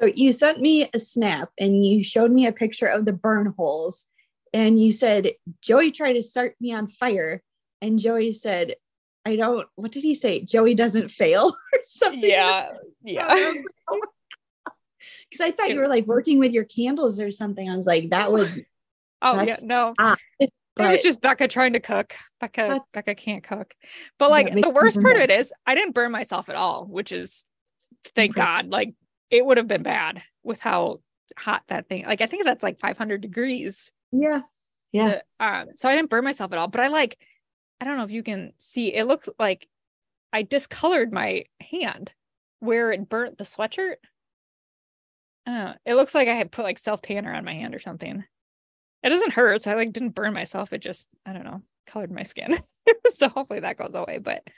So 0.00 0.06
you 0.06 0.32
sent 0.32 0.60
me 0.60 0.88
a 0.92 0.98
snap 0.98 1.50
and 1.58 1.84
you 1.84 2.02
showed 2.02 2.30
me 2.30 2.46
a 2.46 2.52
picture 2.52 2.86
of 2.86 3.04
the 3.04 3.12
burn 3.12 3.54
holes 3.56 4.06
and 4.54 4.80
you 4.80 4.92
said 4.92 5.32
Joey 5.60 5.90
tried 5.90 6.14
to 6.14 6.22
start 6.22 6.54
me 6.60 6.72
on 6.72 6.86
fire, 6.86 7.42
and 7.82 7.98
Joey 7.98 8.32
said, 8.32 8.76
"I 9.26 9.36
don't." 9.36 9.68
What 9.74 9.92
did 9.92 10.04
he 10.04 10.14
say? 10.14 10.42
Joey 10.42 10.74
doesn't 10.74 11.10
fail 11.10 11.48
or 11.72 11.78
something. 11.82 12.22
Yeah, 12.22 12.70
yeah. 13.02 13.34
Because 13.34 13.56
oh 14.70 15.44
I 15.44 15.50
thought 15.50 15.70
you 15.70 15.80
were 15.80 15.88
like 15.88 16.06
working 16.06 16.38
with 16.38 16.52
your 16.52 16.64
candles 16.64 17.20
or 17.20 17.32
something. 17.32 17.68
I 17.68 17.76
was 17.76 17.86
like, 17.86 18.10
that 18.10 18.32
would. 18.32 18.64
Oh 19.20 19.42
yeah, 19.42 19.56
no. 19.62 19.92
Ah, 19.98 20.16
it 20.38 20.52
was 20.78 21.02
just 21.02 21.20
Becca 21.20 21.48
trying 21.48 21.72
to 21.74 21.80
cook. 21.80 22.14
Becca, 22.40 22.80
Becca 22.92 23.14
can't 23.14 23.42
cook. 23.42 23.74
But 24.18 24.30
like 24.30 24.52
the 24.52 24.70
worst 24.70 25.00
part 25.02 25.16
of 25.16 25.22
it 25.22 25.30
is, 25.30 25.52
I 25.66 25.74
didn't 25.74 25.94
burn 25.94 26.12
myself 26.12 26.48
at 26.48 26.54
all, 26.54 26.86
which 26.86 27.10
is 27.10 27.44
thank 28.14 28.34
God. 28.34 28.68
Like 28.70 28.94
it 29.30 29.44
would 29.44 29.56
have 29.56 29.68
been 29.68 29.82
bad 29.82 30.22
with 30.42 30.60
how 30.60 31.00
hot 31.36 31.62
that 31.68 31.88
thing. 31.88 32.06
Like 32.06 32.20
I 32.20 32.26
think 32.26 32.44
that's 32.44 32.62
like 32.62 32.78
500 32.78 33.20
degrees. 33.20 33.92
Yeah. 34.14 34.40
Yeah. 34.92 35.20
The, 35.38 35.44
um, 35.44 35.66
so 35.74 35.88
I 35.88 35.96
didn't 35.96 36.10
burn 36.10 36.24
myself 36.24 36.52
at 36.52 36.58
all, 36.58 36.68
but 36.68 36.80
I 36.80 36.88
like 36.88 37.18
I 37.80 37.84
don't 37.84 37.96
know 37.96 38.04
if 38.04 38.10
you 38.10 38.22
can 38.22 38.52
see. 38.58 38.94
It 38.94 39.06
looks 39.06 39.28
like 39.38 39.66
I 40.32 40.42
discolored 40.42 41.12
my 41.12 41.44
hand 41.60 42.12
where 42.60 42.92
it 42.92 43.08
burnt 43.08 43.36
the 43.36 43.44
sweatshirt. 43.44 43.96
Uh, 45.46 45.74
it 45.84 45.94
looks 45.94 46.14
like 46.14 46.28
I 46.28 46.34
had 46.34 46.52
put 46.52 46.64
like 46.64 46.78
self 46.78 47.02
tanner 47.02 47.34
on 47.34 47.44
my 47.44 47.52
hand 47.52 47.74
or 47.74 47.80
something. 47.80 48.24
It 49.02 49.10
doesn't 49.10 49.32
hurt, 49.32 49.60
so 49.60 49.72
I 49.72 49.74
like 49.74 49.92
didn't 49.92 50.14
burn 50.14 50.32
myself. 50.32 50.72
It 50.72 50.78
just 50.78 51.08
I 51.26 51.32
don't 51.32 51.44
know 51.44 51.62
colored 51.86 52.10
my 52.10 52.22
skin. 52.22 52.56
so 53.08 53.28
hopefully 53.28 53.60
that 53.60 53.76
goes 53.76 53.94
away. 53.94 54.18
But 54.18 54.48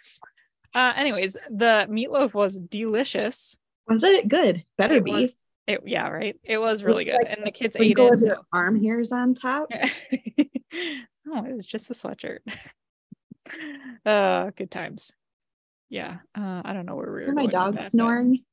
uh, 0.75 0.93
anyways, 0.97 1.37
the 1.51 1.87
meatloaf 1.91 2.35
was 2.35 2.61
delicious. 2.61 3.59
Was 3.89 4.03
it 4.03 4.29
good? 4.29 4.65
Better 4.77 4.97
it 4.97 5.05
be. 5.05 5.13
Was, 5.13 5.37
it, 5.67 5.81
yeah, 5.85 6.09
right. 6.09 6.37
It 6.45 6.59
was 6.59 6.85
really 6.85 7.05
good, 7.05 7.17
like 7.17 7.37
and 7.37 7.45
the 7.45 7.51
kids 7.51 7.77
ate 7.79 7.99
it. 7.99 8.19
So. 8.19 8.37
Arm 8.53 8.83
hairs 8.83 9.11
on 9.11 9.35
top. 9.35 9.69
oh, 9.73 11.45
it 11.45 11.55
was 11.55 11.67
just 11.67 11.91
a 11.91 11.95
sweatshirt. 11.95 12.39
uh, 14.07 14.51
good 14.57 14.71
times. 14.71 15.13
Yeah, 15.91 16.19
uh, 16.37 16.63
I 16.65 16.73
don't 16.73 16.87
know 16.87 16.95
where 16.95 17.13
we 17.13 17.25
are. 17.25 17.33
My 17.33 17.47
dog 17.47 17.81
snoring. 17.81 18.45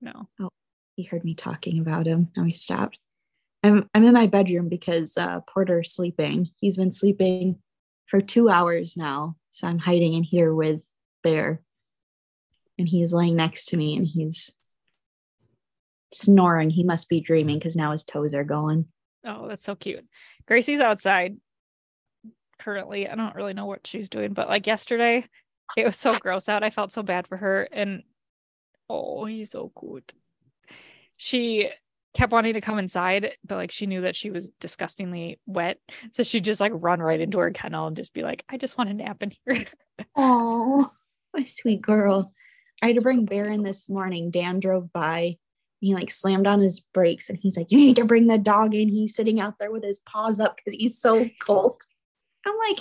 No. 0.00 0.28
Oh, 0.40 0.50
he 0.96 1.04
heard 1.04 1.24
me 1.24 1.34
talking 1.34 1.80
about 1.80 2.06
him. 2.06 2.28
Now 2.36 2.44
he 2.44 2.52
stopped. 2.52 2.98
I'm 3.64 3.88
I'm 3.94 4.04
in 4.04 4.14
my 4.14 4.26
bedroom 4.26 4.68
because 4.68 5.16
uh, 5.16 5.40
Porter's 5.40 5.92
sleeping. 5.92 6.50
He's 6.60 6.76
been 6.76 6.92
sleeping 6.92 7.58
for 8.06 8.20
two 8.20 8.48
hours 8.48 8.96
now, 8.96 9.36
so 9.50 9.66
I'm 9.66 9.78
hiding 9.78 10.14
in 10.14 10.22
here 10.22 10.54
with 10.54 10.82
Bear, 11.22 11.62
and 12.78 12.88
he's 12.88 13.12
laying 13.12 13.36
next 13.36 13.66
to 13.66 13.76
me, 13.76 13.96
and 13.96 14.06
he's 14.06 14.52
snoring. 16.12 16.70
He 16.70 16.84
must 16.84 17.08
be 17.08 17.20
dreaming 17.20 17.58
because 17.58 17.76
now 17.76 17.92
his 17.92 18.04
toes 18.04 18.34
are 18.34 18.44
going. 18.44 18.86
Oh, 19.24 19.48
that's 19.48 19.62
so 19.62 19.74
cute. 19.74 20.04
Gracie's 20.46 20.80
outside 20.80 21.36
currently. 22.58 23.08
I 23.08 23.14
don't 23.14 23.34
really 23.34 23.54
know 23.54 23.66
what 23.66 23.86
she's 23.86 24.08
doing, 24.08 24.32
but 24.32 24.48
like 24.48 24.66
yesterday, 24.66 25.26
it 25.76 25.84
was 25.84 25.96
so 25.96 26.18
gross 26.18 26.48
out. 26.48 26.64
I 26.64 26.70
felt 26.70 26.92
so 26.92 27.02
bad 27.02 27.26
for 27.26 27.36
her. 27.36 27.68
And 27.72 28.02
oh, 28.88 29.24
he's 29.24 29.50
so 29.50 29.72
cute. 29.78 30.12
She 31.16 31.70
kept 32.14 32.32
wanting 32.32 32.54
to 32.54 32.60
come 32.60 32.78
inside, 32.78 33.36
but 33.44 33.56
like 33.56 33.70
she 33.70 33.86
knew 33.86 34.02
that 34.02 34.16
she 34.16 34.30
was 34.30 34.50
disgustingly 34.60 35.38
wet. 35.46 35.78
So 36.12 36.22
she'd 36.22 36.44
just 36.44 36.60
like 36.60 36.72
run 36.74 37.00
right 37.00 37.20
into 37.20 37.38
her 37.38 37.50
kennel 37.50 37.86
and 37.86 37.96
just 37.96 38.12
be 38.12 38.22
like, 38.22 38.44
I 38.48 38.56
just 38.58 38.76
want 38.76 38.90
to 38.90 38.94
nap 38.94 39.22
in 39.22 39.32
here. 39.44 39.64
oh, 40.16 40.90
my 41.34 41.44
sweet 41.44 41.80
girl. 41.80 42.32
I 42.82 42.88
had 42.88 42.96
to 42.96 43.00
bring 43.00 43.24
Bear 43.24 43.46
in 43.46 43.62
this 43.62 43.88
morning. 43.88 44.30
Dan 44.30 44.58
drove 44.58 44.92
by. 44.92 45.38
He 45.80 45.94
like 45.94 46.10
slammed 46.10 46.46
on 46.46 46.60
his 46.60 46.80
brakes 46.80 47.30
and 47.30 47.38
he's 47.38 47.56
like, 47.56 47.70
You 47.70 47.78
need 47.78 47.96
to 47.96 48.04
bring 48.04 48.26
the 48.26 48.38
dog 48.38 48.74
in. 48.74 48.88
He's 48.88 49.14
sitting 49.14 49.40
out 49.40 49.58
there 49.58 49.70
with 49.70 49.84
his 49.84 50.00
paws 50.00 50.40
up 50.40 50.56
because 50.56 50.78
he's 50.78 50.98
so 50.98 51.28
cold. 51.40 51.80
I'm 52.44 52.54
like, 52.68 52.80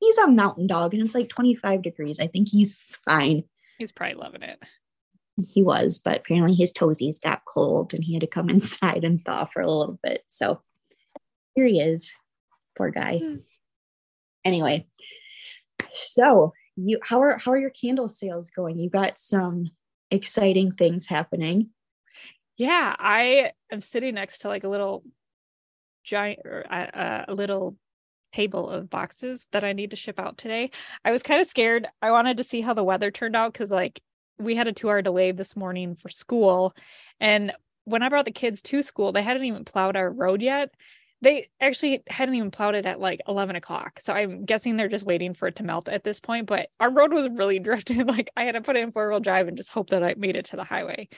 he's 0.00 0.18
a 0.18 0.28
mountain 0.28 0.66
dog 0.66 0.92
and 0.92 1.02
it's 1.02 1.14
like 1.14 1.28
25 1.28 1.82
degrees. 1.82 2.18
I 2.20 2.26
think 2.26 2.48
he's 2.48 2.76
fine. 3.08 3.44
He's 3.78 3.92
probably 3.92 4.16
loving 4.16 4.42
it. 4.42 4.58
He 5.48 5.62
was, 5.62 5.98
but 5.98 6.18
apparently 6.18 6.56
his 6.56 6.72
toesies 6.72 7.22
got 7.22 7.44
cold 7.44 7.94
and 7.94 8.02
he 8.02 8.14
had 8.14 8.22
to 8.22 8.26
come 8.26 8.50
inside 8.50 9.04
and 9.04 9.24
thaw 9.24 9.46
for 9.46 9.62
a 9.62 9.70
little 9.70 9.98
bit. 10.02 10.24
So 10.26 10.60
here 11.54 11.66
he 11.66 11.80
is. 11.80 12.12
Poor 12.76 12.90
guy. 12.90 13.20
Mm. 13.22 13.42
Anyway, 14.44 14.86
so 15.94 16.54
you 16.86 16.98
how 17.02 17.22
are 17.22 17.38
how 17.38 17.52
are 17.52 17.58
your 17.58 17.70
candle 17.70 18.08
sales 18.08 18.50
going? 18.50 18.78
You 18.78 18.90
got 18.90 19.18
some 19.18 19.70
exciting 20.10 20.72
things 20.72 21.06
happening. 21.06 21.70
Yeah, 22.56 22.94
I 22.98 23.52
am 23.70 23.80
sitting 23.80 24.14
next 24.14 24.40
to 24.40 24.48
like 24.48 24.64
a 24.64 24.68
little 24.68 25.04
giant 26.04 26.40
or 26.44 26.64
uh, 26.70 27.24
a 27.28 27.34
little 27.34 27.76
table 28.32 28.68
of 28.68 28.90
boxes 28.90 29.48
that 29.52 29.64
I 29.64 29.72
need 29.72 29.90
to 29.90 29.96
ship 29.96 30.18
out 30.18 30.38
today. 30.38 30.70
I 31.04 31.12
was 31.12 31.22
kind 31.22 31.40
of 31.40 31.48
scared. 31.48 31.86
I 32.02 32.10
wanted 32.10 32.36
to 32.38 32.44
see 32.44 32.60
how 32.60 32.74
the 32.74 32.84
weather 32.84 33.10
turned 33.10 33.36
out 33.36 33.52
because, 33.52 33.70
like, 33.70 34.00
we 34.38 34.54
had 34.54 34.68
a 34.68 34.72
two 34.72 34.88
hour 34.88 35.02
delay 35.02 35.32
this 35.32 35.56
morning 35.56 35.96
for 35.96 36.08
school. 36.08 36.74
And 37.20 37.52
when 37.84 38.02
I 38.02 38.08
brought 38.08 38.26
the 38.26 38.30
kids 38.30 38.62
to 38.62 38.82
school, 38.82 39.12
they 39.12 39.22
hadn't 39.22 39.44
even 39.44 39.64
plowed 39.64 39.96
our 39.96 40.10
road 40.10 40.42
yet. 40.42 40.70
They 41.20 41.48
actually 41.60 42.02
hadn't 42.06 42.36
even 42.36 42.50
plowed 42.50 42.76
it 42.76 42.86
at 42.86 43.00
like 43.00 43.20
11 43.26 43.56
o'clock. 43.56 43.98
So 44.00 44.12
I'm 44.12 44.44
guessing 44.44 44.76
they're 44.76 44.88
just 44.88 45.06
waiting 45.06 45.34
for 45.34 45.48
it 45.48 45.56
to 45.56 45.64
melt 45.64 45.88
at 45.88 46.04
this 46.04 46.20
point. 46.20 46.46
But 46.46 46.68
our 46.78 46.92
road 46.92 47.12
was 47.12 47.28
really 47.28 47.58
drifted. 47.60 48.06
Like 48.06 48.30
I 48.36 48.44
had 48.44 48.52
to 48.52 48.60
put 48.60 48.76
it 48.76 48.82
in 48.82 48.92
four 48.92 49.10
wheel 49.10 49.20
drive 49.20 49.48
and 49.48 49.56
just 49.56 49.72
hope 49.72 49.90
that 49.90 50.04
I 50.04 50.14
made 50.16 50.36
it 50.36 50.46
to 50.46 50.56
the 50.56 50.64
highway. 50.64 51.08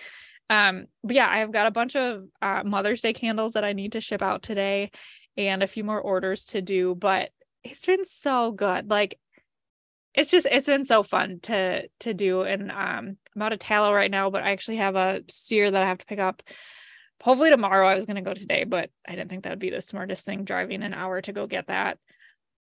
Um, 0.48 0.86
but 1.04 1.14
yeah, 1.14 1.28
I've 1.28 1.52
got 1.52 1.66
a 1.66 1.70
bunch 1.70 1.96
of 1.96 2.24
uh, 2.42 2.62
Mother's 2.64 3.02
Day 3.02 3.12
candles 3.12 3.52
that 3.52 3.64
I 3.64 3.72
need 3.72 3.92
to 3.92 4.00
ship 4.00 4.20
out 4.22 4.42
today 4.42 4.90
and 5.36 5.62
a 5.62 5.68
few 5.68 5.84
more 5.84 6.00
orders 6.00 6.44
to 6.46 6.60
do, 6.60 6.94
but 6.94 7.30
it's 7.62 7.86
been 7.86 8.04
so 8.04 8.50
good. 8.52 8.90
Like 8.90 9.18
it's 10.14 10.30
just 10.30 10.46
it's 10.50 10.66
been 10.66 10.84
so 10.84 11.02
fun 11.02 11.38
to 11.40 11.88
to 12.00 12.12
do 12.12 12.42
and 12.42 12.72
um 12.72 13.16
I'm 13.36 13.42
out 13.42 13.52
of 13.52 13.60
tallow 13.60 13.92
right 13.92 14.10
now, 14.10 14.30
but 14.30 14.42
I 14.42 14.50
actually 14.50 14.78
have 14.78 14.96
a 14.96 15.22
steer 15.28 15.70
that 15.70 15.82
I 15.82 15.86
have 15.86 15.98
to 15.98 16.06
pick 16.06 16.18
up 16.18 16.42
hopefully 17.20 17.50
tomorrow. 17.50 17.86
I 17.86 17.94
was 17.94 18.06
gonna 18.06 18.22
go 18.22 18.34
today, 18.34 18.64
but 18.64 18.90
I 19.06 19.14
didn't 19.14 19.30
think 19.30 19.44
that 19.44 19.50
would 19.50 19.58
be 19.58 19.70
the 19.70 19.80
smartest 19.80 20.24
thing 20.24 20.44
driving 20.44 20.82
an 20.82 20.94
hour 20.94 21.20
to 21.22 21.32
go 21.32 21.46
get 21.46 21.68
that. 21.68 21.98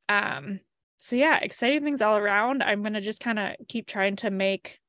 Um 0.10 0.60
so 0.98 1.16
yeah, 1.16 1.40
exciting 1.42 1.84
things 1.84 2.02
all 2.02 2.18
around. 2.18 2.64
I'm 2.64 2.84
gonna 2.84 3.02
just 3.02 3.22
kind 3.22 3.40
of 3.40 3.56
keep 3.68 3.88
trying 3.88 4.16
to 4.18 4.32
make 4.32 4.80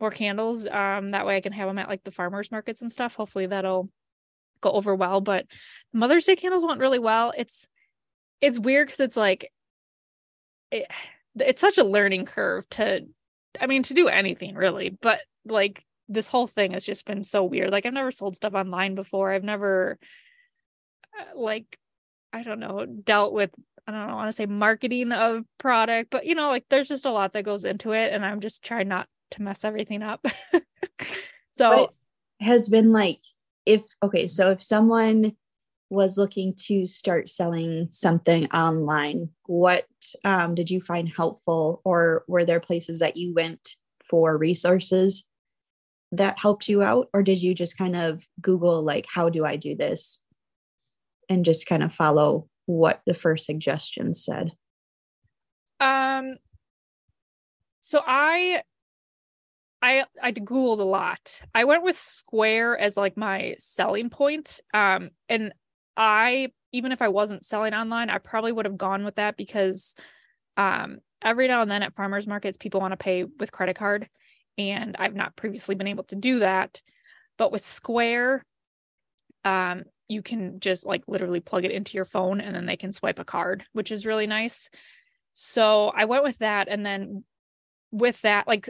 more 0.00 0.10
candles. 0.10 0.66
Um 0.66 1.12
that 1.12 1.26
way 1.26 1.36
I 1.36 1.40
can 1.40 1.52
have 1.52 1.68
them 1.68 1.78
at 1.78 1.88
like 1.88 2.04
the 2.04 2.10
farmers 2.10 2.50
markets 2.50 2.82
and 2.82 2.92
stuff. 2.92 3.14
Hopefully 3.14 3.46
that'll 3.46 3.88
go 4.60 4.70
over 4.70 4.94
well, 4.94 5.20
but 5.20 5.46
Mother's 5.92 6.24
Day 6.24 6.36
candles 6.36 6.64
went 6.64 6.80
really 6.80 6.98
well. 6.98 7.32
It's 7.36 7.68
it's 8.40 8.58
weird 8.58 8.88
because 8.88 9.00
it's 9.00 9.16
like 9.16 9.50
it, 10.70 10.90
it's 11.38 11.60
such 11.60 11.78
a 11.78 11.84
learning 11.84 12.26
curve 12.26 12.68
to 12.70 13.06
I 13.60 13.66
mean 13.66 13.82
to 13.84 13.94
do 13.94 14.08
anything 14.08 14.54
really, 14.54 14.90
but 14.90 15.20
like 15.44 15.84
this 16.12 16.28
whole 16.28 16.46
thing 16.46 16.72
has 16.72 16.84
just 16.84 17.06
been 17.06 17.24
so 17.24 17.44
weird. 17.44 17.70
Like 17.70 17.86
I've 17.86 17.92
never 17.92 18.10
sold 18.10 18.36
stuff 18.36 18.54
online 18.54 18.94
before. 18.94 19.32
I've 19.32 19.44
never 19.44 19.98
uh, 21.18 21.38
like 21.38 21.78
I 22.32 22.42
don't 22.42 22.60
know, 22.60 22.86
dealt 22.86 23.32
with 23.32 23.50
I 23.86 23.92
don't 23.92 24.06
know, 24.06 24.14
want 24.14 24.28
to 24.28 24.32
say 24.32 24.46
marketing 24.46 25.12
of 25.12 25.44
product, 25.58 26.10
but 26.10 26.24
you 26.24 26.34
know, 26.34 26.50
like 26.50 26.66
there's 26.70 26.88
just 26.88 27.06
a 27.06 27.10
lot 27.10 27.32
that 27.32 27.44
goes 27.44 27.64
into 27.64 27.92
it 27.92 28.12
and 28.12 28.24
I'm 28.24 28.40
just 28.40 28.62
trying 28.62 28.88
not 28.88 29.08
to 29.32 29.42
mess 29.42 29.64
everything 29.64 30.02
up. 30.02 30.24
so 31.50 31.90
has 32.40 32.68
been 32.68 32.92
like 32.92 33.20
if 33.66 33.82
okay, 34.02 34.28
so 34.28 34.50
if 34.50 34.62
someone 34.62 35.32
was 35.90 36.16
looking 36.16 36.54
to 36.56 36.86
start 36.86 37.28
selling 37.28 37.88
something 37.90 38.50
online, 38.50 39.28
what 39.44 39.84
um, 40.24 40.54
did 40.54 40.70
you 40.70 40.80
find 40.80 41.08
helpful, 41.08 41.82
or 41.84 42.24
were 42.26 42.44
there 42.44 42.60
places 42.60 43.00
that 43.00 43.16
you 43.16 43.34
went 43.34 43.76
for 44.08 44.36
resources 44.36 45.26
that 46.12 46.38
helped 46.38 46.68
you 46.68 46.82
out, 46.82 47.08
or 47.12 47.22
did 47.22 47.42
you 47.42 47.54
just 47.54 47.76
kind 47.76 47.96
of 47.96 48.22
Google 48.40 48.82
like 48.82 49.06
how 49.12 49.28
do 49.28 49.44
I 49.44 49.56
do 49.56 49.74
this, 49.74 50.20
and 51.28 51.44
just 51.44 51.66
kind 51.66 51.82
of 51.82 51.94
follow 51.94 52.48
what 52.66 53.00
the 53.06 53.14
first 53.14 53.46
suggestions 53.46 54.24
said? 54.24 54.52
Um. 55.80 56.36
So 57.80 58.00
I 58.06 58.62
I 59.82 60.04
I 60.22 60.32
googled 60.32 60.78
a 60.78 60.84
lot. 60.84 61.42
I 61.54 61.64
went 61.64 61.82
with 61.82 61.96
Square 61.96 62.78
as 62.78 62.96
like 62.96 63.16
my 63.16 63.56
selling 63.58 64.10
point. 64.10 64.60
Um 64.72 65.10
and 65.28 65.52
I 65.96 66.52
even 66.72 66.92
if 66.92 67.02
I 67.02 67.08
wasn't 67.08 67.44
selling 67.44 67.74
online, 67.74 68.08
I 68.08 68.18
probably 68.18 68.52
would 68.52 68.64
have 68.64 68.78
gone 68.78 69.04
with 69.04 69.16
that 69.16 69.36
because 69.36 69.94
um 70.56 70.98
every 71.20 71.48
now 71.48 71.62
and 71.62 71.70
then 71.70 71.82
at 71.82 71.94
farmers 71.96 72.26
markets 72.26 72.56
people 72.56 72.80
want 72.80 72.92
to 72.92 72.96
pay 72.96 73.24
with 73.24 73.52
credit 73.52 73.76
card 73.76 74.08
and 74.58 74.96
I've 74.98 75.14
not 75.14 75.36
previously 75.36 75.74
been 75.74 75.86
able 75.86 76.04
to 76.04 76.16
do 76.16 76.40
that. 76.40 76.80
But 77.38 77.52
with 77.52 77.62
Square 77.62 78.44
um 79.44 79.82
you 80.08 80.22
can 80.22 80.60
just 80.60 80.86
like 80.86 81.02
literally 81.08 81.40
plug 81.40 81.64
it 81.64 81.72
into 81.72 81.96
your 81.96 82.04
phone 82.04 82.40
and 82.40 82.54
then 82.54 82.66
they 82.66 82.76
can 82.76 82.92
swipe 82.92 83.18
a 83.18 83.24
card, 83.24 83.64
which 83.72 83.90
is 83.90 84.06
really 84.06 84.26
nice. 84.26 84.70
So 85.32 85.88
I 85.88 86.04
went 86.04 86.24
with 86.24 86.38
that 86.38 86.68
and 86.68 86.84
then 86.84 87.24
with 87.90 88.20
that 88.22 88.46
like 88.46 88.68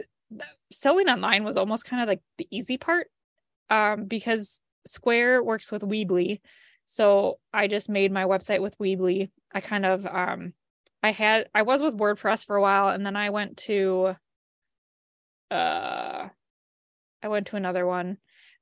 selling 0.71 1.09
online 1.09 1.43
was 1.43 1.57
almost 1.57 1.85
kind 1.85 2.01
of 2.01 2.07
like 2.07 2.21
the 2.37 2.47
easy 2.49 2.77
part 2.77 3.07
um, 3.69 4.05
because 4.05 4.61
Square 4.85 5.43
works 5.43 5.71
with 5.71 5.81
Weebly. 5.81 6.39
So 6.85 7.39
I 7.53 7.67
just 7.67 7.89
made 7.89 8.11
my 8.11 8.23
website 8.23 8.61
with 8.61 8.77
Weebly. 8.77 9.29
I 9.53 9.61
kind 9.61 9.85
of 9.85 10.05
um 10.05 10.53
I 11.01 11.11
had 11.11 11.49
I 11.53 11.63
was 11.63 11.81
with 11.81 11.97
WordPress 11.97 12.45
for 12.45 12.55
a 12.55 12.61
while 12.61 12.89
and 12.89 13.05
then 13.05 13.15
I 13.15 13.29
went 13.29 13.57
to 13.57 14.15
uh 15.51 16.29
I 17.21 17.27
went 17.27 17.47
to 17.47 17.55
another 17.55 17.85
one, 17.85 18.17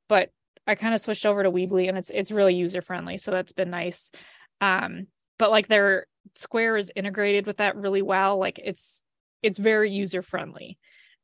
but 0.07 0.29
I 0.67 0.75
kind 0.75 0.93
of 0.93 1.01
switched 1.01 1.25
over 1.25 1.43
to 1.43 1.51
Weebly 1.51 1.89
and 1.89 1.97
it's 1.97 2.09
it's 2.09 2.31
really 2.31 2.55
user 2.55 2.81
friendly, 2.81 3.17
so 3.17 3.31
that's 3.31 3.53
been 3.53 3.69
nice. 3.69 4.11
Um 4.59 5.07
but 5.37 5.51
like 5.51 5.67
their 5.67 6.05
Square 6.35 6.77
is 6.77 6.91
integrated 6.95 7.47
with 7.47 7.57
that 7.57 7.75
really 7.75 8.01
well. 8.01 8.37
Like 8.37 8.59
it's 8.63 9.03
it's 9.41 9.57
very 9.57 9.91
user 9.91 10.21
friendly. 10.21 10.77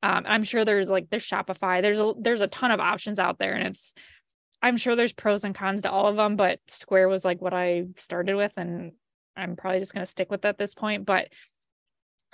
Um, 0.04 0.24
I'm 0.28 0.44
sure 0.44 0.66
there's 0.66 0.90
like 0.90 1.10
there's 1.10 1.26
Shopify. 1.26 1.82
There's 1.82 2.00
a 2.00 2.14
there's 2.20 2.42
a 2.42 2.48
ton 2.48 2.72
of 2.72 2.80
options 2.80 3.20
out 3.20 3.40
there, 3.40 3.54
and 3.54 3.68
it's 3.68 3.94
I'm 4.62 4.78
sure 4.78 4.96
there's 4.96 5.14
pros 5.14 5.44
and 5.44 5.56
cons 5.56 5.84
to 5.84 5.92
all 5.92 6.08
of 6.08 6.16
them, 6.16 6.36
but 6.36 6.60
Square 6.68 7.10
was 7.10 7.24
like 7.26 7.42
what 7.42 7.54
I 7.54 7.86
started 7.98 8.36
with, 8.36 8.54
and 8.58 8.94
I'm 9.36 9.56
probably 9.56 9.80
just 9.80 9.94
gonna 9.94 10.06
stick 10.06 10.32
with 10.32 10.46
at 10.46 10.58
this 10.58 10.74
point. 10.74 11.06
But 11.06 11.30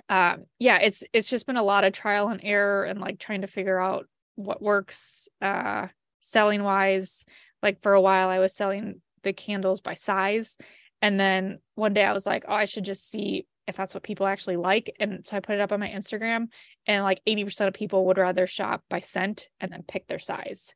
um, 0.10 0.46
yeah, 0.60 0.80
it's 0.80 1.04
it's 1.13 1.30
just 1.30 1.48
been 1.48 1.58
a 1.58 1.63
lot 1.63 1.84
of 1.84 1.94
trial 1.94 2.30
and 2.30 2.42
error 2.44 2.84
and 2.84 3.00
like 3.00 3.20
trying 3.20 3.42
to 3.42 3.48
figure 3.48 3.80
out 3.80 4.08
what 4.36 4.62
works 4.62 5.28
uh 5.42 5.88
selling 6.20 6.63
wise. 6.63 7.26
Like 7.62 7.82
for 7.82 7.94
a 7.94 8.02
while 8.02 8.30
I 8.30 8.39
was 8.39 8.54
selling 8.54 9.02
the 9.24 9.34
candles 9.34 9.82
by 9.82 9.94
size. 9.94 10.58
And 11.02 11.20
then 11.20 11.60
one 11.76 11.94
day 11.94 12.04
I 12.04 12.13
was 12.13 12.26
like, 12.26 12.46
oh, 12.48 12.54
I 12.54 12.66
should 12.66 12.86
just 12.86 13.10
see 13.10 13.46
if 13.68 13.76
that's 13.76 13.94
what 13.94 14.04
people 14.04 14.26
actually 14.26 14.58
like. 14.58 14.94
And 15.00 15.26
so 15.26 15.38
I 15.38 15.39
put 15.39 15.56
it 15.56 15.62
up 15.62 15.72
on 15.72 15.80
my 15.80 15.89
Instagram, 15.89 16.48
and 16.86 17.04
like 17.04 17.22
80% 17.28 17.68
of 17.68 17.74
people 17.74 18.06
would 18.08 18.18
rather 18.18 18.48
shop 18.48 18.84
by 18.89 19.00
scent 19.00 19.48
and 19.60 19.72
then 19.72 19.84
pick 19.88 20.08
their 20.08 20.20
size. 20.20 20.74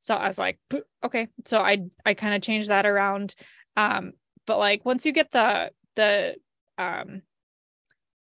So 0.00 0.14
I 0.14 0.28
was 0.28 0.38
like, 0.38 0.58
okay. 1.04 1.28
So 1.44 1.60
I 1.60 1.78
I 2.04 2.14
kind 2.14 2.34
of 2.34 2.42
changed 2.42 2.68
that 2.68 2.86
around. 2.86 3.34
Um, 3.76 4.12
but 4.46 4.58
like 4.58 4.84
once 4.84 5.04
you 5.04 5.12
get 5.12 5.32
the 5.32 5.70
the 5.96 6.36
um 6.78 7.22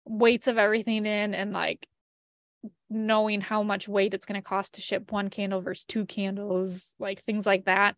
weights 0.05 0.47
of 0.47 0.59
everything 0.59 1.07
in 1.07 1.35
and 1.35 1.53
like 1.53 1.87
knowing 2.89 3.41
how 3.41 3.63
much 3.63 3.89
weight 3.89 4.15
it's 4.15 4.27
going 4.27 4.41
to 4.41 4.47
cost 4.47 4.75
to 4.75 4.81
ship 4.81 5.13
one 5.13 5.31
candle 5.31 5.61
versus 5.61 5.85
two 5.85 6.05
candles, 6.05 6.95
like 6.99 7.23
things 7.25 7.47
like 7.47 7.65
that, 7.67 7.97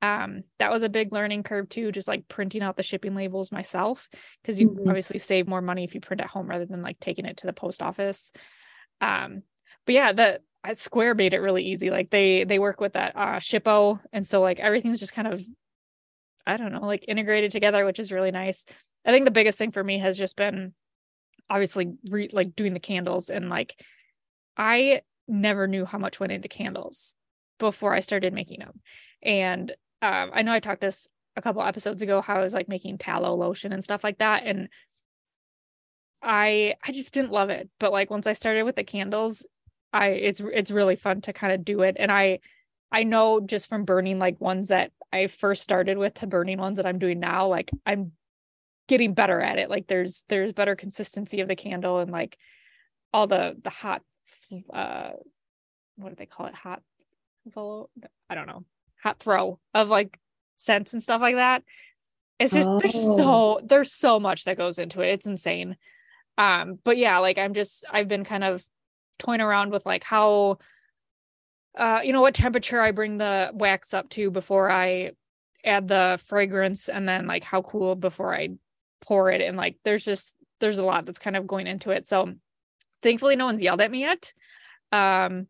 um 0.00 0.44
that 0.58 0.70
was 0.70 0.84
a 0.84 0.88
big 0.88 1.12
learning 1.12 1.42
curve 1.42 1.68
too 1.68 1.90
just 1.90 2.06
like 2.06 2.28
printing 2.28 2.62
out 2.62 2.76
the 2.76 2.82
shipping 2.82 3.14
labels 3.14 3.50
myself 3.50 4.08
because 4.40 4.60
you 4.60 4.70
mm-hmm. 4.70 4.88
obviously 4.88 5.18
save 5.18 5.48
more 5.48 5.60
money 5.60 5.82
if 5.82 5.94
you 5.94 6.00
print 6.00 6.20
at 6.20 6.28
home 6.28 6.46
rather 6.46 6.66
than 6.66 6.82
like 6.82 7.00
taking 7.00 7.24
it 7.24 7.38
to 7.38 7.46
the 7.46 7.52
post 7.52 7.82
office. 7.82 8.30
Um 9.00 9.42
but 9.86 9.94
yeah 9.94 10.12
the 10.12 10.40
uh, 10.64 10.74
square 10.74 11.14
made 11.14 11.34
it 11.34 11.40
really 11.40 11.64
easy 11.64 11.90
like 11.90 12.10
they 12.10 12.44
they 12.44 12.58
work 12.58 12.80
with 12.80 12.92
that 12.92 13.16
uh 13.16 13.36
shippo 13.36 14.00
and 14.12 14.26
so 14.26 14.40
like 14.40 14.60
everything's 14.60 15.00
just 15.00 15.12
kind 15.12 15.28
of 15.28 15.42
i 16.46 16.56
don't 16.56 16.72
know 16.72 16.84
like 16.84 17.04
integrated 17.06 17.52
together 17.52 17.84
which 17.84 18.00
is 18.00 18.12
really 18.12 18.30
nice. 18.30 18.64
I 19.04 19.10
think 19.10 19.24
the 19.24 19.30
biggest 19.30 19.58
thing 19.58 19.70
for 19.72 19.82
me 19.82 19.98
has 19.98 20.18
just 20.18 20.36
been 20.36 20.74
obviously 21.50 21.94
re- 22.10 22.30
like 22.32 22.54
doing 22.54 22.74
the 22.74 22.80
candles 22.80 23.30
and 23.30 23.48
like 23.48 23.80
i 24.56 25.00
never 25.26 25.66
knew 25.66 25.84
how 25.84 25.98
much 25.98 26.20
went 26.20 26.32
into 26.32 26.48
candles 26.48 27.14
before 27.58 27.94
i 27.94 28.00
started 28.00 28.32
making 28.32 28.60
them 28.60 28.80
and 29.22 29.72
um, 30.02 30.30
I 30.32 30.42
know 30.42 30.52
I 30.52 30.60
talked 30.60 30.80
this 30.80 31.08
a 31.36 31.42
couple 31.42 31.62
episodes 31.62 32.02
ago 32.02 32.20
how 32.20 32.36
I 32.36 32.42
was 32.42 32.54
like 32.54 32.68
making 32.68 32.98
tallow 32.98 33.34
lotion 33.34 33.72
and 33.72 33.82
stuff 33.82 34.04
like 34.04 34.18
that. 34.18 34.44
And 34.44 34.68
I 36.22 36.74
I 36.84 36.92
just 36.92 37.14
didn't 37.14 37.32
love 37.32 37.50
it. 37.50 37.68
But 37.78 37.92
like 37.92 38.10
once 38.10 38.26
I 38.26 38.32
started 38.32 38.64
with 38.64 38.76
the 38.76 38.84
candles, 38.84 39.46
I 39.92 40.08
it's 40.08 40.40
it's 40.40 40.70
really 40.70 40.96
fun 40.96 41.20
to 41.22 41.32
kind 41.32 41.52
of 41.52 41.64
do 41.64 41.82
it. 41.82 41.96
And 41.98 42.12
I 42.12 42.40
I 42.92 43.04
know 43.04 43.40
just 43.40 43.68
from 43.68 43.84
burning 43.84 44.18
like 44.18 44.40
ones 44.40 44.68
that 44.68 44.92
I 45.12 45.26
first 45.26 45.62
started 45.62 45.98
with 45.98 46.14
to 46.14 46.26
burning 46.26 46.58
ones 46.58 46.76
that 46.76 46.86
I'm 46.86 46.98
doing 46.98 47.20
now, 47.20 47.48
like 47.48 47.70
I'm 47.86 48.12
getting 48.88 49.14
better 49.14 49.40
at 49.40 49.58
it. 49.58 49.70
Like 49.70 49.86
there's 49.86 50.24
there's 50.28 50.52
better 50.52 50.74
consistency 50.74 51.40
of 51.40 51.48
the 51.48 51.56
candle 51.56 51.98
and 51.98 52.10
like 52.10 52.36
all 53.12 53.26
the 53.26 53.56
the 53.62 53.70
hot 53.70 54.02
uh 54.72 55.10
what 55.96 56.08
do 56.08 56.14
they 56.16 56.26
call 56.26 56.46
it? 56.46 56.54
Hot 56.54 56.82
I 57.56 58.34
don't 58.34 58.46
know 58.46 58.64
hot 59.02 59.18
throw 59.18 59.58
of 59.74 59.88
like 59.88 60.18
scents 60.56 60.92
and 60.92 61.02
stuff 61.02 61.20
like 61.20 61.36
that. 61.36 61.62
It's 62.38 62.52
just 62.52 62.68
oh. 62.68 62.78
there's 62.78 63.16
so 63.16 63.60
there's 63.64 63.92
so 63.92 64.18
much 64.18 64.44
that 64.44 64.58
goes 64.58 64.78
into 64.78 65.00
it. 65.00 65.12
It's 65.12 65.26
insane. 65.26 65.76
Um, 66.36 66.78
but 66.84 66.96
yeah, 66.96 67.18
like 67.18 67.38
I'm 67.38 67.54
just 67.54 67.84
I've 67.90 68.08
been 68.08 68.24
kind 68.24 68.44
of 68.44 68.64
toying 69.18 69.40
around 69.40 69.72
with 69.72 69.84
like 69.84 70.04
how 70.04 70.58
uh 71.76 72.00
you 72.02 72.12
know 72.12 72.20
what 72.20 72.34
temperature 72.34 72.80
I 72.80 72.92
bring 72.92 73.18
the 73.18 73.50
wax 73.52 73.92
up 73.92 74.08
to 74.10 74.30
before 74.30 74.70
I 74.70 75.12
add 75.64 75.88
the 75.88 76.20
fragrance 76.24 76.88
and 76.88 77.08
then 77.08 77.26
like 77.26 77.44
how 77.44 77.62
cool 77.62 77.96
before 77.96 78.34
I 78.34 78.50
pour 79.00 79.30
it 79.30 79.40
and 79.40 79.56
like 79.56 79.76
there's 79.84 80.04
just 80.04 80.34
there's 80.60 80.78
a 80.78 80.84
lot 80.84 81.06
that's 81.06 81.18
kind 81.18 81.36
of 81.36 81.46
going 81.46 81.66
into 81.66 81.90
it. 81.90 82.08
So 82.08 82.32
thankfully 83.02 83.36
no 83.36 83.46
one's 83.46 83.62
yelled 83.62 83.80
at 83.80 83.90
me 83.90 84.00
yet. 84.00 84.32
Um 84.92 85.46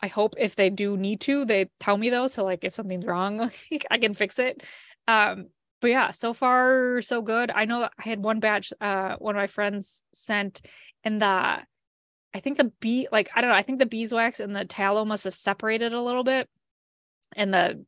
I 0.00 0.06
hope 0.06 0.34
if 0.38 0.54
they 0.54 0.70
do 0.70 0.96
need 0.96 1.20
to, 1.22 1.44
they 1.44 1.70
tell 1.80 1.96
me 1.96 2.10
though. 2.10 2.28
So 2.28 2.44
like 2.44 2.64
if 2.64 2.74
something's 2.74 3.06
wrong, 3.06 3.50
I 3.90 3.98
can 3.98 4.14
fix 4.14 4.38
it. 4.38 4.62
Um, 5.08 5.48
but 5.80 5.88
yeah, 5.88 6.10
so 6.10 6.32
far 6.32 7.00
so 7.02 7.22
good. 7.22 7.50
I 7.50 7.64
know 7.64 7.84
I 7.84 8.08
had 8.08 8.22
one 8.22 8.40
batch 8.40 8.72
uh 8.80 9.16
one 9.18 9.36
of 9.36 9.40
my 9.40 9.46
friends 9.46 10.02
sent 10.12 10.60
and 11.04 11.22
the 11.22 11.26
I 11.26 12.40
think 12.40 12.58
the 12.58 12.72
bee 12.80 13.08
like 13.10 13.30
I 13.34 13.40
don't 13.40 13.50
know, 13.50 13.56
I 13.56 13.62
think 13.62 13.78
the 13.78 13.86
beeswax 13.86 14.40
and 14.40 14.54
the 14.54 14.64
tallow 14.64 15.04
must 15.04 15.24
have 15.24 15.34
separated 15.34 15.92
a 15.92 16.02
little 16.02 16.24
bit. 16.24 16.48
And 17.34 17.52
the 17.52 17.84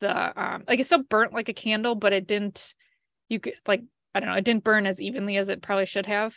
the 0.00 0.40
um 0.40 0.64
like 0.68 0.80
it 0.80 0.86
still 0.86 1.02
burnt 1.02 1.32
like 1.32 1.48
a 1.48 1.54
candle, 1.54 1.94
but 1.94 2.12
it 2.12 2.26
didn't 2.26 2.74
you 3.28 3.40
could 3.40 3.54
like 3.66 3.82
I 4.14 4.20
don't 4.20 4.28
know, 4.28 4.36
it 4.36 4.44
didn't 4.44 4.64
burn 4.64 4.86
as 4.86 5.00
evenly 5.00 5.36
as 5.36 5.48
it 5.48 5.62
probably 5.62 5.86
should 5.86 6.06
have. 6.06 6.34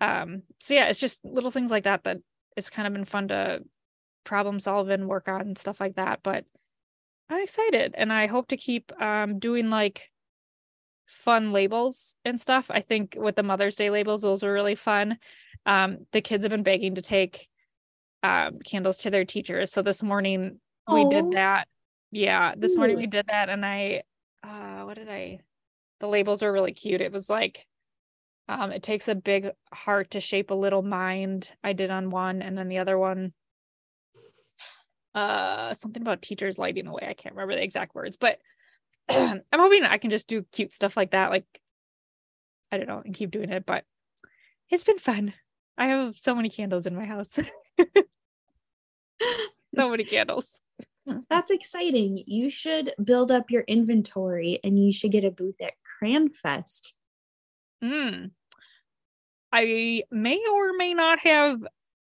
Um 0.00 0.42
so 0.58 0.74
yeah, 0.74 0.86
it's 0.86 1.00
just 1.00 1.24
little 1.24 1.50
things 1.50 1.70
like 1.70 1.84
that 1.84 2.04
that 2.04 2.18
it's 2.56 2.70
kind 2.70 2.86
of 2.86 2.92
been 2.92 3.04
fun 3.04 3.28
to 3.28 3.60
problem 4.24 4.60
solve 4.60 4.88
and 4.88 5.08
work 5.08 5.28
on 5.28 5.56
stuff 5.56 5.80
like 5.80 5.96
that. 5.96 6.20
But 6.22 6.44
I'm 7.30 7.42
excited 7.42 7.94
and 7.96 8.12
I 8.12 8.26
hope 8.26 8.48
to 8.48 8.56
keep 8.56 8.92
um, 9.00 9.38
doing 9.38 9.70
like 9.70 10.10
fun 11.06 11.52
labels 11.52 12.16
and 12.24 12.40
stuff. 12.40 12.66
I 12.70 12.80
think 12.80 13.16
with 13.18 13.36
the 13.36 13.42
Mother's 13.42 13.76
Day 13.76 13.88
labels, 13.90 14.22
those 14.22 14.42
were 14.42 14.52
really 14.52 14.74
fun. 14.74 15.18
Um, 15.64 16.06
the 16.12 16.20
kids 16.20 16.44
have 16.44 16.50
been 16.50 16.64
begging 16.64 16.96
to 16.96 17.02
take 17.02 17.48
um, 18.22 18.58
candles 18.64 18.98
to 18.98 19.10
their 19.10 19.24
teachers. 19.24 19.70
So 19.70 19.82
this 19.82 20.02
morning 20.02 20.60
we 20.90 21.08
did 21.08 21.32
that. 21.32 21.68
Yeah, 22.10 22.54
this 22.56 22.76
morning 22.76 22.96
we 22.96 23.06
did 23.06 23.26
that. 23.28 23.48
And 23.48 23.64
I, 23.64 24.02
uh, 24.42 24.82
what 24.82 24.96
did 24.96 25.08
I, 25.08 25.38
the 26.00 26.08
labels 26.08 26.42
are 26.42 26.52
really 26.52 26.72
cute. 26.72 27.00
It 27.00 27.12
was 27.12 27.30
like, 27.30 27.66
um, 28.48 28.72
it 28.72 28.82
takes 28.82 29.08
a 29.08 29.14
big 29.14 29.50
heart 29.72 30.10
to 30.12 30.20
shape 30.20 30.50
a 30.50 30.54
little 30.54 30.82
mind. 30.82 31.52
I 31.62 31.72
did 31.72 31.90
on 31.90 32.10
one, 32.10 32.42
and 32.42 32.56
then 32.58 32.68
the 32.68 32.78
other 32.78 32.98
one 32.98 33.32
uh 35.12 35.74
something 35.74 36.02
about 36.02 36.22
teachers 36.22 36.58
lighting 36.58 36.84
the 36.84 36.92
way. 36.92 37.06
I 37.08 37.14
can't 37.14 37.34
remember 37.34 37.54
the 37.54 37.64
exact 37.64 37.94
words, 37.94 38.16
but 38.16 38.38
I'm 39.08 39.42
hoping 39.52 39.84
I 39.84 39.98
can 39.98 40.10
just 40.10 40.28
do 40.28 40.44
cute 40.52 40.72
stuff 40.72 40.96
like 40.96 41.10
that. 41.12 41.30
Like 41.30 41.46
I 42.70 42.78
don't 42.78 42.88
know, 42.88 43.02
and 43.04 43.14
keep 43.14 43.30
doing 43.30 43.50
it. 43.50 43.66
But 43.66 43.84
it's 44.70 44.84
been 44.84 44.98
fun. 44.98 45.34
I 45.76 45.86
have 45.86 46.16
so 46.16 46.34
many 46.34 46.48
candles 46.48 46.86
in 46.86 46.94
my 46.94 47.04
house. 47.04 47.38
so 49.74 49.88
many 49.90 50.04
candles. 50.04 50.60
That's 51.28 51.50
exciting. 51.50 52.22
You 52.26 52.50
should 52.50 52.92
build 53.02 53.32
up 53.32 53.50
your 53.50 53.62
inventory 53.62 54.60
and 54.62 54.78
you 54.78 54.92
should 54.92 55.10
get 55.10 55.24
a 55.24 55.30
booth 55.30 55.60
at 55.60 55.72
Cranfest. 56.02 56.94
Mm. 57.82 58.30
I 59.52 60.02
may 60.10 60.40
or 60.52 60.72
may 60.76 60.94
not 60.94 61.20
have 61.20 61.60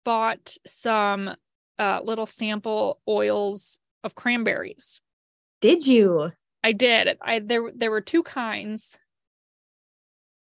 bought 0.04 0.56
some 0.66 1.30
uh, 1.78 2.00
little 2.02 2.26
sample 2.26 3.00
oils 3.08 3.80
of 4.04 4.14
cranberries. 4.14 5.00
Did 5.60 5.86
you? 5.86 6.32
I 6.62 6.72
did. 6.72 7.18
I 7.20 7.40
there 7.40 7.70
there 7.74 7.90
were 7.90 8.00
two 8.00 8.22
kinds. 8.22 8.98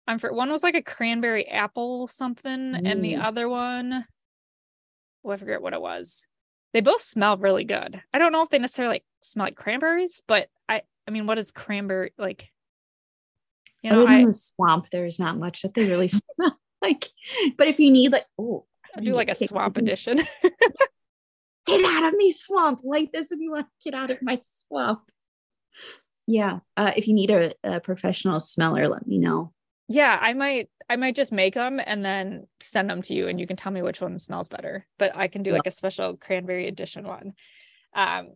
I'm 0.06 0.18
for 0.18 0.32
one 0.32 0.50
was 0.50 0.62
like 0.62 0.74
a 0.74 0.82
cranberry 0.82 1.46
apple 1.46 2.06
something, 2.06 2.72
mm. 2.72 2.82
and 2.84 3.04
the 3.04 3.14
mm. 3.14 3.24
other 3.24 3.48
one, 3.48 4.04
oh, 5.24 5.30
I 5.30 5.36
forget 5.36 5.62
what 5.62 5.72
it 5.72 5.80
was. 5.80 6.26
They 6.72 6.80
both 6.80 7.00
smell 7.00 7.36
really 7.36 7.64
good. 7.64 8.00
I 8.12 8.18
don't 8.18 8.32
know 8.32 8.42
if 8.42 8.48
they 8.48 8.58
necessarily 8.58 8.96
like, 8.96 9.04
smell 9.20 9.46
like 9.46 9.56
cranberries, 9.56 10.22
but 10.26 10.48
I 10.68 10.82
I 11.06 11.10
mean, 11.10 11.26
what 11.26 11.38
is 11.38 11.50
cranberry 11.50 12.12
like? 12.18 12.50
You 13.82 13.90
know, 13.90 14.02
Other 14.02 14.10
I, 14.10 14.24
the 14.24 14.34
swamp, 14.34 14.86
there's 14.92 15.18
not 15.18 15.38
much 15.38 15.62
that 15.62 15.74
they 15.74 15.88
really 15.88 16.08
smell 16.36 16.58
like. 16.82 17.08
But 17.56 17.68
if 17.68 17.78
you 17.78 17.90
need 17.90 18.12
like, 18.12 18.26
oh, 18.38 18.66
I 18.94 19.00
do 19.00 19.14
like 19.14 19.30
a 19.30 19.34
swamp 19.34 19.76
edition. 19.76 20.18
get 21.66 21.84
out 21.84 22.12
of 22.12 22.14
me 22.14 22.32
swamp. 22.32 22.80
Like 22.82 23.12
this 23.12 23.32
if 23.32 23.38
you 23.40 23.52
want. 23.52 23.66
To 23.66 23.90
get 23.90 23.98
out 23.98 24.10
of 24.10 24.18
my 24.22 24.40
swamp. 24.68 25.02
Yeah 26.26 26.60
uh, 26.76 26.92
if 26.96 27.08
you 27.08 27.14
need 27.14 27.30
a, 27.30 27.52
a 27.64 27.80
professional 27.80 28.40
smeller 28.40 28.88
let 28.88 29.06
me 29.06 29.18
know. 29.18 29.52
Yeah 29.88 30.16
i 30.20 30.32
might 30.32 30.68
i 30.88 30.96
might 30.96 31.16
just 31.16 31.32
make 31.32 31.54
them 31.54 31.80
and 31.84 32.04
then 32.04 32.46
send 32.60 32.88
them 32.88 33.02
to 33.02 33.14
you 33.14 33.26
and 33.26 33.40
you 33.40 33.46
can 33.46 33.56
tell 33.56 33.72
me 33.72 33.82
which 33.82 34.00
one 34.00 34.18
smells 34.18 34.48
better. 34.48 34.86
But 34.98 35.16
i 35.16 35.28
can 35.28 35.42
do 35.42 35.52
like 35.52 35.66
a 35.66 35.72
special 35.72 36.16
cranberry 36.16 36.68
edition 36.68 37.04
one. 37.06 37.32
Um 37.94 38.28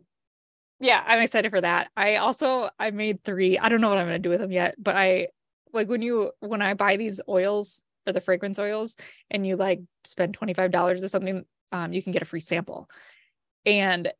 yeah 0.85 1.03
i'm 1.07 1.21
excited 1.21 1.51
for 1.51 1.61
that 1.61 1.89
i 1.97 2.17
also 2.17 2.69
i 2.79 2.91
made 2.91 3.23
three 3.25 3.59
i 3.59 3.69
don't 3.69 3.81
know 3.81 3.89
what 3.89 3.99
i'm 3.99 4.07
going 4.07 4.21
to 4.21 4.27
do 4.27 4.31
with 4.31 4.41
them 4.41 4.53
yet 4.53 4.75
but 4.79 4.97
i 4.97 5.27
like 5.73 5.89
when 5.89 6.03
you 6.03 6.31
when 6.41 6.63
i 6.63 6.75
buy 6.75 6.97
these 6.97 7.21
oils 7.29 7.83
or 8.07 8.13
the 8.13 8.21
fragrance 8.21 8.59
oils 8.59 8.97
and 9.31 9.47
you 9.47 9.57
like 9.57 9.81
spend 10.05 10.39
$25 10.39 11.03
or 11.03 11.09
something 11.09 11.45
um, 11.73 11.93
you 11.93 12.03
can 12.03 12.13
get 12.13 12.23
a 12.23 12.27
free 12.27 12.41
sample 12.41 12.89
and 13.67 14.13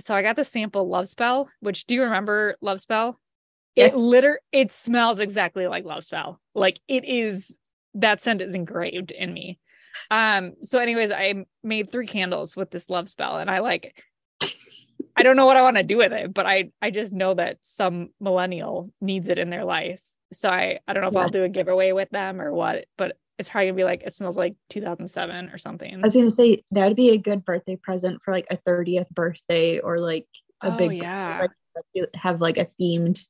so 0.00 0.14
I 0.14 0.22
got 0.22 0.36
the 0.36 0.44
sample 0.44 0.88
Love 0.88 1.08
Spell, 1.08 1.48
which 1.60 1.86
do 1.86 1.94
you 1.94 2.02
remember 2.02 2.56
Love 2.60 2.80
Spell? 2.80 3.20
Yes. 3.76 3.92
It 3.92 3.98
liter 3.98 4.40
it 4.52 4.70
smells 4.70 5.18
exactly 5.20 5.66
like 5.66 5.84
Love 5.84 6.04
Spell. 6.04 6.40
Like 6.54 6.80
it 6.88 7.04
is 7.04 7.58
that 7.94 8.20
scent 8.20 8.40
is 8.40 8.54
engraved 8.54 9.10
in 9.12 9.32
me. 9.32 9.58
um, 10.10 10.54
so 10.62 10.78
anyways, 10.78 11.12
I 11.12 11.44
made 11.62 11.90
three 11.92 12.06
candles 12.06 12.56
with 12.56 12.70
this 12.70 12.90
love 12.90 13.08
spell 13.08 13.38
and 13.38 13.50
I 13.50 13.60
like 13.60 14.02
I 15.16 15.22
don't 15.22 15.36
know 15.36 15.46
what 15.46 15.56
I 15.56 15.62
want 15.62 15.76
to 15.76 15.82
do 15.82 15.96
with 15.96 16.12
it, 16.12 16.34
but 16.34 16.46
I 16.46 16.70
I 16.82 16.90
just 16.90 17.12
know 17.12 17.34
that 17.34 17.58
some 17.62 18.10
millennial 18.20 18.90
needs 19.00 19.28
it 19.28 19.38
in 19.38 19.50
their 19.50 19.64
life. 19.64 20.00
So 20.32 20.48
I 20.48 20.80
I 20.86 20.92
don't 20.92 21.02
know 21.02 21.08
if 21.08 21.14
yeah. 21.14 21.20
I'll 21.20 21.28
do 21.28 21.44
a 21.44 21.48
giveaway 21.48 21.92
with 21.92 22.10
them 22.10 22.40
or 22.40 22.52
what, 22.52 22.86
but 22.98 23.16
it's 23.38 23.48
probably 23.48 23.66
gonna 23.66 23.76
be 23.76 23.84
like 23.84 24.02
it 24.04 24.12
smells 24.12 24.36
like 24.36 24.56
2007 24.70 25.50
or 25.50 25.58
something. 25.58 25.94
I 25.94 25.98
was 25.98 26.14
gonna 26.14 26.30
say 26.30 26.62
that 26.72 26.86
would 26.86 26.96
be 26.96 27.10
a 27.10 27.18
good 27.18 27.44
birthday 27.44 27.76
present 27.76 28.20
for 28.24 28.32
like 28.32 28.46
a 28.50 28.56
30th 28.56 29.10
birthday 29.10 29.78
or 29.78 29.98
like 29.98 30.26
a 30.62 30.72
oh, 30.72 30.76
big 30.76 30.94
yeah 30.94 31.46
like, 31.94 32.08
have 32.14 32.40
like 32.40 32.58
a 32.58 32.68
themed 32.80 33.24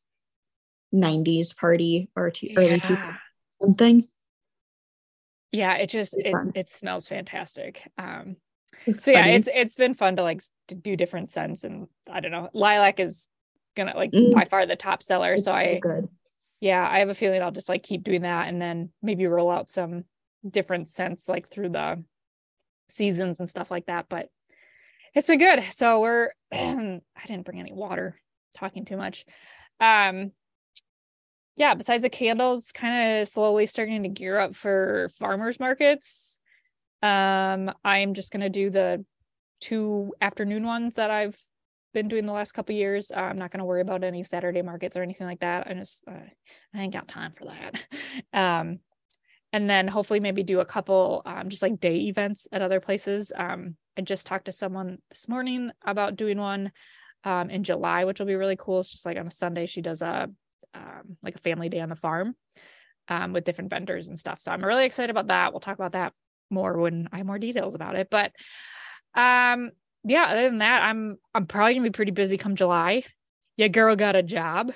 90s 0.95 1.57
party 1.57 2.11
or 2.17 2.33
yeah. 2.41 2.59
early 2.59 2.81
two 2.81 2.97
something. 3.61 4.09
Yeah, 5.53 5.75
it 5.75 5.89
just 5.89 6.17
it, 6.17 6.35
it 6.55 6.69
smells 6.69 7.09
fantastic. 7.09 7.91
Um 7.99 8.37
it's 8.87 9.05
so 9.05 9.13
funny. 9.13 9.31
yeah, 9.31 9.37
it's 9.37 9.49
it's 9.53 9.77
been 9.77 9.95
fun 9.95 10.17
to 10.17 10.23
like 10.23 10.43
to 10.69 10.75
do 10.75 10.97
different 10.97 11.31
scents 11.31 11.65
and 11.65 11.89
I 12.11 12.21
don't 12.21 12.31
know. 12.31 12.49
Lilac 12.53 13.01
is 13.01 13.29
gonna 13.75 13.95
like 13.97 14.13
mm. 14.13 14.35
by 14.35 14.45
far 14.45 14.67
the 14.67 14.77
top 14.77 15.03
seller. 15.03 15.35
It's 15.35 15.45
so 15.45 15.53
I 15.53 15.79
good. 15.81 16.09
yeah, 16.61 16.87
I 16.89 17.01
have 17.01 17.09
a 17.09 17.15
feeling 17.15 17.43
I'll 17.43 17.51
just 17.51 17.69
like 17.69 17.83
keep 17.83 18.05
doing 18.05 18.23
that 18.23 18.49
and 18.49 18.61
then 18.61 18.91
maybe 19.03 19.27
roll 19.27 19.51
out 19.51 19.71
some 19.71 20.05
different 20.49 20.89
scents 20.89 21.29
like 21.29 21.51
through 21.51 21.71
the 21.71 22.03
seasons 22.89 23.41
and 23.41 23.51
stuff 23.51 23.71
like 23.71 23.87
that. 23.87 24.07
But 24.09 24.29
it's 25.15 25.27
been 25.27 25.39
good. 25.39 25.63
So 25.71 26.01
we're 26.01 26.31
I 26.53 27.01
didn't 27.27 27.45
bring 27.45 27.61
any 27.61 27.73
water, 27.73 28.21
talking 28.55 28.85
too 28.85 28.97
much. 28.97 29.25
Um 29.81 30.33
yeah, 31.57 31.75
besides 31.75 32.03
the 32.03 32.11
candles, 32.11 32.73
kind 32.73 33.21
of 33.21 33.29
slowly 33.29 33.67
starting 33.67 34.03
to 34.03 34.09
gear 34.09 34.39
up 34.39 34.57
for 34.57 35.11
farmers 35.21 35.61
markets. 35.61 36.41
Um, 37.05 37.71
I'm 37.85 38.15
just 38.15 38.33
gonna 38.33 38.49
do 38.49 38.71
the 38.71 39.05
two 39.61 40.15
afternoon 40.23 40.65
ones 40.65 40.95
that 40.95 41.11
I've 41.11 41.39
been 41.93 42.09
doing 42.09 42.25
the 42.25 42.33
last 42.33 42.53
couple 42.53 42.75
years. 42.75 43.13
Uh, 43.15 43.21
I'm 43.21 43.37
not 43.37 43.51
gonna 43.51 43.67
worry 43.67 43.83
about 43.83 44.05
any 44.05 44.23
Saturday 44.23 44.63
markets 44.63 44.97
or 44.97 45.03
anything 45.03 45.27
like 45.27 45.41
that. 45.41 45.67
I 45.67 45.75
just 45.75 46.03
uh, 46.09 46.29
I 46.75 46.81
ain't 46.81 46.95
got 46.95 47.07
time 47.07 47.33
for 47.37 47.45
that. 47.45 47.75
um, 48.33 48.79
and 49.53 49.69
then 49.69 49.87
hopefully 49.87 50.19
maybe 50.19 50.43
do 50.43 50.61
a 50.61 50.65
couple 50.65 51.21
um, 51.27 51.51
just 51.51 51.63
like 51.63 51.79
day 51.79 51.97
events 52.07 52.49
at 52.51 52.63
other 52.63 52.81
places. 52.81 53.33
Um, 53.37 53.77
I 53.99 54.01
just 54.01 54.27
talked 54.27 54.47
to 54.47 54.53
someone 54.53 54.97
this 55.11 55.29
morning 55.29 55.73
about 55.85 56.17
doing 56.17 56.39
one 56.39 56.73
um, 57.23 57.51
in 57.51 57.65
July, 57.65 58.05
which 58.05 58.19
will 58.19 58.27
be 58.27 58.35
really 58.35 58.57
cool. 58.57 58.81
It's 58.81 58.91
just 58.91 59.05
like 59.05 59.19
on 59.19 59.27
a 59.27 59.31
Sunday, 59.31 59.67
she 59.67 59.83
does 59.83 60.01
a 60.01 60.31
um, 60.73 61.19
like 61.23 61.35
a 61.35 61.41
family 61.41 61.69
day 61.69 61.81
on 61.81 61.91
the 61.91 61.97
farm 61.97 62.35
um, 63.09 63.35
with 63.35 63.45
different 63.45 63.69
vendors 63.69 64.09
and 64.09 64.19
stuff. 64.19 64.41
So 64.41 64.51
I'm 64.51 64.65
really 64.65 64.87
excited 64.87 65.11
about 65.11 65.27
that. 65.27 65.53
We'll 65.53 65.61
talk 65.61 65.77
about 65.77 65.93
that 65.93 66.15
more 66.55 66.79
when 66.79 67.09
I 67.13 67.19
have 67.19 67.27
more 67.27 67.39
details 67.39 67.75
about 67.75 67.97
it. 67.97 68.09
But 68.11 68.33
um, 69.15 69.71
yeah, 70.05 70.25
other 70.25 70.49
than 70.49 70.59
that, 70.59 70.83
I'm 70.83 71.19
I'm 71.35 71.47
probably 71.47 71.75
gonna 71.75 71.89
be 71.89 71.93
pretty 71.93 72.13
busy 72.13 72.37
come 72.37 72.57
July. 72.57 73.05
Yeah, 73.57 73.69
girl 73.69 73.97
got 73.97 74.17
a 74.17 74.23
job. 74.23 74.73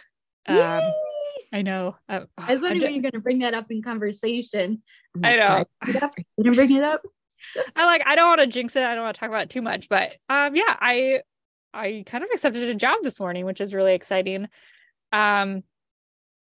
Um, 0.47 0.83
I 1.53 1.63
know. 1.63 1.97
Uh, 2.09 2.21
I 2.37 2.55
was 2.55 2.63
wondering 2.63 2.83
when 2.83 2.95
you're 2.95 3.11
gonna 3.11 3.23
bring 3.23 3.41
that 3.41 3.55
up 3.55 3.71
in 3.71 3.83
conversation. 3.83 4.83
I 5.23 5.37
know. 5.37 5.65
You 6.37 6.45
didn't 6.45 6.57
bring 6.57 6.73
it 6.73 6.83
up. 6.83 7.03
I 7.75 7.85
like. 7.85 8.03
I 8.07 8.15
don't 8.15 8.29
want 8.29 8.41
to 8.41 8.47
jinx 8.47 8.77
it. 8.77 8.83
I 8.83 8.95
don't 8.95 9.05
want 9.05 9.15
to 9.15 9.21
talk 9.21 9.29
about 9.29 9.43
it 9.43 9.51
too 9.51 9.63
much, 9.63 9.89
but 9.89 10.15
um, 10.29 10.55
yeah, 10.55 10.77
I 10.81 11.21
I 11.73 12.03
kind 12.07 12.25
of 12.25 12.31
accepted 12.33 12.69
a 12.69 12.75
job 12.75 12.99
this 13.03 13.21
morning, 13.21 13.45
which 13.45 13.61
is 13.61 13.75
really 13.75 13.95
exciting. 13.95 14.49
Um, 15.13 15.63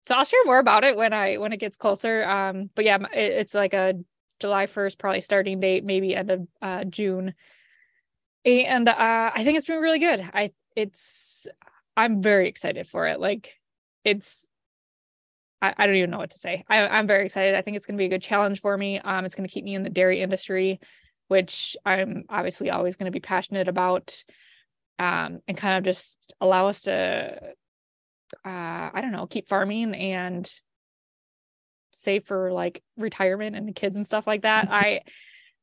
so 0.07 0.15
I'll 0.15 0.25
share 0.25 0.43
more 0.45 0.59
about 0.59 0.83
it 0.83 0.97
when 0.97 1.13
I 1.13 1.37
when 1.37 1.53
it 1.53 1.59
gets 1.59 1.77
closer. 1.77 2.23
Um, 2.27 2.69
but 2.75 2.85
yeah, 2.85 2.97
it, 3.13 3.31
it's 3.33 3.53
like 3.53 3.73
a 3.73 3.93
July 4.39 4.65
1st, 4.65 4.97
probably 4.97 5.21
starting 5.21 5.59
date, 5.59 5.83
maybe 5.83 6.15
end 6.15 6.31
of 6.31 6.47
uh, 6.61 6.83
June. 6.85 7.33
And 8.45 8.87
uh, 8.87 9.31
I 9.33 9.43
think 9.43 9.57
it's 9.57 9.67
been 9.67 9.79
really 9.79 9.99
good. 9.99 10.21
I 10.33 10.51
it's 10.75 11.47
I'm 11.97 12.21
very 12.21 12.47
excited 12.47 12.87
for 12.87 13.07
it. 13.07 13.19
Like 13.19 13.53
it's 14.05 14.47
I, 15.61 15.73
I 15.77 15.85
don't 15.85 15.95
even 15.95 16.09
know 16.09 16.19
what 16.19 16.31
to 16.31 16.39
say. 16.39 16.63
I, 16.69 16.87
I'm 16.87 17.07
very 17.07 17.25
excited. 17.25 17.55
I 17.55 17.61
think 17.61 17.75
it's 17.75 17.85
going 17.85 17.97
to 17.97 18.01
be 18.01 18.05
a 18.05 18.09
good 18.09 18.21
challenge 18.21 18.61
for 18.61 18.77
me. 18.77 18.99
Um, 18.99 19.25
it's 19.25 19.35
going 19.35 19.47
to 19.47 19.53
keep 19.53 19.65
me 19.65 19.75
in 19.75 19.83
the 19.83 19.89
dairy 19.89 20.21
industry, 20.21 20.79
which 21.27 21.75
I'm 21.85 22.23
obviously 22.29 22.69
always 22.69 22.95
going 22.95 23.11
to 23.11 23.15
be 23.15 23.19
passionate 23.19 23.67
about. 23.67 24.23
Um, 24.97 25.39
and 25.47 25.55
kind 25.55 25.77
of 25.77 25.83
just 25.85 26.17
allow 26.41 26.67
us 26.67 26.81
to 26.81 27.53
uh, 28.45 28.89
I 28.93 28.99
don't 29.01 29.11
know, 29.11 29.27
keep 29.27 29.47
farming 29.47 29.95
and 29.95 30.49
save 31.91 32.25
for 32.25 32.51
like 32.51 32.83
retirement 32.97 33.55
and 33.55 33.67
the 33.67 33.73
kids 33.73 33.95
and 33.95 34.05
stuff 34.05 34.27
like 34.27 34.43
that. 34.43 34.67
I 34.71 35.01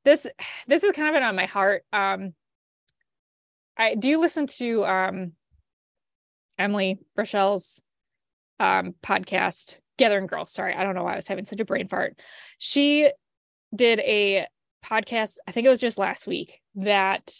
this 0.05 0.27
this 0.67 0.83
is 0.83 0.93
kind 0.93 1.09
of 1.09 1.15
been 1.15 1.23
on 1.23 1.37
my 1.37 1.47
heart. 1.47 1.85
Um 1.93 2.35
I 3.77 3.95
do 3.95 4.09
you 4.09 4.21
listen 4.21 4.47
to 4.47 4.85
um 4.85 5.33
Emily 6.59 6.99
Rochelle's 7.17 7.83
um 8.59 8.95
podcast, 9.03 9.77
Gathering 9.99 10.27
Girls. 10.27 10.53
Sorry, 10.53 10.75
I 10.75 10.85
don't 10.85 10.95
know 10.95 11.05
why 11.05 11.13
I 11.13 11.17
was 11.17 11.29
having 11.29 11.45
such 11.45 11.61
a 11.61 11.65
brain 11.65 11.89
fart. 11.89 12.19
She 12.59 13.11
did 13.75 14.01
a 14.01 14.47
podcast, 14.85 15.37
I 15.47 15.53
think 15.53 15.67
it 15.67 15.71
was 15.71 15.81
just 15.81 15.99
last 15.99 16.27
week, 16.27 16.61
that 16.77 17.33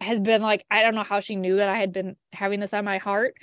has 0.00 0.20
been 0.20 0.42
like, 0.42 0.64
I 0.70 0.82
don't 0.82 0.94
know 0.94 1.02
how 1.02 1.20
she 1.20 1.36
knew 1.36 1.56
that 1.56 1.68
I 1.68 1.78
had 1.78 1.92
been 1.92 2.16
having 2.32 2.60
this 2.60 2.74
on 2.74 2.84
my 2.84 2.98
heart, 2.98 3.34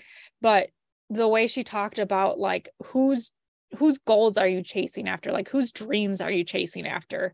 but 0.41 0.69
the 1.09 1.27
way 1.27 1.47
she 1.47 1.63
talked 1.63 1.99
about 1.99 2.39
like 2.39 2.69
whose 2.87 3.31
whose 3.75 3.97
goals 3.97 4.37
are 4.37 4.47
you 4.47 4.63
chasing 4.63 5.07
after? 5.07 5.31
Like 5.31 5.49
whose 5.49 5.71
dreams 5.71 6.21
are 6.21 6.31
you 6.31 6.43
chasing 6.43 6.87
after? 6.87 7.33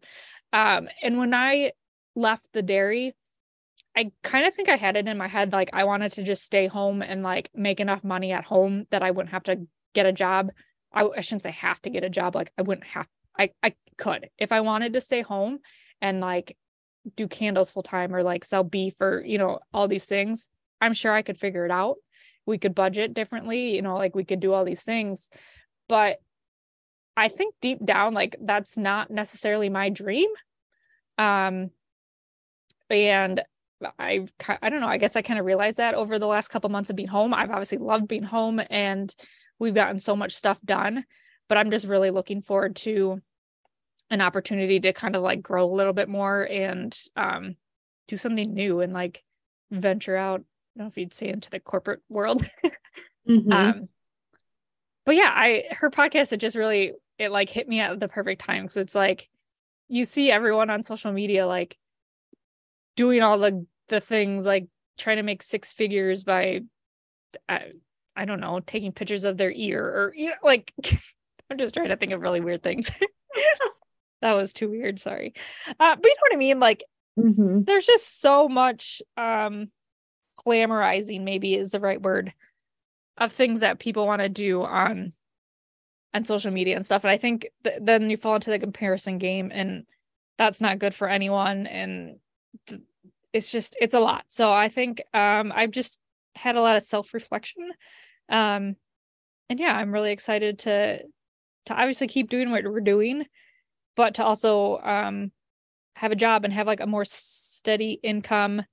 Um 0.51 0.87
and 1.01 1.17
when 1.17 1.33
i 1.33 1.71
left 2.15 2.45
the 2.53 2.61
dairy 2.61 3.15
i 3.97 4.11
kind 4.21 4.45
of 4.45 4.53
think 4.53 4.69
i 4.69 4.75
had 4.75 4.95
it 4.95 5.07
in 5.07 5.17
my 5.17 5.27
head 5.27 5.51
like 5.51 5.71
i 5.73 5.83
wanted 5.83 6.11
to 6.11 6.21
just 6.21 6.43
stay 6.43 6.67
home 6.67 7.01
and 7.01 7.23
like 7.23 7.49
make 7.55 7.79
enough 7.79 8.03
money 8.03 8.31
at 8.31 8.43
home 8.43 8.85
that 8.91 9.01
i 9.01 9.09
wouldn't 9.09 9.31
have 9.31 9.41
to 9.41 9.65
get 9.93 10.05
a 10.05 10.11
job. 10.11 10.51
I, 10.93 11.07
I 11.17 11.21
shouldn't 11.21 11.43
say 11.43 11.51
have 11.51 11.81
to 11.83 11.89
get 11.89 12.03
a 12.03 12.09
job 12.09 12.35
like 12.35 12.51
i 12.57 12.61
wouldn't 12.61 12.87
have 12.87 13.07
i 13.37 13.51
i 13.61 13.73
could. 13.97 14.29
If 14.37 14.51
i 14.51 14.61
wanted 14.61 14.93
to 14.93 15.01
stay 15.01 15.21
home 15.21 15.59
and 16.01 16.19
like 16.19 16.57
do 17.15 17.27
candles 17.27 17.69
full 17.69 17.83
time 17.83 18.13
or 18.15 18.23
like 18.23 18.45
sell 18.45 18.63
beef 18.63 18.99
or 19.01 19.23
you 19.25 19.37
know 19.37 19.59
all 19.73 19.87
these 19.87 20.05
things 20.05 20.47
i'm 20.79 20.93
sure 20.93 21.11
i 21.11 21.21
could 21.21 21.37
figure 21.37 21.65
it 21.65 21.71
out. 21.71 21.95
We 22.45 22.57
could 22.57 22.75
budget 22.75 23.13
differently 23.13 23.75
you 23.75 23.81
know 23.81 23.97
like 23.97 24.15
we 24.15 24.25
could 24.25 24.39
do 24.39 24.53
all 24.53 24.65
these 24.65 24.83
things 24.83 25.29
but 25.87 26.17
i 27.15 27.27
think 27.27 27.53
deep 27.61 27.83
down 27.83 28.13
like 28.13 28.35
that's 28.41 28.77
not 28.77 29.09
necessarily 29.11 29.69
my 29.69 29.89
dream 29.89 30.29
um 31.17 31.69
and 32.89 33.41
i 33.99 34.25
i 34.61 34.69
don't 34.69 34.81
know 34.81 34.87
i 34.87 34.97
guess 34.97 35.15
i 35.15 35.21
kind 35.21 35.39
of 35.39 35.45
realized 35.45 35.77
that 35.77 35.93
over 35.93 36.19
the 36.19 36.27
last 36.27 36.49
couple 36.49 36.69
months 36.69 36.89
of 36.89 36.95
being 36.95 37.07
home 37.07 37.33
i've 37.33 37.51
obviously 37.51 37.77
loved 37.77 38.07
being 38.07 38.23
home 38.23 38.61
and 38.69 39.13
we've 39.59 39.75
gotten 39.75 39.99
so 39.99 40.15
much 40.15 40.33
stuff 40.33 40.59
done 40.63 41.03
but 41.49 41.57
i'm 41.57 41.71
just 41.71 41.87
really 41.87 42.11
looking 42.11 42.41
forward 42.41 42.75
to 42.75 43.21
an 44.09 44.21
opportunity 44.21 44.79
to 44.79 44.93
kind 44.93 45.15
of 45.15 45.21
like 45.21 45.41
grow 45.41 45.65
a 45.65 45.73
little 45.73 45.93
bit 45.93 46.07
more 46.07 46.43
and 46.43 46.97
um 47.15 47.55
do 48.07 48.17
something 48.17 48.53
new 48.53 48.79
and 48.79 48.93
like 48.93 49.23
venture 49.71 50.15
out 50.15 50.43
don't 50.77 50.85
know 50.85 50.87
if 50.87 50.97
you'd 50.97 51.13
say 51.13 51.29
into 51.29 51.49
the 51.49 51.59
corporate 51.59 52.01
world. 52.09 52.45
mm-hmm. 53.29 53.51
um, 53.51 53.89
but 55.05 55.15
yeah, 55.15 55.31
I 55.33 55.65
her 55.71 55.89
podcast 55.89 56.33
it 56.33 56.37
just 56.37 56.55
really 56.55 56.93
it 57.17 57.31
like 57.31 57.49
hit 57.49 57.67
me 57.67 57.79
at 57.79 57.99
the 57.99 58.07
perfect 58.07 58.41
time 58.41 58.63
because 58.63 58.77
it's 58.77 58.95
like 58.95 59.29
you 59.87 60.05
see 60.05 60.31
everyone 60.31 60.69
on 60.69 60.83
social 60.83 61.11
media 61.11 61.45
like 61.45 61.77
doing 62.95 63.21
all 63.21 63.37
the 63.37 63.65
the 63.89 63.99
things 63.99 64.45
like 64.45 64.67
trying 64.97 65.17
to 65.17 65.23
make 65.23 65.43
six 65.43 65.73
figures 65.73 66.23
by 66.23 66.61
I, 67.49 67.71
I 68.15 68.25
don't 68.25 68.39
know 68.39 68.59
taking 68.59 68.91
pictures 68.91 69.23
of 69.23 69.37
their 69.37 69.51
ear 69.51 69.83
or 69.83 70.13
you 70.15 70.27
know 70.27 70.35
like 70.43 70.73
I'm 71.49 71.57
just 71.57 71.73
trying 71.73 71.89
to 71.89 71.97
think 71.97 72.11
of 72.13 72.21
really 72.21 72.41
weird 72.41 72.63
things. 72.63 72.89
that 74.21 74.33
was 74.33 74.53
too 74.53 74.69
weird. 74.69 74.97
Sorry, 74.99 75.33
uh, 75.67 75.95
but 75.95 76.05
you 76.05 76.15
know 76.15 76.21
what 76.21 76.33
I 76.33 76.37
mean. 76.37 76.59
Like, 76.59 76.83
mm-hmm. 77.19 77.63
there's 77.63 77.85
just 77.85 78.21
so 78.21 78.47
much 78.47 79.01
um 79.17 79.69
glamorizing 80.47 81.23
maybe 81.23 81.53
is 81.53 81.71
the 81.71 81.79
right 81.79 82.01
word 82.01 82.33
of 83.17 83.31
things 83.31 83.59
that 83.61 83.79
people 83.79 84.05
want 84.05 84.21
to 84.21 84.29
do 84.29 84.63
on 84.63 85.13
on 86.13 86.25
social 86.25 86.51
media 86.51 86.75
and 86.75 86.85
stuff 86.85 87.03
and 87.03 87.11
i 87.11 87.17
think 87.17 87.47
th- 87.63 87.79
then 87.81 88.09
you 88.09 88.17
fall 88.17 88.35
into 88.35 88.49
the 88.49 88.59
comparison 88.59 89.17
game 89.17 89.51
and 89.53 89.85
that's 90.37 90.61
not 90.61 90.79
good 90.79 90.93
for 90.93 91.07
anyone 91.07 91.67
and 91.67 92.17
th- 92.67 92.81
it's 93.31 93.51
just 93.51 93.75
it's 93.81 93.95
a 93.95 93.99
lot. 93.99 94.23
So 94.27 94.51
i 94.51 94.69
think 94.69 95.01
um 95.13 95.51
i've 95.55 95.71
just 95.71 95.99
had 96.35 96.55
a 96.55 96.61
lot 96.61 96.75
of 96.75 96.83
self-reflection 96.83 97.71
um 98.29 98.75
and 99.49 99.59
yeah 99.59 99.75
i'm 99.75 99.91
really 99.91 100.11
excited 100.11 100.59
to 100.59 100.99
to 101.65 101.73
obviously 101.73 102.07
keep 102.07 102.29
doing 102.29 102.51
what 102.51 102.63
we're 102.63 102.79
doing 102.81 103.25
but 103.95 104.15
to 104.15 104.23
also 104.23 104.79
um 104.79 105.31
have 105.95 106.11
a 106.11 106.15
job 106.15 106.43
and 106.43 106.53
have 106.53 106.67
like 106.67 106.79
a 106.79 106.87
more 106.87 107.05
steady 107.05 107.99
income 108.03 108.63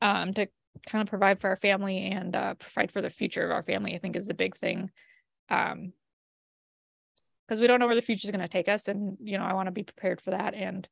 um 0.00 0.34
to 0.34 0.46
kind 0.86 1.02
of 1.02 1.08
provide 1.08 1.40
for 1.40 1.48
our 1.48 1.56
family 1.56 2.06
and 2.06 2.34
uh, 2.34 2.54
provide 2.54 2.90
for 2.90 3.00
the 3.00 3.10
future 3.10 3.44
of 3.44 3.50
our 3.50 3.62
family, 3.62 3.94
I 3.94 3.98
think 3.98 4.16
is 4.16 4.28
a 4.28 4.34
big 4.34 4.56
thing. 4.56 4.90
Um, 5.48 5.92
because 7.46 7.60
we 7.60 7.66
don't 7.66 7.80
know 7.80 7.86
where 7.86 7.96
the 7.96 8.02
future 8.02 8.26
is 8.26 8.30
going 8.30 8.42
to 8.42 8.48
take 8.48 8.68
us 8.68 8.88
and 8.88 9.16
you 9.22 9.38
know 9.38 9.44
i 9.44 9.54
want 9.54 9.66
to 9.66 9.72
be 9.72 9.82
prepared 9.82 10.20
for 10.20 10.30
that. 10.32 10.54
And 10.54 10.86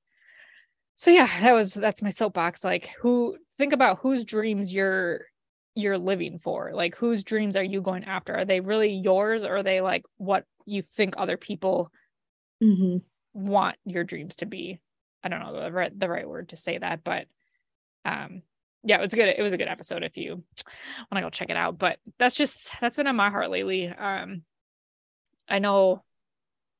so 0.96 1.10
yeah 1.10 1.26
that 1.42 1.52
was 1.52 1.74
that's 1.74 2.02
my 2.02 2.10
soapbox. 2.10 2.64
Like 2.64 2.90
who 3.02 3.36
think 3.58 3.72
about 3.72 3.98
whose 4.00 4.24
dreams 4.24 4.72
you're 4.72 5.26
you're 5.74 5.98
living 5.98 6.38
for. 6.38 6.72
Like 6.72 6.96
whose 6.96 7.22
dreams 7.22 7.56
are 7.56 7.62
you 7.62 7.82
going 7.82 8.04
after? 8.04 8.34
Are 8.34 8.46
they 8.46 8.60
really 8.60 8.92
yours 8.92 9.44
or 9.44 9.58
are 9.58 9.62
they 9.62 9.82
like 9.82 10.04
what 10.16 10.44
you 10.64 10.80
think 10.80 11.14
other 11.16 11.36
people 11.36 11.92
mm-hmm. 12.64 12.98
want 13.34 13.76
your 13.84 14.04
dreams 14.04 14.36
to 14.36 14.46
be? 14.46 14.80
I 15.22 15.28
don't 15.28 15.40
know 15.40 15.60
the 15.60 15.70
right 15.70 15.98
the 15.98 16.08
right 16.08 16.28
word 16.28 16.50
to 16.50 16.56
say 16.56 16.78
that 16.78 17.04
but 17.04 17.26
um 18.04 18.42
yeah 18.84 18.96
it 18.96 19.00
was 19.00 19.12
a 19.12 19.16
good 19.16 19.34
it 19.36 19.42
was 19.42 19.52
a 19.52 19.58
good 19.58 19.68
episode 19.68 20.02
if 20.02 20.16
you 20.16 20.30
want 20.34 21.16
to 21.16 21.20
go 21.20 21.30
check 21.30 21.50
it 21.50 21.56
out 21.56 21.78
but 21.78 21.98
that's 22.18 22.36
just 22.36 22.70
that's 22.80 22.96
been 22.96 23.06
on 23.06 23.16
my 23.16 23.30
heart 23.30 23.50
lately. 23.50 23.88
Um 23.88 24.42
i 25.48 25.58
know 25.60 26.02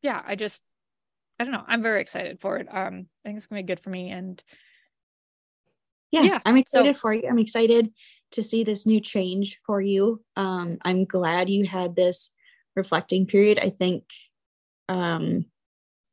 yeah 0.03 0.20
i 0.26 0.34
just 0.34 0.62
i 1.38 1.44
don't 1.44 1.53
know 1.53 1.64
i'm 1.66 1.82
very 1.82 2.01
excited 2.01 2.40
for 2.40 2.59
it. 2.59 2.68
Um 2.70 3.07
i 3.24 3.28
think 3.28 3.36
it's 3.36 3.47
gonna 3.47 3.62
be 3.62 3.66
good 3.66 3.80
for 3.80 3.90
me 3.90 4.11
and 4.11 4.42
yeah, 6.11 6.22
yeah 6.22 6.38
i'm 6.44 6.57
excited 6.57 6.97
so, 6.97 7.01
for 7.01 7.12
you. 7.12 7.28
I'm 7.28 7.38
excited 7.38 7.92
to 8.32 8.42
see 8.42 8.64
this 8.64 8.86
new 8.86 9.01
change 9.01 9.59
for 9.66 9.80
you. 9.80 10.22
Um 10.36 10.78
i'm 10.82 11.05
glad 11.05 11.49
you 11.49 11.66
had 11.66 11.97
this 11.97 12.32
reflecting 12.74 13.26
period. 13.26 13.59
I 13.59 13.70
think 13.70 14.05
um 14.88 15.47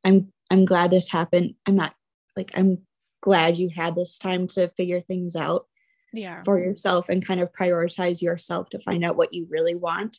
i'm 0.04 0.32
i'm 0.50 0.64
glad 0.64 0.90
this 0.90 1.10
happened. 1.10 1.54
I'm 1.66 1.76
not 1.76 1.94
like 2.36 2.50
i'm 2.54 2.78
glad 3.20 3.56
you 3.56 3.70
had 3.74 3.94
this 3.94 4.18
time 4.18 4.46
to 4.46 4.68
figure 4.76 5.00
things 5.00 5.34
out 5.34 5.66
yeah. 6.14 6.42
for 6.44 6.58
yourself 6.58 7.08
and 7.08 7.26
kind 7.26 7.40
of 7.40 7.52
prioritize 7.52 8.22
yourself 8.22 8.70
to 8.70 8.78
find 8.80 9.04
out 9.04 9.16
what 9.16 9.32
you 9.32 9.46
really 9.50 9.74
want. 9.74 10.18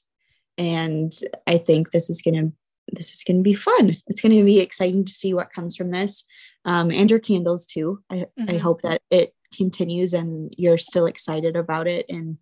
And 0.58 1.14
i 1.46 1.58
think 1.58 1.92
this 1.92 2.10
is 2.10 2.22
going 2.22 2.36
to 2.36 2.54
this 2.92 3.16
is 3.16 3.24
going 3.24 3.38
to 3.38 3.44
be 3.44 3.56
fun. 3.56 3.98
It's 4.06 4.22
going 4.22 4.38
to 4.38 4.44
be 4.44 4.60
exciting 4.60 5.06
to 5.06 5.12
see 5.12 5.34
what 5.34 5.52
comes 5.52 5.76
from 5.76 5.90
this 5.90 6.24
um, 6.66 6.92
and 6.92 7.10
your 7.10 7.20
candles 7.20 7.66
too. 7.66 8.00
I, 8.12 8.16
mm-hmm. 8.40 8.52
I 8.52 8.58
hope 8.58 8.84
that 8.84 9.02
it 9.10 9.34
continues 9.56 10.14
and 10.14 10.54
you're 10.56 10.78
still 10.78 11.08
excited 11.08 11.56
about 11.56 11.88
it 11.88 12.06
in 12.10 12.38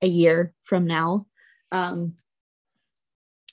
a 0.00 0.06
year 0.06 0.54
from 0.64 0.86
now. 0.86 1.26
Um, 1.72 2.14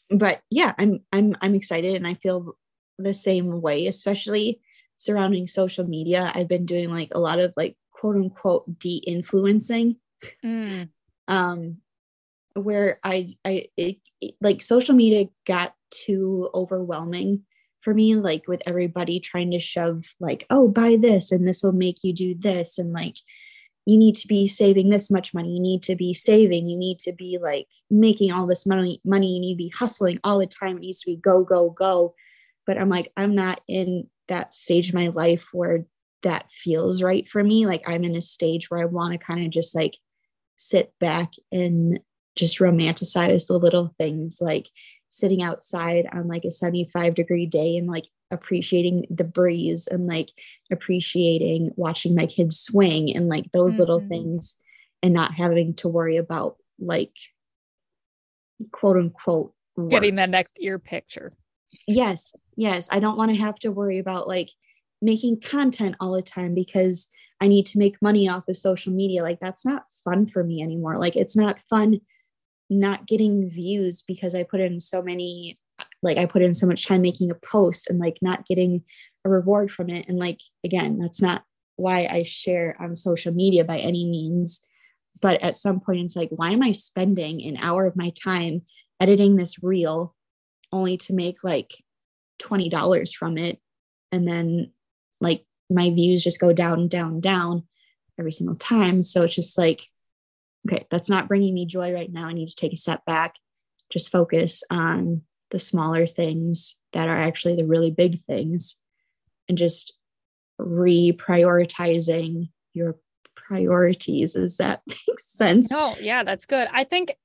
but 0.10 0.40
yeah 0.50 0.74
i'm 0.78 1.02
i'm 1.12 1.36
i'm 1.42 1.54
excited 1.54 1.96
and 1.96 2.08
i 2.08 2.14
feel 2.14 2.56
the 2.98 3.14
same 3.14 3.60
way 3.60 3.88
especially 3.88 4.62
surrounding 4.98 5.48
social 5.48 5.86
media. 5.86 6.32
I've 6.34 6.48
been 6.48 6.66
doing 6.66 6.90
like 6.90 7.14
a 7.14 7.20
lot 7.20 7.40
of 7.40 7.54
like 7.56 7.78
quote 8.00 8.16
unquote 8.16 8.80
de-influencing. 8.80 9.98
Mm. 10.44 10.90
um 11.28 11.78
where 12.56 13.00
i 13.04 13.36
i 13.46 13.68
it, 13.78 13.98
it, 14.20 14.34
like 14.42 14.64
social 14.64 14.96
media 14.96 15.28
got 15.46 15.76
too 15.92 16.50
overwhelming 16.56 17.44
for 17.82 17.94
me 17.94 18.16
like 18.16 18.48
with 18.48 18.64
everybody 18.66 19.20
trying 19.20 19.52
to 19.52 19.60
shove 19.60 20.04
like 20.20 20.48
oh 20.50 20.68
buy 20.68 20.98
this 21.00 21.32
and 21.32 21.48
this 21.48 21.62
will 21.62 21.72
make 21.72 22.04
you 22.04 22.14
do 22.14 22.34
this 22.34 22.80
and 22.80 22.94
like 22.94 23.18
you 23.86 23.98
need 23.98 24.16
to 24.16 24.28
be 24.28 24.50
saving 24.50 24.90
this 24.90 25.10
much 25.10 25.34
money. 25.34 25.54
You 25.54 25.62
need 25.62 25.82
to 25.84 25.96
be 25.96 26.14
saving. 26.14 26.68
You 26.68 26.78
need 26.78 27.00
to 27.00 27.14
be 27.14 27.40
like 27.42 27.68
making 27.90 28.34
all 28.34 28.46
this 28.46 28.66
money 28.66 29.00
money. 29.06 29.34
You 29.34 29.40
need 29.40 29.54
to 29.54 29.64
be 29.64 29.70
hustling 29.70 30.20
all 30.26 30.40
the 30.40 30.46
time. 30.46 30.76
It 30.76 30.82
needs 30.82 31.00
to 31.02 31.12
be 31.12 31.16
go 31.16 31.46
go 31.46 31.70
go. 31.70 32.14
But 32.66 32.78
i'm 32.78 32.90
like 32.90 33.14
i'm 33.16 33.34
not 33.34 33.62
in 33.70 34.10
that 34.28 34.54
stage 34.54 34.90
of 34.90 34.96
my 34.96 35.08
life 35.08 35.48
where 35.54 35.86
that 36.24 36.50
feels 36.52 37.02
right 37.02 37.28
for 37.30 37.44
me 37.44 37.66
like 37.66 37.84
i'm 37.88 38.04
in 38.04 38.16
a 38.16 38.22
stage 38.22 38.70
where 38.70 38.82
i 38.82 38.86
want 38.86 39.12
to 39.12 39.18
kind 39.18 39.46
of 39.46 39.52
just 39.52 39.76
like 39.76 39.98
sit 40.56 40.92
back 41.00 41.32
and 41.52 42.00
just 42.36 42.60
romanticize 42.60 43.48
the 43.48 43.58
little 43.58 43.94
things 43.98 44.40
like 44.42 44.68
sitting 45.10 45.42
outside 45.42 46.08
on 46.12 46.28
like 46.28 46.46
a 46.46 46.52
75 46.52 47.16
degree 47.16 47.46
day 47.46 47.78
and 47.78 47.88
like 47.88 48.06
appreciating 48.32 49.06
the 49.10 49.24
breeze 49.24 49.88
and 49.88 50.06
like 50.06 50.30
appreciating 50.72 51.72
watching 51.76 52.14
my 52.14 52.26
kids 52.26 52.60
swing 52.60 53.16
and 53.16 53.30
like 53.30 53.52
those 53.52 53.74
mm-hmm. 53.74 53.82
little 53.82 54.08
things 54.08 54.56
and 55.02 55.14
not 55.14 55.34
having 55.34 55.74
to 55.76 55.88
worry 55.88 56.18
about 56.18 56.58
like 56.80 57.14
quote 58.72 58.98
unquote 58.98 59.54
work. 59.76 59.90
getting 59.90 60.16
that 60.16 60.30
next 60.30 60.58
ear 60.60 60.80
picture. 60.80 61.32
Yes, 61.88 62.34
yes. 62.56 62.88
I 62.92 63.00
don't 63.00 63.18
want 63.18 63.32
to 63.32 63.42
have 63.42 63.56
to 63.60 63.72
worry 63.72 64.00
about 64.00 64.28
like 64.28 64.50
making 65.02 65.42
content 65.42 65.96
all 66.00 66.14
the 66.14 66.22
time 66.22 66.54
because 66.54 67.08
I 67.40 67.48
need 67.48 67.66
to 67.68 67.78
make 67.78 68.02
money 68.02 68.28
off 68.28 68.48
of 68.48 68.58
social 68.58 68.92
media. 68.92 69.22
Like 69.22 69.40
that's 69.40 69.66
not 69.66 69.84
fun 70.04 70.28
for 70.28 70.44
me 70.44 70.62
anymore. 70.62 70.98
Like 70.98 71.16
it's 71.16 71.36
not 71.36 71.60
fun 71.70 72.00
not 72.70 73.08
getting 73.08 73.50
views 73.50 74.04
because 74.06 74.36
I 74.36 74.44
put 74.44 74.60
in 74.60 74.80
so 74.80 75.02
many 75.02 75.58
like 76.04 76.18
I 76.18 76.26
put 76.26 76.42
in 76.42 76.54
so 76.54 76.68
much 76.68 76.86
time 76.86 77.02
making 77.02 77.32
a 77.32 77.36
post 77.36 77.90
and 77.90 78.00
like 78.00 78.18
not 78.22 78.46
getting 78.46 78.84
a 79.26 79.30
reward 79.30 79.72
from 79.72 79.90
it. 79.90 80.08
And 80.08 80.18
like 80.18 80.40
again, 80.64 80.98
that's 81.00 81.22
not 81.22 81.44
why 81.76 82.08
I 82.10 82.24
share 82.24 82.76
on 82.80 82.96
social 82.96 83.32
media 83.32 83.64
by 83.64 83.80
any 83.80 84.06
means. 84.06 84.62
But 85.22 85.42
at 85.42 85.58
some 85.58 85.80
point 85.80 86.02
it's 86.02 86.16
like, 86.16 86.30
why 86.30 86.52
am 86.52 86.62
I 86.62 86.72
spending 86.72 87.44
an 87.44 87.58
hour 87.58 87.86
of 87.86 87.96
my 87.96 88.12
time 88.12 88.64
editing 89.00 89.36
this 89.36 89.64
reel 89.64 90.16
only 90.72 90.98
to 90.98 91.14
make 91.14 91.44
like 91.44 91.74
$20 92.42 93.16
from 93.16 93.38
it? 93.38 93.60
And 94.12 94.28
then 94.28 94.72
like 95.20 95.46
my 95.70 95.90
views 95.90 96.24
just 96.24 96.40
go 96.40 96.54
down, 96.54 96.88
down, 96.88 97.20
down 97.20 97.64
every 98.20 98.32
single 98.32 98.56
time. 98.56 99.04
So 99.04 99.24
it's 99.24 99.36
just 99.36 99.58
like, 99.58 99.88
okay, 100.68 100.86
that's 100.90 101.10
not 101.10 101.28
bringing 101.28 101.54
me 101.54 101.66
joy 101.66 101.94
right 101.94 102.12
now. 102.12 102.28
I 102.28 102.34
need 102.34 102.50
to 102.50 102.56
take 102.56 102.74
a 102.74 102.78
step 102.78 103.06
back, 103.06 103.36
just 103.92 104.12
focus 104.12 104.64
on 104.70 105.22
the 105.52 105.60
smaller 105.60 106.08
things 106.08 106.78
that 106.94 107.08
are 107.08 107.18
actually 107.18 107.56
the 107.56 107.66
really 107.66 107.92
big 107.92 108.24
things 108.24 108.78
and 109.48 109.58
just 109.58 109.94
reprioritizing 110.60 112.50
your 112.74 112.98
priorities. 113.36 114.34
Does 114.34 114.58
that 114.58 114.82
make 114.88 115.20
sense? 115.20 115.72
No, 115.72 115.96
yeah, 116.00 116.24
that's 116.24 116.46
good. 116.46 116.68
I 116.72 116.84
think 116.84 117.16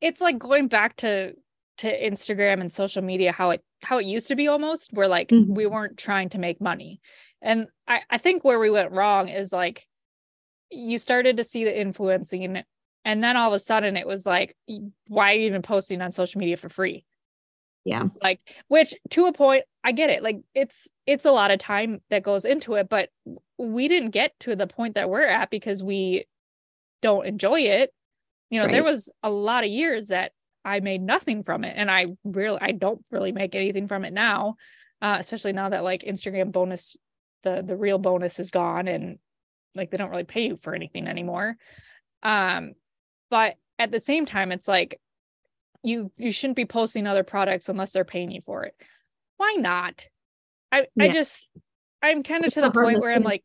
it's 0.00 0.20
like 0.20 0.38
going 0.38 0.68
back 0.68 0.96
to 0.96 1.34
to 1.78 2.00
Instagram 2.00 2.60
and 2.60 2.70
social 2.70 3.02
media 3.02 3.32
how 3.32 3.50
it 3.50 3.64
how 3.82 3.98
it 3.98 4.06
used 4.06 4.28
to 4.28 4.36
be 4.36 4.48
almost 4.48 4.90
where 4.92 5.08
like 5.08 5.28
mm-hmm. 5.28 5.54
we 5.54 5.66
weren't 5.66 5.96
trying 5.96 6.28
to 6.30 6.38
make 6.38 6.60
money. 6.60 7.00
And 7.42 7.68
I, 7.88 8.00
I 8.10 8.18
think 8.18 8.44
where 8.44 8.58
we 8.58 8.70
went 8.70 8.92
wrong 8.92 9.28
is 9.28 9.52
like 9.52 9.86
you 10.70 10.98
started 10.98 11.36
to 11.36 11.44
see 11.44 11.64
the 11.64 11.80
influencing 11.80 12.62
and 13.04 13.24
then 13.24 13.36
all 13.36 13.48
of 13.48 13.54
a 13.54 13.58
sudden 13.58 13.96
it 13.96 14.06
was 14.06 14.26
like 14.26 14.56
why 15.08 15.32
are 15.32 15.36
you 15.36 15.46
even 15.46 15.62
posting 15.62 16.00
on 16.00 16.12
social 16.12 16.38
media 16.38 16.56
for 16.56 16.68
free 16.68 17.04
yeah 17.84 18.04
like 18.22 18.40
which 18.68 18.94
to 19.08 19.26
a 19.26 19.32
point 19.32 19.64
i 19.84 19.92
get 19.92 20.10
it 20.10 20.22
like 20.22 20.40
it's 20.54 20.88
it's 21.06 21.24
a 21.24 21.32
lot 21.32 21.50
of 21.50 21.58
time 21.58 22.00
that 22.10 22.22
goes 22.22 22.44
into 22.44 22.74
it 22.74 22.88
but 22.88 23.08
we 23.58 23.88
didn't 23.88 24.10
get 24.10 24.38
to 24.38 24.54
the 24.54 24.66
point 24.66 24.94
that 24.94 25.10
we're 25.10 25.26
at 25.26 25.50
because 25.50 25.82
we 25.82 26.24
don't 27.02 27.26
enjoy 27.26 27.60
it 27.60 27.92
you 28.50 28.58
know 28.58 28.66
right. 28.66 28.72
there 28.72 28.84
was 28.84 29.10
a 29.22 29.30
lot 29.30 29.64
of 29.64 29.70
years 29.70 30.08
that 30.08 30.32
i 30.64 30.80
made 30.80 31.02
nothing 31.02 31.42
from 31.42 31.64
it 31.64 31.74
and 31.76 31.90
i 31.90 32.06
really 32.24 32.58
i 32.60 32.72
don't 32.72 33.04
really 33.10 33.32
make 33.32 33.54
anything 33.54 33.88
from 33.88 34.04
it 34.04 34.12
now 34.12 34.54
uh, 35.02 35.16
especially 35.18 35.52
now 35.52 35.68
that 35.68 35.84
like 35.84 36.02
instagram 36.02 36.52
bonus 36.52 36.96
the 37.42 37.62
the 37.66 37.76
reel 37.76 37.98
bonus 37.98 38.38
is 38.38 38.50
gone 38.50 38.88
and 38.88 39.18
like 39.74 39.90
they 39.90 39.96
don't 39.96 40.10
really 40.10 40.24
pay 40.24 40.46
you 40.48 40.56
for 40.56 40.74
anything 40.74 41.06
anymore. 41.06 41.56
Um 42.22 42.72
but 43.30 43.54
at 43.78 43.90
the 43.90 44.00
same 44.00 44.26
time 44.26 44.52
it's 44.52 44.68
like 44.68 45.00
you 45.82 46.12
you 46.16 46.30
shouldn't 46.30 46.56
be 46.56 46.66
posting 46.66 47.06
other 47.06 47.24
products 47.24 47.68
unless 47.68 47.92
they're 47.92 48.04
paying 48.04 48.30
you 48.30 48.40
for 48.40 48.64
it. 48.64 48.74
Why 49.36 49.54
not? 49.58 50.06
I 50.72 50.86
yeah. 50.94 51.04
i 51.04 51.08
just 51.08 51.48
i'm 52.00 52.22
kind 52.22 52.44
of 52.44 52.52
to 52.54 52.60
the 52.60 52.70
point 52.70 53.00
where 53.00 53.12
i'm 53.12 53.24
like 53.24 53.42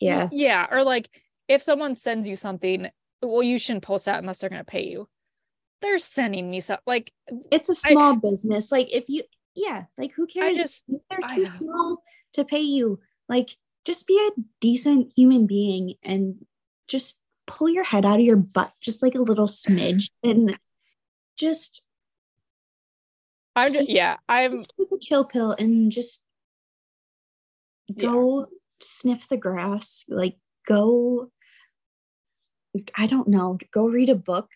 yeah. 0.00 0.28
yeah 0.32 0.66
or 0.70 0.82
like 0.82 1.10
if 1.46 1.62
someone 1.62 1.94
sends 1.94 2.26
you 2.26 2.36
something 2.36 2.88
well 3.20 3.42
you 3.42 3.58
shouldn't 3.58 3.84
post 3.84 4.06
that 4.06 4.18
unless 4.18 4.38
they're 4.38 4.48
going 4.48 4.64
to 4.64 4.64
pay 4.64 4.86
you 4.86 5.06
they're 5.84 5.98
sending 5.98 6.50
me 6.50 6.60
stuff 6.60 6.80
like 6.86 7.12
it's 7.52 7.68
a 7.68 7.74
small 7.74 8.14
I, 8.14 8.16
business 8.16 8.72
like 8.72 8.92
if 8.92 9.08
you 9.08 9.22
yeah 9.54 9.84
like 9.98 10.12
who 10.12 10.26
cares 10.26 10.56
just 10.56 10.84
they're 10.88 11.28
too 11.34 11.46
small 11.46 12.02
to 12.32 12.44
pay 12.44 12.60
you 12.60 12.98
like 13.28 13.50
just 13.84 14.06
be 14.06 14.18
a 14.28 14.40
decent 14.60 15.12
human 15.14 15.46
being 15.46 15.94
and 16.02 16.44
just 16.88 17.20
pull 17.46 17.68
your 17.68 17.84
head 17.84 18.06
out 18.06 18.18
of 18.18 18.24
your 18.24 18.36
butt 18.36 18.72
just 18.80 19.02
like 19.02 19.14
a 19.14 19.22
little 19.22 19.46
smidge 19.46 20.08
and 20.24 20.58
just 21.36 21.84
I'm 23.56 23.72
just, 23.72 23.88
yeah, 23.88 24.16
I'm 24.28 24.52
just 24.52 24.74
take 24.78 24.88
a 24.92 24.98
chill 24.98 25.24
pill 25.24 25.52
and 25.52 25.92
just 25.92 26.22
go 27.96 28.40
yeah. 28.40 28.46
sniff 28.80 29.28
the 29.28 29.36
grass. 29.36 30.04
Like 30.08 30.36
go, 30.66 31.30
I 32.96 33.06
don't 33.06 33.28
know, 33.28 33.58
go 33.70 33.86
read 33.86 34.10
a 34.10 34.14
book. 34.14 34.50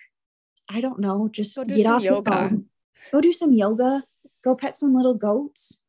I 0.68 0.80
don't 0.80 0.98
know, 0.98 1.28
just 1.28 1.56
get 1.56 1.86
off 1.86 2.02
yoga. 2.02 2.30
your 2.30 2.48
phone. 2.48 2.64
Go 3.12 3.20
do 3.20 3.32
some 3.32 3.52
yoga. 3.52 4.04
Go 4.44 4.54
pet 4.54 4.76
some 4.76 4.94
little 4.94 5.14
goats. 5.14 5.80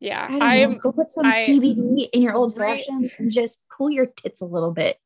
Yeah, 0.00 0.26
I 0.28 0.56
am 0.56 0.78
Go 0.78 0.90
put 0.90 1.12
some 1.12 1.26
I, 1.26 1.46
CBD 1.46 2.08
in 2.12 2.22
your 2.22 2.34
old 2.34 2.56
fashions 2.56 3.12
and 3.18 3.30
just 3.30 3.62
cool 3.70 3.90
your 3.90 4.06
tits 4.06 4.40
a 4.40 4.46
little 4.46 4.72
bit. 4.72 4.98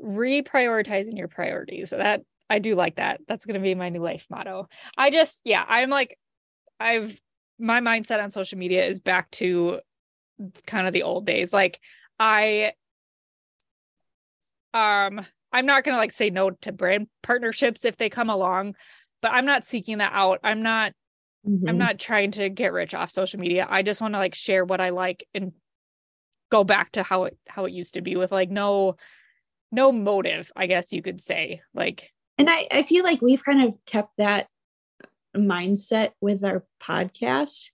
Reprioritizing 0.00 1.18
your 1.18 1.26
priorities. 1.26 1.90
That 1.90 2.22
I 2.48 2.60
do 2.60 2.76
like 2.76 2.96
that. 2.96 3.20
That's 3.26 3.46
going 3.46 3.54
to 3.54 3.60
be 3.60 3.74
my 3.74 3.88
new 3.88 4.00
life 4.00 4.26
motto. 4.30 4.68
I 4.96 5.10
just, 5.10 5.40
yeah, 5.44 5.64
I'm 5.66 5.90
like, 5.90 6.16
I've 6.78 7.20
my 7.58 7.80
mindset 7.80 8.22
on 8.22 8.30
social 8.30 8.58
media 8.58 8.86
is 8.86 9.00
back 9.00 9.30
to 9.32 9.80
kind 10.66 10.86
of 10.86 10.92
the 10.92 11.02
old 11.02 11.26
days. 11.26 11.52
Like 11.52 11.80
I 12.18 12.72
um 14.72 15.24
I'm 15.52 15.66
not 15.66 15.84
going 15.84 15.94
to 15.94 15.98
like 15.98 16.12
say 16.12 16.30
no 16.30 16.50
to 16.50 16.72
brand 16.72 17.08
partnerships 17.22 17.84
if 17.84 17.96
they 17.96 18.10
come 18.10 18.30
along, 18.30 18.74
but 19.22 19.32
I'm 19.32 19.46
not 19.46 19.64
seeking 19.64 19.98
that 19.98 20.12
out. 20.12 20.40
I'm 20.42 20.62
not 20.62 20.92
mm-hmm. 21.46 21.68
I'm 21.68 21.78
not 21.78 21.98
trying 21.98 22.32
to 22.32 22.48
get 22.48 22.72
rich 22.72 22.94
off 22.94 23.10
social 23.10 23.40
media. 23.40 23.66
I 23.68 23.82
just 23.82 24.00
want 24.00 24.14
to 24.14 24.18
like 24.18 24.34
share 24.34 24.64
what 24.64 24.80
I 24.80 24.90
like 24.90 25.26
and 25.34 25.52
go 26.50 26.64
back 26.64 26.92
to 26.92 27.02
how 27.02 27.24
it 27.24 27.36
how 27.46 27.64
it 27.64 27.72
used 27.72 27.94
to 27.94 28.02
be 28.02 28.16
with 28.16 28.32
like 28.32 28.50
no 28.50 28.96
no 29.70 29.92
motive, 29.92 30.50
I 30.56 30.66
guess 30.66 30.92
you 30.92 31.02
could 31.02 31.20
say. 31.20 31.62
Like 31.74 32.10
and 32.36 32.48
I 32.50 32.66
I 32.70 32.82
feel 32.82 33.04
like 33.04 33.22
we've 33.22 33.44
kind 33.44 33.62
of 33.62 33.74
kept 33.86 34.12
that 34.18 34.48
mindset 35.36 36.10
with 36.20 36.44
our 36.44 36.64
podcast 36.82 37.70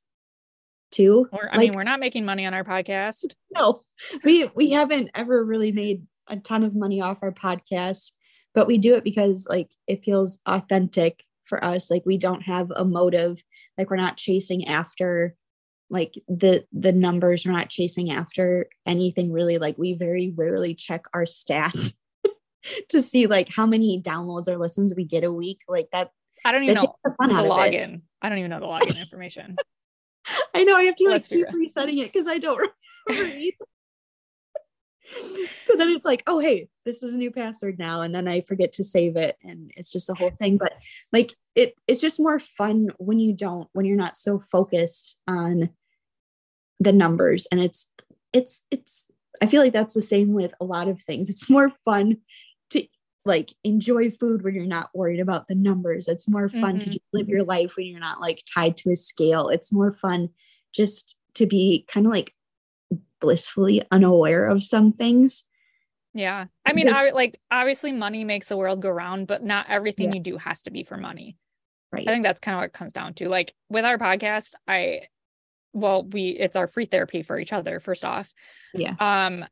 too. 0.91 1.29
Or 1.33 1.49
I 1.53 1.57
like, 1.57 1.71
mean, 1.71 1.73
we're 1.75 1.85
not 1.85 2.01
making 2.01 2.25
money 2.25 2.47
on 2.47 2.55
our 2.55 2.65
podcast. 2.65 3.35
No, 3.53 3.81
we 4.23 4.51
we 4.55 4.71
haven't 4.71 5.11
ever 5.15 5.45
really 5.45 5.73
made 5.73 6.03
a 6.29 6.37
ton 6.37 6.65
of 6.65 6.75
money 6.75 7.01
off 7.01 7.19
our 7.23 7.33
podcast, 7.33 8.13
but 8.55 8.67
we 8.67 8.79
do 8.79 8.95
it 8.95 9.05
because 9.05 9.47
like 9.49 9.71
it 9.87 10.05
feels 10.05 10.41
authentic 10.47 11.25
for 11.45 11.63
us. 11.65 11.91
Like 11.91 12.05
we 12.07 12.19
don't 12.19 12.43
have 12.43 12.73
a 12.75 12.85
motive. 12.85 13.43
Like 13.77 13.91
we're 13.91 13.97
not 13.97 14.17
chasing 14.17 14.67
after 14.67 15.35
like 15.91 16.15
the 16.29 16.65
the 16.73 16.93
numbers. 16.93 17.45
We're 17.45 17.53
not 17.53 17.69
chasing 17.69 18.11
after 18.11 18.69
anything 18.87 19.33
really. 19.33 19.59
Like 19.59 19.79
we 19.79 19.95
very 19.95 20.33
rarely 20.35 20.75
check 20.75 21.05
our 21.13 21.25
stats 21.25 21.95
to 22.89 23.03
see 23.03 23.27
like 23.27 23.49
how 23.49 23.67
many 23.67 24.01
downloads 24.01 24.49
or 24.49 24.57
listens 24.57 24.95
we 24.95 25.05
get 25.05 25.25
a 25.25 25.33
week. 25.33 25.61
Like 25.69 25.89
that 25.93 26.11
I 26.45 26.53
don't 26.53 26.65
even 26.65 26.77
know 26.77 26.95
the, 27.05 27.13
the 27.21 27.25
login. 27.27 28.03
I 28.21 28.29
don't 28.29 28.39
even 28.39 28.51
know 28.51 28.61
the 28.61 28.67
login 28.67 29.01
information. 29.01 29.57
I 30.55 30.65
know 30.65 30.77
I 30.77 30.85
have 30.85 30.97
to 30.97 31.09
like 31.09 31.29
keep 31.29 31.47
resetting 31.53 31.99
it 31.99 32.13
because 32.13 32.27
I 32.27 32.39
don't 32.39 32.59
remember 33.09 33.51
so 35.67 35.77
then 35.77 35.91
it's 35.91 36.05
like, 36.05 36.23
oh 36.27 36.39
hey, 36.39 36.69
this 36.85 37.03
is 37.03 37.15
a 37.15 37.19
new 37.19 37.31
password 37.31 37.79
now, 37.79 38.01
and 38.01 38.15
then 38.15 38.29
I 38.29 38.43
forget 38.43 38.73
to 38.75 38.85
save 38.85 39.17
it, 39.17 39.37
and 39.43 39.71
it's 39.77 39.93
just 39.93 40.11
a 40.11 40.15
whole 40.15 40.33
thing. 40.39 40.57
But 40.57 40.75
like 41.13 41.35
it, 41.55 41.75
it's 41.87 42.01
just 42.01 42.21
more 42.21 42.39
fun 42.39 42.91
when 42.99 43.19
you 43.19 43.33
don't, 43.33 43.69
when 43.73 43.87
you're 43.87 43.97
not 43.97 44.17
so 44.17 44.41
focused 44.51 45.17
on 45.27 45.71
the 46.81 46.93
numbers, 46.93 47.47
and 47.51 47.61
it's, 47.61 47.91
it's, 48.33 48.63
it's. 48.71 49.07
I 49.43 49.47
feel 49.47 49.63
like 49.63 49.73
that's 49.73 49.95
the 49.95 50.03
same 50.03 50.33
with 50.33 50.55
a 50.61 50.65
lot 50.65 50.87
of 50.89 51.03
things. 51.03 51.29
It's 51.29 51.51
more 51.51 51.73
fun 51.85 52.19
to 52.71 52.87
like 53.25 53.53
enjoy 53.65 54.11
food 54.11 54.43
when 54.43 54.55
you're 54.55 54.65
not 54.65 54.91
worried 54.95 55.19
about 55.19 55.49
the 55.49 55.57
numbers. 55.57 56.07
It's 56.07 56.29
more 56.29 56.49
fun 56.49 56.79
mm-hmm. 56.79 56.91
to 56.91 57.01
live 57.13 57.29
your 57.29 57.43
life 57.43 57.75
when 57.77 57.87
you're 57.87 58.01
not 58.01 58.21
like 58.21 58.45
tied 58.55 58.77
to 58.79 58.93
a 58.93 58.97
scale. 58.97 59.49
It's 59.49 59.73
more 59.73 59.93
fun 59.93 60.29
just 60.73 61.17
to 61.35 61.47
be 61.47 61.85
kind 61.89 62.07
of 62.07 62.13
like 62.13 62.33
blissfully 63.21 63.83
unaware 63.91 64.47
of 64.47 64.63
some 64.63 64.93
things. 64.93 65.45
Yeah. 66.15 66.47
I 66.65 66.73
mean, 66.73 66.95
I, 66.95 67.11
like 67.11 67.41
obviously 67.51 67.91
money 67.91 68.25
makes 68.25 68.49
the 68.49 68.57
world 68.57 68.81
go 68.81 68.91
round, 68.91 69.27
but 69.27 69.43
not 69.43 69.67
everything 69.69 70.11
yeah. 70.11 70.15
you 70.15 70.21
do 70.21 70.37
has 70.39 70.63
to 70.63 70.71
be 70.71 70.85
for 70.85 70.97
money. 70.97 71.37
Right. 71.93 72.09
I 72.09 72.13
think 72.13 72.25
that's 72.25 72.41
kind 72.41 72.55
of 72.55 72.61
what 72.61 72.67
it 72.67 72.73
comes 72.73 72.93
down 72.93 73.15
to. 73.15 73.29
Like 73.29 73.53
with 73.69 73.85
our 73.85 73.99
podcast, 73.99 74.55
I 74.67 75.03
well, 75.73 76.05
we 76.05 76.29
it's 76.29 76.57
our 76.57 76.69
free 76.69 76.85
therapy 76.87 77.23
for 77.23 77.39
each 77.39 77.53
other, 77.53 77.81
first 77.81 78.05
off. 78.05 78.33
Yeah. 78.73 78.95
Um, 79.01 79.45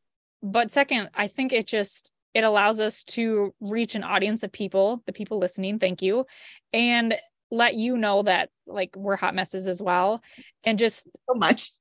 but 0.42 0.70
second, 0.70 1.10
I 1.14 1.28
think 1.28 1.52
it 1.52 1.66
just 1.66 2.12
it 2.34 2.44
allows 2.44 2.80
us 2.80 3.04
to 3.04 3.54
reach 3.60 3.94
an 3.94 4.04
audience 4.04 4.42
of 4.42 4.52
people, 4.52 5.02
the 5.06 5.12
people 5.12 5.38
listening, 5.38 5.78
thank 5.78 6.00
you, 6.00 6.26
and 6.72 7.14
let 7.50 7.74
you 7.74 7.96
know 7.96 8.22
that 8.22 8.48
like 8.66 8.96
we're 8.96 9.16
hot 9.16 9.34
messes 9.34 9.66
as 9.66 9.82
well. 9.82 10.22
And 10.64 10.78
just 10.78 11.08
so 11.28 11.34
much. 11.34 11.72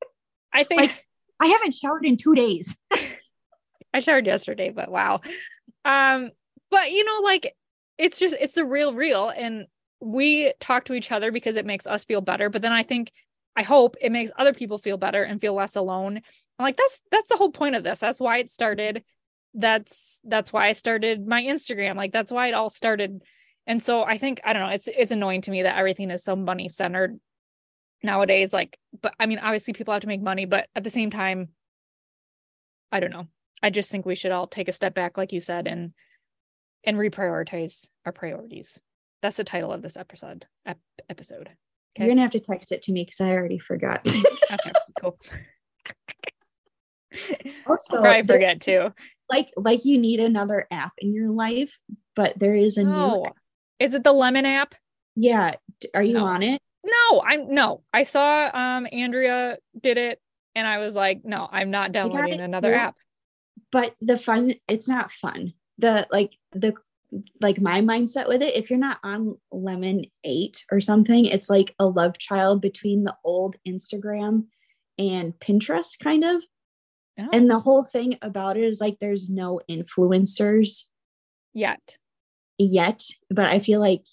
I 0.53 0.63
think 0.63 0.81
like, 0.81 1.05
I 1.41 1.47
haven't 1.47 1.73
showered 1.73 2.05
in 2.05 2.17
two 2.17 2.35
days. 2.35 2.75
I 3.93 3.99
showered 3.99 4.27
yesterday, 4.27 4.69
but 4.69 4.89
wow. 4.89 5.21
Um, 5.83 6.29
but 6.69 6.91
you 6.91 7.03
know, 7.03 7.21
like 7.23 7.55
it's 7.97 8.19
just 8.19 8.35
it's 8.39 8.57
a 8.57 8.65
real 8.65 8.93
real 8.93 9.29
and 9.29 9.65
we 9.99 10.53
talk 10.59 10.85
to 10.85 10.93
each 10.93 11.11
other 11.11 11.31
because 11.31 11.55
it 11.55 11.65
makes 11.65 11.87
us 11.87 12.05
feel 12.05 12.21
better. 12.21 12.49
But 12.49 12.61
then 12.61 12.71
I 12.71 12.83
think 12.83 13.11
I 13.55 13.63
hope 13.63 13.95
it 13.99 14.11
makes 14.11 14.31
other 14.37 14.53
people 14.53 14.77
feel 14.77 14.97
better 14.97 15.23
and 15.23 15.41
feel 15.41 15.55
less 15.55 15.75
alone. 15.75 16.17
And 16.17 16.23
like 16.59 16.77
that's 16.77 17.01
that's 17.11 17.27
the 17.27 17.37
whole 17.37 17.51
point 17.51 17.75
of 17.75 17.83
this. 17.83 17.99
That's 17.99 18.19
why 18.19 18.37
it 18.37 18.49
started. 18.49 19.03
That's 19.55 20.21
that's 20.23 20.53
why 20.53 20.67
I 20.67 20.71
started 20.73 21.27
my 21.27 21.43
Instagram. 21.43 21.95
Like 21.95 22.13
that's 22.13 22.31
why 22.31 22.47
it 22.47 22.53
all 22.53 22.69
started. 22.69 23.21
And 23.65 23.81
so 23.81 24.03
I 24.03 24.19
think 24.19 24.41
I 24.43 24.53
don't 24.53 24.61
know, 24.61 24.73
it's 24.73 24.87
it's 24.87 25.11
annoying 25.11 25.41
to 25.41 25.51
me 25.51 25.63
that 25.63 25.77
everything 25.77 26.11
is 26.11 26.23
so 26.23 26.35
money 26.35 26.69
centered 26.69 27.19
nowadays 28.03 28.51
like 28.51 28.77
but 29.01 29.13
i 29.19 29.25
mean 29.25 29.39
obviously 29.39 29.73
people 29.73 29.93
have 29.93 30.01
to 30.01 30.07
make 30.07 30.21
money 30.21 30.45
but 30.45 30.67
at 30.75 30.83
the 30.83 30.89
same 30.89 31.11
time 31.11 31.49
i 32.91 32.99
don't 32.99 33.11
know. 33.11 33.27
I 33.63 33.69
just 33.69 33.91
think 33.91 34.05
we 34.05 34.15
should 34.15 34.31
all 34.31 34.47
take 34.47 34.67
a 34.67 34.73
step 34.73 34.93
back 34.93 35.17
like 35.17 35.31
you 35.31 35.39
said 35.39 35.67
and 35.67 35.93
and 36.83 36.97
reprioritize 36.97 37.91
our 38.05 38.11
priorities. 38.11 38.79
That's 39.21 39.37
the 39.37 39.43
title 39.43 39.71
of 39.71 39.83
this 39.83 39.97
episode 39.97 40.47
ep- 40.65 40.79
episode. 41.09 41.49
Okay? 41.95 42.05
you're 42.05 42.07
gonna 42.07 42.21
have 42.21 42.31
to 42.31 42.39
text 42.39 42.71
it 42.71 42.81
to 42.83 42.91
me 42.91 43.03
because 43.03 43.21
i 43.21 43.29
already 43.29 43.59
forgot. 43.59 44.07
Okay 44.51 44.71
cool. 44.99 45.17
Also 47.67 48.01
I'll 48.01 48.25
forget 48.25 48.61
too. 48.61 48.93
like 49.29 49.49
like 49.57 49.83
you 49.83 49.97
need 49.97 50.21
another 50.21 50.65
app 50.71 50.93
in 50.97 51.13
your 51.13 51.29
life 51.29 51.77
but 52.15 52.37
there 52.39 52.55
is 52.55 52.77
a 52.77 52.83
no. 52.83 52.89
new 52.89 53.15
oh, 53.15 53.25
is 53.79 53.93
it 53.93 54.03
the 54.03 54.13
lemon 54.13 54.45
app? 54.45 54.75
Yeah. 55.15 55.55
Are 55.93 56.03
you 56.03 56.15
no. 56.15 56.25
on 56.25 56.41
it 56.43 56.61
no, 56.83 57.21
I'm 57.21 57.53
no. 57.53 57.83
I 57.93 58.03
saw 58.03 58.49
um 58.53 58.87
Andrea 58.91 59.57
did 59.79 59.97
it 59.97 60.19
and 60.55 60.67
I 60.67 60.79
was 60.79 60.95
like, 60.95 61.23
no, 61.23 61.47
I'm 61.51 61.71
not 61.71 61.91
downloading 61.91 62.41
another 62.41 62.73
app. 62.73 62.95
But 63.71 63.95
the 64.01 64.17
fun, 64.17 64.55
it's 64.67 64.87
not 64.87 65.11
fun. 65.11 65.53
The 65.77 66.07
like 66.11 66.31
the 66.51 66.73
like 67.39 67.59
my 67.59 67.81
mindset 67.81 68.27
with 68.27 68.41
it, 68.41 68.55
if 68.55 68.69
you're 68.69 68.79
not 68.79 68.99
on 69.03 69.37
Lemon 69.51 70.05
8 70.23 70.65
or 70.71 70.79
something, 70.79 71.25
it's 71.25 71.49
like 71.49 71.75
a 71.77 71.85
love 71.85 72.17
child 72.17 72.61
between 72.61 73.03
the 73.03 73.15
old 73.23 73.57
Instagram 73.67 74.45
and 74.97 75.33
Pinterest 75.39 75.99
kind 76.01 76.23
of. 76.23 76.43
Oh. 77.19 77.27
And 77.33 77.49
the 77.49 77.59
whole 77.59 77.83
thing 77.83 78.17
about 78.21 78.57
it 78.57 78.63
is 78.63 78.79
like 78.79 78.97
there's 78.99 79.29
no 79.29 79.59
influencers 79.69 80.85
yet. 81.53 81.97
Yet, 82.57 83.03
but 83.29 83.47
I 83.47 83.59
feel 83.59 83.79
like 83.79 84.03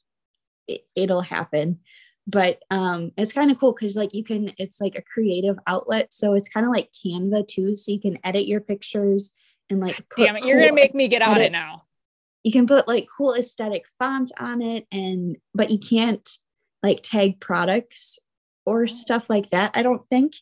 it, 0.67 0.83
it'll 0.97 1.21
happen 1.21 1.81
but 2.29 2.63
um 2.71 3.11
it's 3.17 3.33
kind 3.33 3.51
of 3.51 3.59
cool 3.59 3.73
because 3.73 3.97
like 3.97 4.15
you 4.15 4.23
can 4.23 4.53
it's 4.59 4.81
like 4.81 4.95
a 4.95 5.03
creative 5.03 5.57
outlet 5.67 6.13
so 6.13 6.35
it's 6.35 6.49
kind 6.49 6.67
of 6.67 6.71
like 6.71 6.91
canva 7.05 7.49
too 7.49 7.75
so 7.75 7.91
you 7.91 8.01
can 8.01 8.19
edit 8.23 8.47
your 8.47 8.61
pictures 8.61 9.33
and 9.71 9.81
like 9.81 10.05
damn 10.17 10.37
it 10.37 10.45
you're 10.45 10.61
gonna 10.61 10.73
make 10.73 10.95
me 10.95 11.09
get 11.09 11.23
on 11.23 11.41
it 11.41 11.51
now 11.51 11.83
you 12.45 12.53
can 12.53 12.67
put 12.67 12.87
like 12.87 13.09
cool 13.17 13.35
aesthetic 13.35 13.85
font 13.99 14.31
on 14.39 14.61
it 14.61 14.87
and 14.93 15.37
but 15.55 15.71
you 15.71 15.79
can't 15.79 16.29
like 16.83 17.03
tag 17.03 17.41
products 17.41 18.19
or 18.67 18.83
oh. 18.83 18.87
stuff 18.87 19.25
like 19.29 19.51
that 19.51 19.71
i 19.75 19.83
don't 19.83 20.07
think 20.11 20.35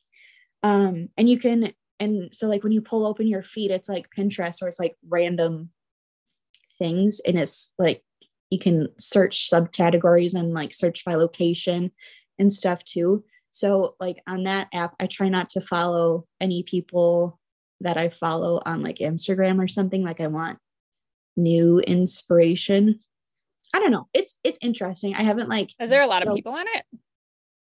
um 0.65 1.09
and 1.17 1.29
you 1.29 1.39
can 1.39 1.73
and 2.01 2.35
so 2.35 2.49
like 2.49 2.65
when 2.65 2.73
you 2.73 2.81
pull 2.81 3.07
open 3.07 3.29
your 3.29 3.45
feed 3.45 3.71
it's 3.71 3.89
like 3.89 4.09
pinterest 4.17 4.61
or 4.61 4.69
it's 4.69 4.81
like 4.81 4.97
random 5.09 5.71
things 6.79 7.21
and 7.25 7.39
it's 7.39 7.73
like 7.79 8.03
you 8.51 8.59
can 8.59 8.89
search 8.99 9.51
subcategories 9.51 10.35
and 10.35 10.53
like 10.53 10.75
search 10.75 11.05
by 11.05 11.15
location 11.15 11.91
and 12.39 12.53
stuff 12.53 12.85
too. 12.85 13.25
So 13.51 13.97
like 13.99 14.23
on 14.27 14.45
that 14.45 14.69
app, 14.73 14.95
I 15.01 15.07
try 15.07 15.29
not 15.29 15.51
to 15.51 15.61
follow 15.61 16.27
any 16.41 16.63
people 16.63 17.41
that 17.81 17.97
I 17.97 18.09
follow 18.09 18.61
on 18.65 18.83
like 18.83 18.99
Instagram 18.99 19.63
or 19.63 19.69
something. 19.69 20.03
Like 20.03 20.21
I 20.21 20.27
want 20.29 20.59
new 21.37 21.81
inspiration. 21.81 23.01
I 23.75 23.81
don't 23.81 23.91
know. 23.91 24.09
It's 24.15 24.35
it's 24.45 24.59
interesting. 24.63 25.15
I 25.15 25.23
haven't 25.23 25.49
like 25.49 25.71
Is 25.81 25.91
there 25.91 26.03
a 26.03 26.07
lot 26.07 26.27
of 26.27 26.35
people 26.35 26.53
on 26.53 26.67
it? 26.75 26.85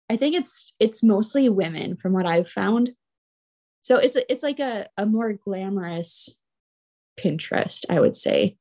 I 0.09 0.17
think 0.17 0.35
it's 0.35 0.73
it's 0.79 1.03
mostly 1.03 1.49
women 1.49 1.97
from 1.97 2.13
what 2.13 2.25
I've 2.25 2.49
found. 2.49 2.91
So 3.81 3.97
it's 3.97 4.17
it's 4.29 4.43
like 4.43 4.59
a, 4.59 4.87
a 4.97 5.05
more 5.05 5.33
glamorous 5.33 6.29
Pinterest, 7.19 7.83
I 7.89 7.99
would 7.99 8.15
say 8.15 8.57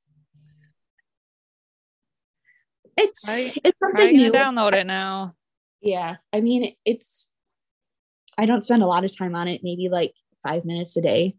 it's 2.97 3.28
I, 3.28 3.53
it's 3.64 3.78
something 3.82 4.16
new. 4.16 4.32
Download 4.32 4.74
it 4.74 4.86
now. 4.86 5.34
Yeah, 5.80 6.16
I 6.32 6.40
mean 6.40 6.74
it's. 6.84 7.28
I 8.38 8.47
don't 8.47 8.64
spend 8.64 8.82
a 8.82 8.86
lot 8.86 9.05
of 9.05 9.16
time 9.16 9.34
on 9.34 9.49
it. 9.49 9.62
Maybe 9.64 9.88
like 9.88 10.12
five 10.42 10.64
minutes 10.64 10.97
a 10.97 11.01
day, 11.01 11.36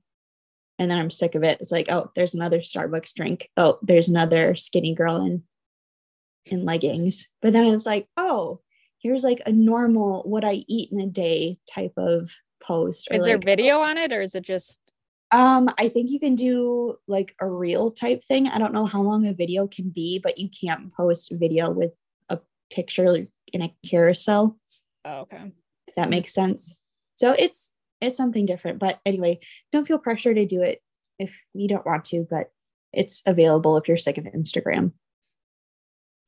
and 0.80 0.90
then 0.90 0.98
I'm 0.98 1.12
sick 1.12 1.36
of 1.36 1.44
it. 1.44 1.60
It's 1.62 1.72
like, 1.72 1.88
oh, 1.90 2.12
there's 2.16 2.34
another 2.34 2.60
Starbucks 2.60 3.14
drink. 3.14 3.50
Oh, 3.58 3.80
there's 3.82 4.08
another 4.08 4.56
skinny 4.56 4.96
girl 4.96 5.18
in 5.18 5.44
in 6.46 6.66
leggings. 6.66 7.28
But 7.42 7.54
then 7.54 7.68
it's 7.68 7.86
like, 7.86 8.08
oh, 8.18 8.62
here's 9.00 9.24
like 9.24 9.42
a 9.46 9.52
normal 9.52 10.24
what 10.24 10.46
I 10.46 10.64
eat 10.68 10.92
in 10.92 11.00
a 11.00 11.08
day 11.08 11.58
type 11.70 11.94
of 11.98 12.32
post. 12.64 13.08
Is 13.12 13.22
like, 13.22 13.28
there 13.28 13.40
video 13.40 13.80
on 13.82 13.98
it, 13.98 14.12
or 14.12 14.22
is 14.22 14.36
it 14.36 14.44
just 14.44 14.80
um, 15.32 15.70
I 15.78 15.90
think 15.90 16.10
you 16.10 16.20
can 16.20 16.36
do 16.36 16.96
like 17.08 17.36
a 17.42 17.48
reel 17.48 17.92
type 17.92 18.24
thing. 18.26 18.48
I 18.48 18.58
don't 18.58 18.74
know 18.74 18.86
how 18.86 19.02
long 19.02 19.26
a 19.28 19.34
video 19.34 19.68
can 19.68 19.90
be, 19.90 20.20
but 20.20 20.38
you 20.38 20.50
can't 20.50 20.94
post 20.94 21.32
video 21.32 21.70
with 21.72 21.92
a 22.30 22.40
picture 22.72 23.28
in 23.54 23.62
a 23.62 23.74
carousel. 23.86 24.58
Oh, 25.06 25.20
okay. 25.22 25.52
if 25.88 25.96
that 25.96 26.10
makes 26.10 26.34
sense. 26.34 26.76
So 27.16 27.34
it's 27.38 27.72
it's 28.02 28.18
something 28.18 28.46
different. 28.46 28.80
But 28.80 29.00
anyway, 29.06 29.40
don't 29.72 29.88
feel 29.88 29.98
pressure 29.98 30.34
to 30.34 30.46
do 30.46 30.62
it 30.62 30.82
if 31.20 31.36
you 31.54 31.68
don't 31.68 31.86
want 31.86 32.06
to, 32.06 32.28
but 32.30 32.52
it's 32.94 33.24
available 33.26 33.78
if 33.78 33.88
you're 33.88 33.98
sick 33.98 34.18
of 34.18 34.26
Instagram 34.26 34.92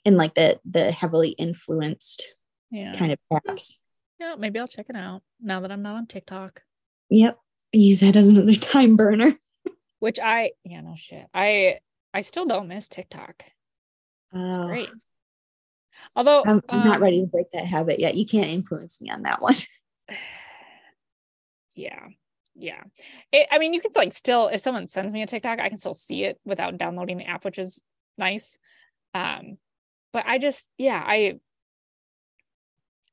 and 0.05 0.17
like 0.17 0.33
the 0.35 0.59
the 0.69 0.91
heavily 0.91 1.29
influenced 1.29 2.25
Yeah. 2.71 2.95
kind 2.97 3.11
of 3.11 3.19
apps. 3.31 3.73
Yeah, 4.19 4.35
maybe 4.37 4.59
I'll 4.59 4.67
check 4.67 4.87
it 4.89 4.95
out 4.95 5.21
now 5.41 5.61
that 5.61 5.71
I'm 5.71 5.81
not 5.81 5.95
on 5.95 6.07
TikTok. 6.07 6.61
Yep. 7.09 7.37
Use 7.71 7.99
that 7.99 8.15
as 8.15 8.27
another 8.27 8.55
time 8.55 8.95
burner. 8.95 9.37
Which 9.99 10.19
I 10.19 10.51
yeah, 10.63 10.81
no 10.81 10.95
shit. 10.97 11.25
I 11.33 11.79
I 12.13 12.21
still 12.21 12.45
don't 12.45 12.67
miss 12.67 12.87
TikTok. 12.87 13.43
Oh, 14.33 14.67
Great. 14.67 14.89
Although 16.15 16.43
I'm, 16.45 16.61
I'm 16.69 16.85
not 16.85 16.95
um, 16.97 17.01
ready 17.03 17.21
to 17.21 17.27
break 17.27 17.51
that 17.51 17.65
habit 17.65 17.99
yet. 17.99 18.15
You 18.15 18.25
can't 18.25 18.49
influence 18.49 19.01
me 19.01 19.09
on 19.09 19.23
that 19.23 19.41
one. 19.41 19.55
yeah 21.75 22.07
yeah 22.55 22.81
it, 23.31 23.47
i 23.51 23.57
mean 23.57 23.73
you 23.73 23.79
can 23.81 23.91
like 23.95 24.11
still 24.11 24.47
if 24.47 24.59
someone 24.59 24.87
sends 24.87 25.13
me 25.13 25.21
a 25.21 25.25
tiktok 25.25 25.59
i 25.59 25.69
can 25.69 25.77
still 25.77 25.93
see 25.93 26.25
it 26.25 26.39
without 26.43 26.77
downloading 26.77 27.17
the 27.17 27.25
app 27.25 27.45
which 27.45 27.57
is 27.57 27.81
nice 28.17 28.57
um 29.13 29.57
but 30.11 30.25
i 30.27 30.37
just 30.37 30.67
yeah 30.77 31.01
i 31.05 31.39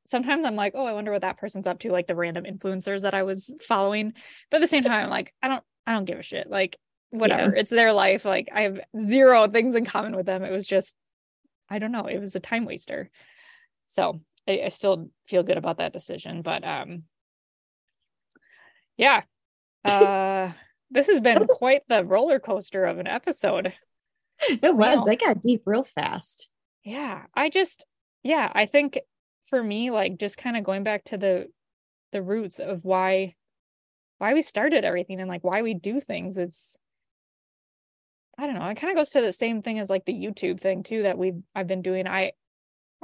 sometimes 0.06 0.46
i'm 0.46 0.56
like 0.56 0.72
oh 0.74 0.84
i 0.84 0.92
wonder 0.92 1.12
what 1.12 1.22
that 1.22 1.38
person's 1.38 1.66
up 1.66 1.78
to 1.78 1.90
like 1.90 2.06
the 2.06 2.14
random 2.14 2.44
influencers 2.44 3.02
that 3.02 3.14
i 3.14 3.22
was 3.22 3.52
following. 3.66 4.12
But 4.50 4.58
at 4.58 4.60
the 4.60 4.66
same 4.68 4.82
time 4.84 5.04
i'm 5.04 5.10
like 5.10 5.32
i 5.42 5.48
don't 5.48 5.64
i 5.86 5.92
don't 5.92 6.04
give 6.04 6.18
a 6.18 6.22
shit. 6.22 6.50
Like 6.50 6.76
whatever. 7.10 7.54
It's 7.54 7.70
their 7.70 7.92
life. 7.92 8.24
Like 8.24 8.48
i 8.54 8.62
have 8.62 8.80
zero 8.98 9.48
things 9.48 9.74
in 9.74 9.84
common 9.84 10.16
with 10.16 10.26
them. 10.26 10.44
It 10.44 10.50
was 10.52 10.66
just 10.66 10.96
i 11.68 11.78
don't 11.78 11.92
know. 11.92 12.06
It 12.06 12.18
was 12.18 12.34
a 12.34 12.40
time 12.40 12.64
waster. 12.64 13.10
So 13.86 14.20
I, 14.48 14.62
I 14.66 14.68
still 14.68 15.10
feel 15.28 15.42
good 15.42 15.58
about 15.58 15.78
that 15.78 15.92
decision 15.92 16.42
but 16.42 16.64
um 16.64 17.04
yeah. 18.96 19.22
Uh 19.84 20.52
this 20.90 21.06
has 21.08 21.20
been 21.20 21.46
quite 21.46 21.82
the 21.88 22.04
roller 22.04 22.38
coaster 22.40 22.84
of 22.84 22.98
an 22.98 23.06
episode. 23.06 23.72
It 24.48 24.74
was. 24.74 24.96
Wow. 24.98 25.04
I 25.08 25.14
got 25.14 25.40
deep 25.40 25.62
real 25.66 25.84
fast. 25.84 26.48
yeah. 26.84 27.24
I 27.34 27.50
just 27.50 27.84
yeah 28.26 28.50
i 28.54 28.66
think 28.66 28.98
for 29.46 29.62
me 29.62 29.90
like 29.90 30.18
just 30.18 30.38
kind 30.38 30.56
of 30.56 30.64
going 30.64 30.82
back 30.82 31.04
to 31.04 31.16
the 31.16 31.48
the 32.12 32.22
roots 32.22 32.58
of 32.58 32.84
why 32.84 33.34
why 34.18 34.34
we 34.34 34.42
started 34.42 34.84
everything 34.84 35.20
and 35.20 35.28
like 35.28 35.44
why 35.44 35.62
we 35.62 35.74
do 35.74 36.00
things 36.00 36.38
it's 36.38 36.76
i 38.38 38.46
don't 38.46 38.54
know 38.54 38.66
it 38.66 38.76
kind 38.76 38.90
of 38.90 38.96
goes 38.96 39.10
to 39.10 39.20
the 39.20 39.32
same 39.32 39.62
thing 39.62 39.78
as 39.78 39.90
like 39.90 40.04
the 40.04 40.12
youtube 40.12 40.60
thing 40.60 40.82
too 40.82 41.02
that 41.02 41.18
we've 41.18 41.40
i've 41.54 41.66
been 41.66 41.82
doing. 41.82 42.06
I 42.06 42.32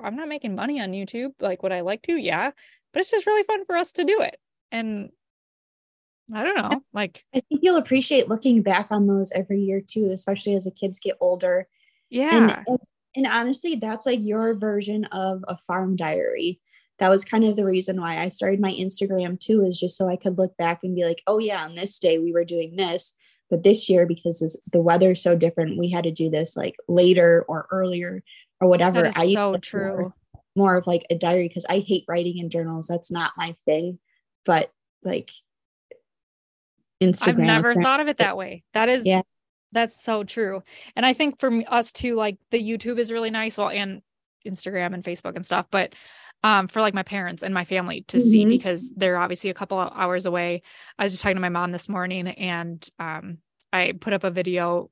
i'm 0.02 0.16
not 0.16 0.28
making 0.28 0.54
money 0.54 0.80
on 0.80 0.92
youtube 0.92 1.32
like 1.40 1.62
would 1.62 1.72
i 1.72 1.80
like 1.80 2.02
to? 2.02 2.16
Yeah 2.16 2.50
but 2.92 3.00
it's 3.00 3.10
just 3.10 3.26
really 3.26 3.44
fun 3.44 3.64
for 3.64 3.76
us 3.76 3.92
to 3.92 4.04
do 4.04 4.20
it. 4.20 4.36
And 4.70 5.10
i 6.32 6.42
don't 6.44 6.56
know 6.56 6.82
like 6.92 7.24
I 7.34 7.40
think 7.40 7.60
you'll 7.62 7.76
appreciate 7.76 8.28
looking 8.28 8.62
back 8.62 8.88
on 8.90 9.06
those 9.06 9.32
every 9.32 9.60
year 9.60 9.82
too, 9.86 10.10
especially 10.12 10.54
as 10.54 10.64
the 10.64 10.70
kids 10.70 10.98
get 10.98 11.16
older. 11.20 11.68
yeah. 12.10 12.62
And, 12.66 12.78
and 13.14 13.26
honestly, 13.26 13.76
that's 13.76 14.06
like 14.06 14.20
your 14.22 14.54
version 14.54 15.04
of 15.06 15.44
a 15.48 15.56
farm 15.66 15.96
diary. 15.96 16.60
That 16.98 17.08
was 17.10 17.24
kind 17.24 17.44
of 17.44 17.56
the 17.56 17.64
reason 17.64 18.00
why 18.00 18.18
I 18.18 18.28
started 18.28 18.60
my 18.60 18.72
Instagram 18.72 19.38
too, 19.40 19.64
is 19.64 19.78
just 19.78 19.96
so 19.96 20.08
I 20.08 20.16
could 20.16 20.38
look 20.38 20.56
back 20.56 20.80
and 20.82 20.94
be 20.94 21.04
like, 21.04 21.22
oh 21.26 21.38
yeah, 21.38 21.64
on 21.64 21.74
this 21.74 21.98
day 21.98 22.18
we 22.18 22.32
were 22.32 22.44
doing 22.44 22.76
this. 22.76 23.14
But 23.50 23.64
this 23.64 23.88
year, 23.90 24.06
because 24.06 24.40
this- 24.40 24.60
the 24.72 24.80
weather's 24.80 25.22
so 25.22 25.36
different, 25.36 25.78
we 25.78 25.90
had 25.90 26.04
to 26.04 26.10
do 26.10 26.30
this 26.30 26.56
like 26.56 26.76
later 26.88 27.44
or 27.48 27.66
earlier 27.70 28.22
or 28.60 28.68
whatever. 28.68 29.02
that 29.02 29.16
is 29.24 29.32
so 29.34 29.56
true 29.56 29.96
More, 29.96 30.14
more 30.54 30.76
of 30.76 30.86
like 30.86 31.04
a 31.10 31.14
diary 31.16 31.48
because 31.48 31.66
I 31.68 31.80
hate 31.80 32.04
writing 32.08 32.38
in 32.38 32.50
journals. 32.50 32.86
That's 32.86 33.10
not 33.10 33.32
my 33.36 33.56
thing. 33.66 33.98
But 34.44 34.70
like 35.02 35.30
Instagram. 37.02 37.28
I've 37.28 37.38
never 37.38 37.74
thought 37.74 38.00
of 38.00 38.08
it 38.08 38.18
that 38.18 38.36
way. 38.36 38.62
That 38.74 38.88
is 38.88 39.04
Yeah. 39.04 39.22
That's 39.72 40.00
so 40.02 40.22
true. 40.24 40.62
And 40.96 41.04
I 41.06 41.12
think 41.12 41.40
for 41.40 41.50
us 41.68 41.92
too, 41.92 42.14
like 42.14 42.36
the 42.50 42.62
YouTube 42.62 42.98
is 42.98 43.10
really 43.10 43.30
nice. 43.30 43.58
Well, 43.58 43.70
and 43.70 44.02
Instagram 44.46 44.92
and 44.94 45.04
Facebook 45.04 45.36
and 45.36 45.46
stuff, 45.46 45.66
but 45.70 45.94
um 46.44 46.66
for 46.68 46.80
like 46.80 46.94
my 46.94 47.04
parents 47.04 47.42
and 47.44 47.54
my 47.54 47.64
family 47.64 48.02
to 48.08 48.20
see 48.20 48.44
Mhm. 48.44 48.48
because 48.48 48.92
they're 48.96 49.16
obviously 49.18 49.50
a 49.50 49.54
couple 49.54 49.78
of 49.78 49.92
hours 49.94 50.26
away. 50.26 50.62
I 50.98 51.04
was 51.04 51.12
just 51.12 51.22
talking 51.22 51.36
to 51.36 51.40
my 51.40 51.48
mom 51.48 51.70
this 51.72 51.88
morning 51.88 52.26
and 52.28 52.86
um 52.98 53.38
I 53.72 53.92
put 53.92 54.12
up 54.12 54.24
a 54.24 54.30
video 54.30 54.90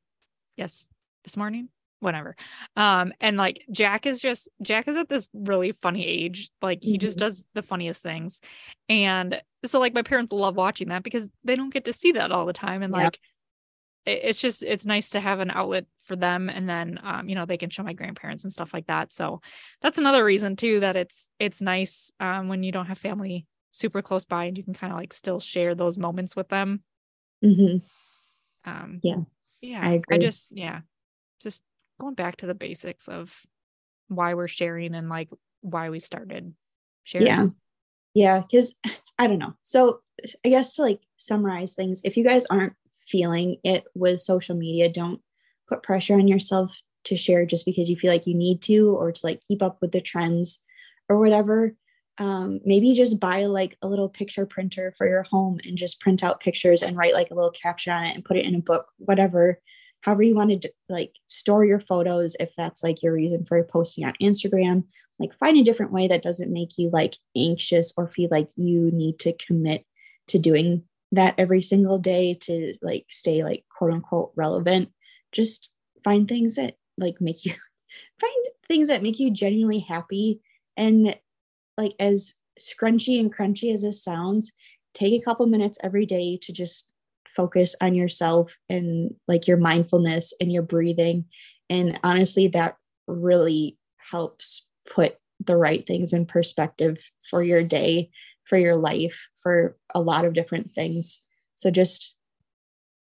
yes 0.57 0.89
this 1.24 1.37
morning 1.37 1.68
whatever 2.01 2.35
um 2.76 3.12
and 3.20 3.37
like 3.37 3.62
jack 3.70 4.07
is 4.07 4.20
just 4.22 4.49
jack 4.62 4.89
is 4.89 4.97
at 4.97 5.09
this 5.11 5.28
really 5.35 5.72
funny 5.72 6.07
age 6.07 6.49
like 6.62 6.78
he 6.83 6.97
just 6.97 7.16
Mhm. 7.18 7.20
does 7.20 7.47
the 7.53 7.62
funniest 7.62 8.03
things 8.03 8.41
and 8.89 9.43
so 9.66 9.78
like 9.81 9.93
my 9.93 10.01
parents 10.03 10.33
love 10.33 10.57
watching 10.57 10.89
that 10.89 11.03
because 11.03 11.28
they 11.45 11.55
don't 11.57 11.72
get 11.74 11.85
to 11.85 11.93
see 11.93 12.12
that 12.12 12.33
all 12.33 12.47
the 12.47 12.55
time 12.55 12.83
and 12.83 12.95
Yeah. 12.95 13.05
like 13.05 13.20
it's 14.07 14.40
just 14.40 14.62
it's 14.62 14.86
nice 14.86 15.11
to 15.11 15.20
have 15.20 15.40
an 15.40 15.51
outlet 15.51 15.84
for 16.05 16.16
them 16.16 16.48
and 16.48 16.68
then 16.68 16.98
um 17.03 17.28
you 17.28 17.34
know 17.34 17.44
they 17.44 17.57
can 17.59 17.70
show 17.70 17.82
my 17.82 17.92
grandparents 17.92 18.44
and 18.44 18.53
stuff 18.53 18.72
like 18.72 18.86
that 18.86 19.12
so 19.12 19.40
that's 19.82 19.98
another 19.98 20.24
reason 20.24 20.57
too 20.57 20.80
that 20.80 20.96
it's 20.96 21.28
it's 21.38 21.61
nice 21.61 22.11
um 22.18 22.48
when 22.48 22.62
you 22.62 22.72
don't 22.72 22.86
have 22.86 22.98
family 22.98 23.46
super 23.70 24.03
close 24.03 24.24
by 24.24 24.46
and 24.46 24.57
you 24.57 24.64
can 24.64 24.74
kind 24.74 24.92
of 24.92 24.98
like 24.98 25.12
still 25.12 25.38
share 25.38 25.74
those 25.74 25.98
moments 25.98 26.34
with 26.34 26.48
them 26.48 26.82
Mhm. 27.44 27.82
um 28.64 29.01
Yeah, 29.03 29.22
yeah 29.61 29.80
I 29.82 29.92
agree. 29.94 30.16
I 30.16 30.18
just 30.18 30.48
yeah 30.51 30.80
just 31.42 31.62
going 32.01 32.14
back 32.14 32.36
to 32.36 32.46
the 32.46 32.55
basics 32.55 33.07
of 33.09 33.46
why 34.09 34.34
we're 34.34 34.48
sharing 34.48 34.94
and 34.94 35.09
like 35.09 35.30
why 35.61 35.90
we 35.90 36.01
started 36.01 36.55
sharing 37.05 37.26
Yeah. 37.26 37.46
Yeah. 38.14 38.42
Cause 38.51 38.76
I 39.18 39.26
don't 39.26 39.38
know. 39.38 39.53
So 39.62 40.01
I 40.44 40.48
guess 40.48 40.74
to 40.74 40.82
like 40.82 41.01
summarize 41.18 41.74
things, 41.74 42.01
if 42.05 42.16
you 42.16 42.24
guys 42.24 42.46
aren't 42.46 42.72
feeling 43.11 43.57
it 43.65 43.85
with 43.95 44.21
social 44.21 44.57
media, 44.57 44.89
don't 44.89 45.21
put 45.69 45.83
pressure 45.83 46.15
on 46.15 46.29
yourself 46.29 46.77
to 47.05 47.17
share 47.17 47.47
just 47.47 47.65
because 47.65 47.89
you 47.89 47.97
feel 47.97 48.11
like 48.11 48.27
you 48.27 48.35
need 48.35 48.63
to 48.63 48.95
or 48.97 49.13
to 49.13 49.21
like 49.25 49.41
keep 49.47 49.63
up 49.63 49.79
with 49.81 49.93
the 49.93 50.01
trends 50.01 50.63
or 51.09 51.19
whatever. 51.19 51.75
Um, 52.19 52.61
maybe 52.65 52.95
just 52.95 53.19
buy 53.19 53.47
like 53.47 53.79
a 53.81 53.89
little 53.89 54.09
picture 54.09 54.45
printer 54.45 54.93
for 54.99 55.09
your 55.09 55.23
home 55.23 55.59
and 55.65 55.79
just 55.79 56.01
print 56.01 56.23
out 56.23 56.41
pictures 56.41 56.83
and 56.83 56.97
write 56.97 57.15
like 57.15 57.31
a 57.31 57.35
little 57.35 57.53
caption 57.53 57.93
on 57.93 58.05
it 58.05 58.15
and 58.15 58.25
put 58.25 58.37
it 58.37 58.45
in 58.45 58.55
a 58.55 58.61
book, 58.61 58.87
whatever. 58.99 59.59
However, 60.03 60.23
you 60.23 60.35
want 60.35 60.63
to 60.63 60.73
like 60.89 61.15
store 61.27 61.65
your 61.65 61.81
photos 61.81 62.37
if 62.39 62.51
that's 62.57 62.83
like 62.83 63.03
your 63.03 63.15
reason 63.15 63.47
for 63.47 63.63
posting 63.65 64.05
on 64.05 64.15
Instagram 64.21 64.85
like 65.21 65.37
find 65.39 65.57
a 65.59 65.63
different 65.63 65.93
way 65.93 66.09
that 66.09 66.23
doesn't 66.23 66.53
make 66.53 66.79
you 66.79 66.91
like 66.91 67.15
anxious 67.37 67.93
or 67.97 68.09
feel 68.09 68.29
like 68.33 68.49
you 68.57 68.91
need 68.91 69.19
to 69.21 69.35
commit 69.35 69.85
to 70.29 70.39
doing 70.39 70.83
that 71.13 71.35
every 71.39 71.63
single 71.63 71.99
day 71.99 72.35
to 72.35 72.75
like 72.83 73.07
stay 73.11 73.43
like 73.43 73.65
quote 73.77 73.93
unquote 73.93 74.33
relevant 74.37 74.91
just 75.33 75.71
find 76.05 76.29
things 76.29 76.57
that 76.57 76.77
like 76.99 77.21
make 77.21 77.45
you 77.45 77.53
find 78.21 78.47
things 78.69 78.89
that 78.89 79.03
make 79.03 79.19
you 79.19 79.31
genuinely 79.31 79.81
happy. 79.81 80.41
And 80.77 81.17
like 81.77 81.95
as 81.99 82.35
scrunchy 82.59 83.19
and 83.19 83.35
crunchy 83.35 83.73
as 83.73 83.83
this 83.83 84.03
sounds 84.03 84.53
take 84.95 85.21
a 85.21 85.25
couple 85.25 85.47
minutes 85.47 85.79
every 85.83 86.07
day 86.07 86.39
to 86.43 86.53
just 86.53 86.93
focus 87.37 87.75
on 87.81 87.95
yourself 87.95 88.53
and 88.69 89.15
like 89.29 89.47
your 89.47 89.57
mindfulness 89.57 90.33
and 90.41 90.53
your 90.53 90.63
breathing. 90.63 91.25
And 91.69 91.99
honestly 92.03 92.49
that 92.49 92.77
really 93.07 93.79
helps 93.97 94.67
put 94.93 95.17
the 95.45 95.57
right 95.57 95.87
things 95.87 96.13
in 96.13 96.27
perspective 96.27 96.99
for 97.29 97.43
your 97.43 97.63
day, 97.63 98.11
for 98.51 98.59
your 98.59 98.76
life, 98.76 99.30
for 99.40 99.78
a 99.94 100.01
lot 100.01 100.26
of 100.26 100.34
different 100.34 100.74
things. 100.74 101.22
So 101.57 101.70
just 101.70 102.14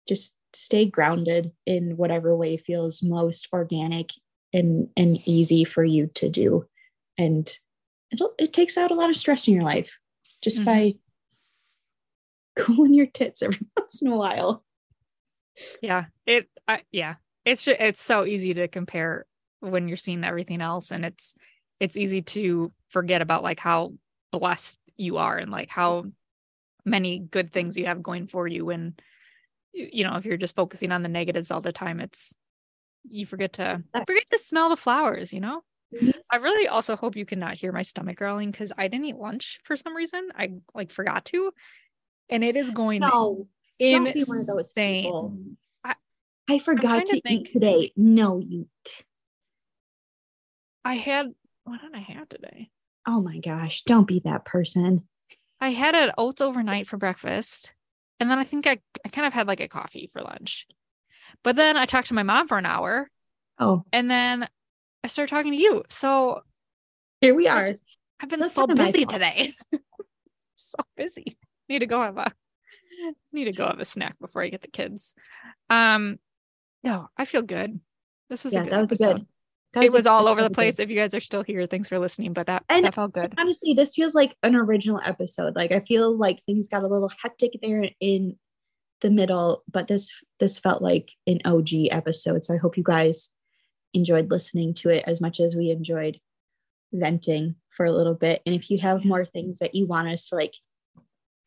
just 0.06 0.36
stay 0.52 0.84
grounded 0.84 1.52
in 1.66 1.96
whatever 1.96 2.36
way 2.36 2.56
feels 2.56 3.02
most 3.02 3.48
organic 3.52 4.10
and 4.52 4.88
and 4.96 5.18
easy 5.26 5.64
for 5.64 5.82
you 5.82 6.08
to 6.14 6.28
do. 6.28 6.66
And 7.18 7.52
it'll 8.12 8.34
it 8.38 8.52
takes 8.52 8.76
out 8.78 8.90
a 8.92 8.94
lot 8.94 9.10
of 9.10 9.16
stress 9.16 9.48
in 9.48 9.54
your 9.54 9.64
life 9.64 9.90
just 10.42 10.60
Mhm. 10.60 10.64
by 10.64 10.94
cooling 12.56 12.94
your 12.94 13.06
tits 13.06 13.42
every 13.42 13.58
once 13.76 14.02
in 14.02 14.08
a 14.08 14.16
while. 14.16 14.64
yeah 15.82 16.06
it 16.26 16.48
I, 16.66 16.82
yeah 16.90 17.16
it's 17.44 17.64
just, 17.64 17.80
it's 17.80 18.02
so 18.02 18.24
easy 18.24 18.54
to 18.54 18.68
compare 18.68 19.26
when 19.60 19.88
you're 19.88 19.96
seeing 19.96 20.24
everything 20.24 20.60
else 20.62 20.90
and 20.90 21.04
it's 21.04 21.34
it's 21.80 21.96
easy 21.96 22.22
to 22.22 22.72
forget 22.88 23.22
about 23.22 23.42
like 23.42 23.60
how 23.60 23.92
blessed 24.32 24.78
you 25.00 25.16
are 25.16 25.36
and 25.38 25.50
like 25.50 25.68
how 25.70 26.04
many 26.84 27.18
good 27.18 27.52
things 27.52 27.76
you 27.76 27.86
have 27.86 28.02
going 28.02 28.26
for 28.26 28.46
you 28.46 28.64
when 28.64 28.94
you 29.72 30.04
know 30.04 30.16
if 30.16 30.24
you're 30.24 30.36
just 30.36 30.56
focusing 30.56 30.92
on 30.92 31.02
the 31.02 31.08
negatives 31.08 31.50
all 31.50 31.60
the 31.60 31.72
time 31.72 32.00
it's 32.00 32.34
you 33.08 33.24
forget 33.24 33.54
to 33.54 33.82
forget 34.06 34.24
to 34.30 34.38
smell 34.38 34.68
the 34.68 34.76
flowers 34.76 35.32
you 35.32 35.40
know 35.40 35.62
Mhm. 35.92 36.12
i 36.30 36.36
really 36.36 36.68
also 36.68 36.94
hope 36.96 37.16
you 37.16 37.26
cannot 37.26 37.56
hear 37.56 37.72
my 37.72 37.82
stomach 37.82 38.16
growling 38.16 38.50
because 38.52 38.72
i 38.78 38.86
didn't 38.88 39.06
eat 39.06 39.16
lunch 39.16 39.58
for 39.64 39.74
some 39.74 39.96
reason 39.96 40.28
i 40.36 40.50
like 40.74 40.92
forgot 40.92 41.24
to 41.26 41.52
and 42.28 42.44
it 42.44 42.56
is 42.56 42.70
going 42.70 43.00
No, 43.00 43.48
insane 43.78 44.04
don't 44.04 44.14
be 44.14 44.24
one 44.24 44.38
of 44.38 44.46
those 44.46 44.72
people. 44.72 45.36
I- 45.82 45.96
I 46.48 46.58
forgot 46.60 47.06
to 47.06 47.14
to, 47.14 47.20
think. 47.22 47.40
eat 47.40 47.48
today. 47.48 47.92
No, 47.96 48.38
you. 48.38 48.68
T- 48.84 49.04
I 50.84 50.94
had 50.94 51.34
what 51.64 51.80
did 51.80 51.94
I 51.94 52.00
have 52.00 52.28
today? 52.28 52.70
Oh 53.06 53.20
my 53.20 53.38
gosh! 53.38 53.82
Don't 53.84 54.06
be 54.06 54.20
that 54.24 54.44
person. 54.44 55.06
I 55.60 55.70
had 55.70 55.94
an 55.94 56.12
oats 56.16 56.40
overnight 56.40 56.86
for 56.86 56.96
breakfast. 56.96 57.72
And 58.18 58.30
then 58.30 58.38
I 58.38 58.44
think 58.44 58.66
I, 58.66 58.78
I 59.04 59.08
kind 59.08 59.26
of 59.26 59.32
had 59.32 59.46
like 59.46 59.60
a 59.60 59.68
coffee 59.68 60.08
for 60.12 60.22
lunch. 60.22 60.66
But 61.42 61.56
then 61.56 61.76
I 61.76 61.86
talked 61.86 62.08
to 62.08 62.14
my 62.14 62.22
mom 62.22 62.48
for 62.48 62.58
an 62.58 62.66
hour. 62.66 63.10
Oh. 63.58 63.84
And 63.92 64.10
then 64.10 64.48
I 65.04 65.08
started 65.08 65.34
talking 65.34 65.52
to 65.52 65.58
you. 65.58 65.84
So 65.88 66.42
here 67.20 67.34
we 67.34 67.48
are. 67.48 67.68
I've 68.20 68.28
been 68.28 68.40
That's 68.40 68.54
so 68.54 68.66
busy 68.66 69.04
today. 69.04 69.54
so 70.54 70.76
busy. 70.96 71.38
Need 71.68 71.80
to 71.80 71.86
go 71.86 72.02
have 72.02 72.18
a 72.18 72.32
need 73.32 73.44
to 73.44 73.52
go 73.52 73.66
have 73.66 73.80
a 73.80 73.84
snack 73.84 74.18
before 74.20 74.42
I 74.42 74.48
get 74.48 74.60
the 74.60 74.68
kids. 74.68 75.14
Um 75.70 76.18
no, 76.82 77.08
I 77.16 77.24
feel 77.24 77.42
good. 77.42 77.80
This 78.28 78.44
was 78.44 78.52
yeah, 78.52 78.60
a 78.60 78.64
good 78.64 78.72
that 78.72 78.80
was 78.80 78.92
episode. 78.92 79.10
a 79.10 79.14
good 79.14 79.26
that 79.72 79.84
it 79.84 79.92
was, 79.92 80.06
all 80.06 80.26
over 80.26 80.42
the 80.42 80.50
place. 80.50 80.78
If 80.78 80.90
you 80.90 80.96
guys 80.96 81.14
are 81.14 81.20
still 81.20 81.42
here, 81.42 81.66
thanks 81.66 81.88
for 81.88 81.98
listening. 81.98 82.32
But 82.32 82.46
that, 82.48 82.64
and 82.68 82.84
that 82.84 82.94
felt 82.94 83.12
good. 83.12 83.34
Honestly, 83.38 83.74
this 83.74 83.94
feels 83.94 84.14
like 84.14 84.34
an 84.42 84.56
original 84.56 85.00
episode. 85.04 85.54
Like 85.54 85.72
I 85.72 85.80
feel 85.80 86.16
like 86.16 86.42
things 86.44 86.68
got 86.68 86.82
a 86.82 86.88
little 86.88 87.12
hectic 87.22 87.52
there 87.62 87.84
in 88.00 88.36
the 89.00 89.10
middle, 89.10 89.62
but 89.70 89.88
this 89.88 90.12
this 90.40 90.58
felt 90.58 90.82
like 90.82 91.12
an 91.26 91.40
OG 91.44 91.68
episode. 91.90 92.44
So 92.44 92.54
I 92.54 92.58
hope 92.58 92.76
you 92.76 92.82
guys 92.82 93.30
enjoyed 93.94 94.30
listening 94.30 94.74
to 94.74 94.90
it 94.90 95.04
as 95.06 95.20
much 95.20 95.40
as 95.40 95.54
we 95.54 95.70
enjoyed 95.70 96.18
venting 96.92 97.56
for 97.70 97.86
a 97.86 97.92
little 97.92 98.14
bit. 98.14 98.42
And 98.44 98.54
if 98.54 98.70
you 98.70 98.78
have 98.78 99.04
more 99.04 99.24
things 99.24 99.58
that 99.58 99.74
you 99.74 99.86
want 99.86 100.08
us 100.08 100.26
to 100.28 100.34
like 100.34 100.54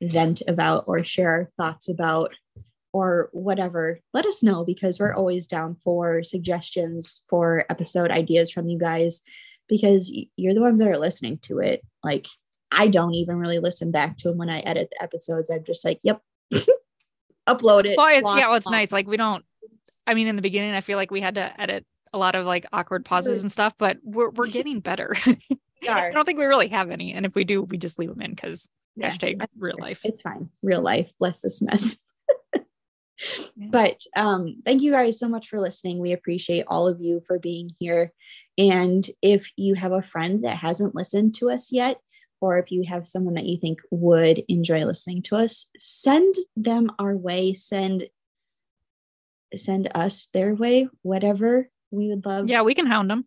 vent 0.01 0.41
about 0.47 0.85
or 0.87 1.03
share 1.03 1.29
our 1.29 1.49
thoughts 1.57 1.89
about, 1.89 2.33
or 2.93 3.29
whatever, 3.33 3.99
let 4.13 4.25
us 4.25 4.43
know 4.43 4.63
because 4.63 4.99
we're 4.99 5.15
always 5.15 5.47
down 5.47 5.75
for 5.83 6.23
suggestions 6.23 7.23
for 7.27 7.65
episode 7.69 8.11
ideas 8.11 8.51
from 8.51 8.69
you 8.69 8.77
guys 8.77 9.23
because 9.67 10.11
you're 10.37 10.53
the 10.53 10.61
ones 10.61 10.79
that 10.79 10.87
are 10.87 10.99
listening 10.99 11.39
to 11.39 11.59
it. 11.59 11.81
Like, 12.03 12.27
I 12.71 12.87
don't 12.87 13.15
even 13.15 13.37
really 13.37 13.59
listen 13.59 13.91
back 13.91 14.17
to 14.19 14.29
them 14.29 14.37
when 14.37 14.49
I 14.49 14.59
edit 14.59 14.89
the 14.91 15.03
episodes. 15.03 15.49
I'm 15.49 15.63
just 15.63 15.83
like, 15.83 15.99
yep, 16.03 16.21
upload 17.47 17.85
it. 17.85 17.97
Well, 17.97 18.07
it, 18.07 18.23
yeah, 18.39 18.47
well, 18.47 18.55
it's 18.55 18.69
nice. 18.69 18.91
Like, 18.91 19.07
we 19.07 19.17
don't, 19.17 19.43
I 20.05 20.13
mean, 20.13 20.27
in 20.27 20.35
the 20.35 20.41
beginning, 20.41 20.73
I 20.73 20.81
feel 20.81 20.97
like 20.97 21.11
we 21.11 21.21
had 21.21 21.35
to 21.35 21.59
edit 21.59 21.85
a 22.13 22.17
lot 22.19 22.35
of 22.35 22.45
like 22.45 22.67
awkward 22.71 23.05
pauses 23.05 23.41
and 23.41 23.51
stuff, 23.51 23.73
but 23.77 23.97
we're, 24.03 24.29
we're 24.29 24.47
getting 24.51 24.79
better. 24.79 25.15
I 25.89 26.11
don't 26.11 26.25
think 26.25 26.39
we 26.39 26.45
really 26.45 26.69
have 26.69 26.91
any. 26.91 27.13
And 27.13 27.25
if 27.25 27.35
we 27.35 27.43
do, 27.43 27.63
we 27.63 27.77
just 27.77 27.97
leave 27.99 28.09
them 28.09 28.21
in 28.21 28.31
because 28.31 28.69
yeah, 28.95 29.09
hashtag 29.09 29.45
real 29.57 29.75
life. 29.79 30.01
It's 30.03 30.21
fine. 30.21 30.49
Real 30.61 30.81
life. 30.81 31.11
Bless 31.19 31.41
this 31.41 31.61
mess. 31.61 31.97
But 33.57 34.01
um, 34.15 34.57
thank 34.65 34.81
you 34.81 34.91
guys 34.91 35.19
so 35.19 35.27
much 35.27 35.47
for 35.47 35.59
listening. 35.59 35.99
We 35.99 36.13
appreciate 36.13 36.65
all 36.67 36.87
of 36.87 36.99
you 36.99 37.21
for 37.27 37.39
being 37.39 37.69
here. 37.79 38.11
And 38.57 39.07
if 39.21 39.49
you 39.57 39.75
have 39.75 39.91
a 39.91 40.01
friend 40.01 40.43
that 40.43 40.57
hasn't 40.57 40.95
listened 40.95 41.35
to 41.35 41.49
us 41.49 41.71
yet, 41.71 41.99
or 42.41 42.57
if 42.57 42.71
you 42.71 42.83
have 42.87 43.07
someone 43.07 43.35
that 43.35 43.45
you 43.45 43.57
think 43.57 43.79
would 43.89 44.43
enjoy 44.49 44.83
listening 44.83 45.21
to 45.23 45.37
us, 45.37 45.69
send 45.77 46.35
them 46.55 46.91
our 46.99 47.15
way. 47.15 47.53
Send 47.53 48.09
send 49.55 49.89
us 49.95 50.27
their 50.33 50.53
way. 50.53 50.89
Whatever 51.03 51.69
we 51.91 52.09
would 52.09 52.25
love. 52.25 52.49
Yeah, 52.49 52.63
we 52.63 52.75
can 52.75 52.85
hound 52.85 53.09
them. 53.09 53.25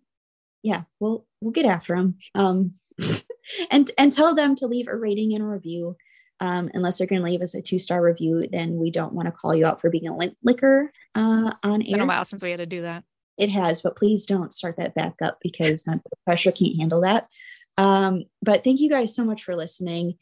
Yeah, 0.63 0.83
we'll 1.01 1.25
we'll 1.41 1.53
get 1.53 1.65
after 1.65 1.97
them. 1.97 2.17
Um, 2.35 2.75
and 3.71 3.91
and 3.97 4.13
tell 4.13 4.35
them 4.35 4.55
to 4.57 4.67
leave 4.67 4.89
a 4.89 4.97
rating 4.97 5.35
and 5.35 5.43
a 5.43 5.47
review 5.47 5.97
um, 6.41 6.71
unless 6.75 6.99
they're 6.99 7.07
going 7.07 7.23
to 7.23 7.27
leave 7.27 7.43
us 7.43 7.55
a 7.55 7.63
two 7.63 7.79
star 7.79 8.03
review, 8.03 8.47
then 8.51 8.77
we 8.77 8.91
don't 8.91 9.13
want 9.13 9.27
to 9.27 9.33
call 9.33 9.55
you 9.55 9.67
out 9.67 9.81
for 9.81 9.91
being 9.91 10.09
a 10.09 10.17
link 10.17 10.37
licker 10.43 10.91
uh, 11.15 11.53
on 11.63 11.81
it's 11.81 11.89
air. 11.89 11.95
been 11.95 12.03
a 12.03 12.07
while 12.07 12.25
since 12.25 12.43
we 12.43 12.51
had 12.51 12.59
to 12.59 12.67
do 12.67 12.83
that. 12.83 13.05
It 13.39 13.51
has, 13.51 13.83
but 13.83 13.97
please 13.97 14.27
don't 14.27 14.53
start 14.53 14.77
that 14.79 14.95
back 14.95 15.15
up 15.23 15.39
because 15.43 15.87
my 15.87 16.01
pressure 16.25 16.53
can't 16.53 16.77
handle 16.77 17.03
that. 17.03 17.29
Um, 17.77 18.25
but 18.43 18.65
thank 18.65 18.81
you 18.81 18.89
guys 18.89 19.15
so 19.15 19.25
much 19.25 19.45
for 19.45 19.55
listening. 19.57 20.15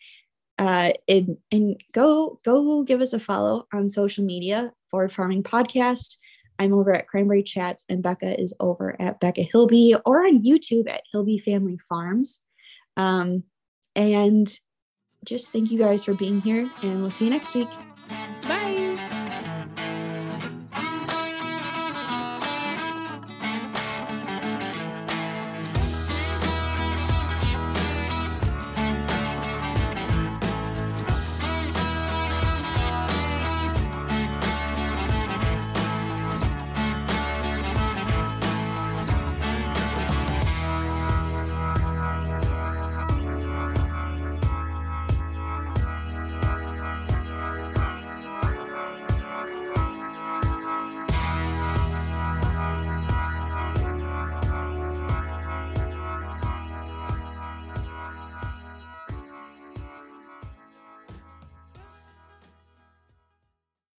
Uh, 0.59 0.93
and, 1.09 1.37
and 1.51 1.81
go 1.93 2.39
go 2.45 2.83
give 2.85 3.01
us 3.01 3.13
a 3.13 3.19
follow 3.19 3.67
on 3.73 3.89
social 3.89 4.25
media 4.25 4.73
Forward 4.91 5.13
Farming 5.13 5.43
Podcast. 5.43 6.17
I'm 6.59 6.73
over 6.73 6.95
at 6.95 7.09
Cranberry 7.09 7.43
Chats, 7.43 7.85
and 7.89 8.03
Becca 8.03 8.41
is 8.41 8.55
over 8.61 9.01
at 9.01 9.19
Becca 9.19 9.43
Hilby 9.43 9.97
or 10.05 10.25
on 10.25 10.45
YouTube 10.45 10.89
at 10.89 11.03
Hilby 11.13 11.41
Family 11.41 11.79
Farms. 11.89 12.41
Um, 12.97 13.43
and 13.97 14.53
just 15.25 15.53
thank 15.53 15.71
you 15.71 15.79
guys 15.79 16.05
for 16.05 16.15
being 16.15 16.41
here, 16.41 16.71
and 16.83 17.01
we'll 17.03 17.11
see 17.11 17.25
you 17.25 17.31
next 17.31 17.55
week. 17.55 17.69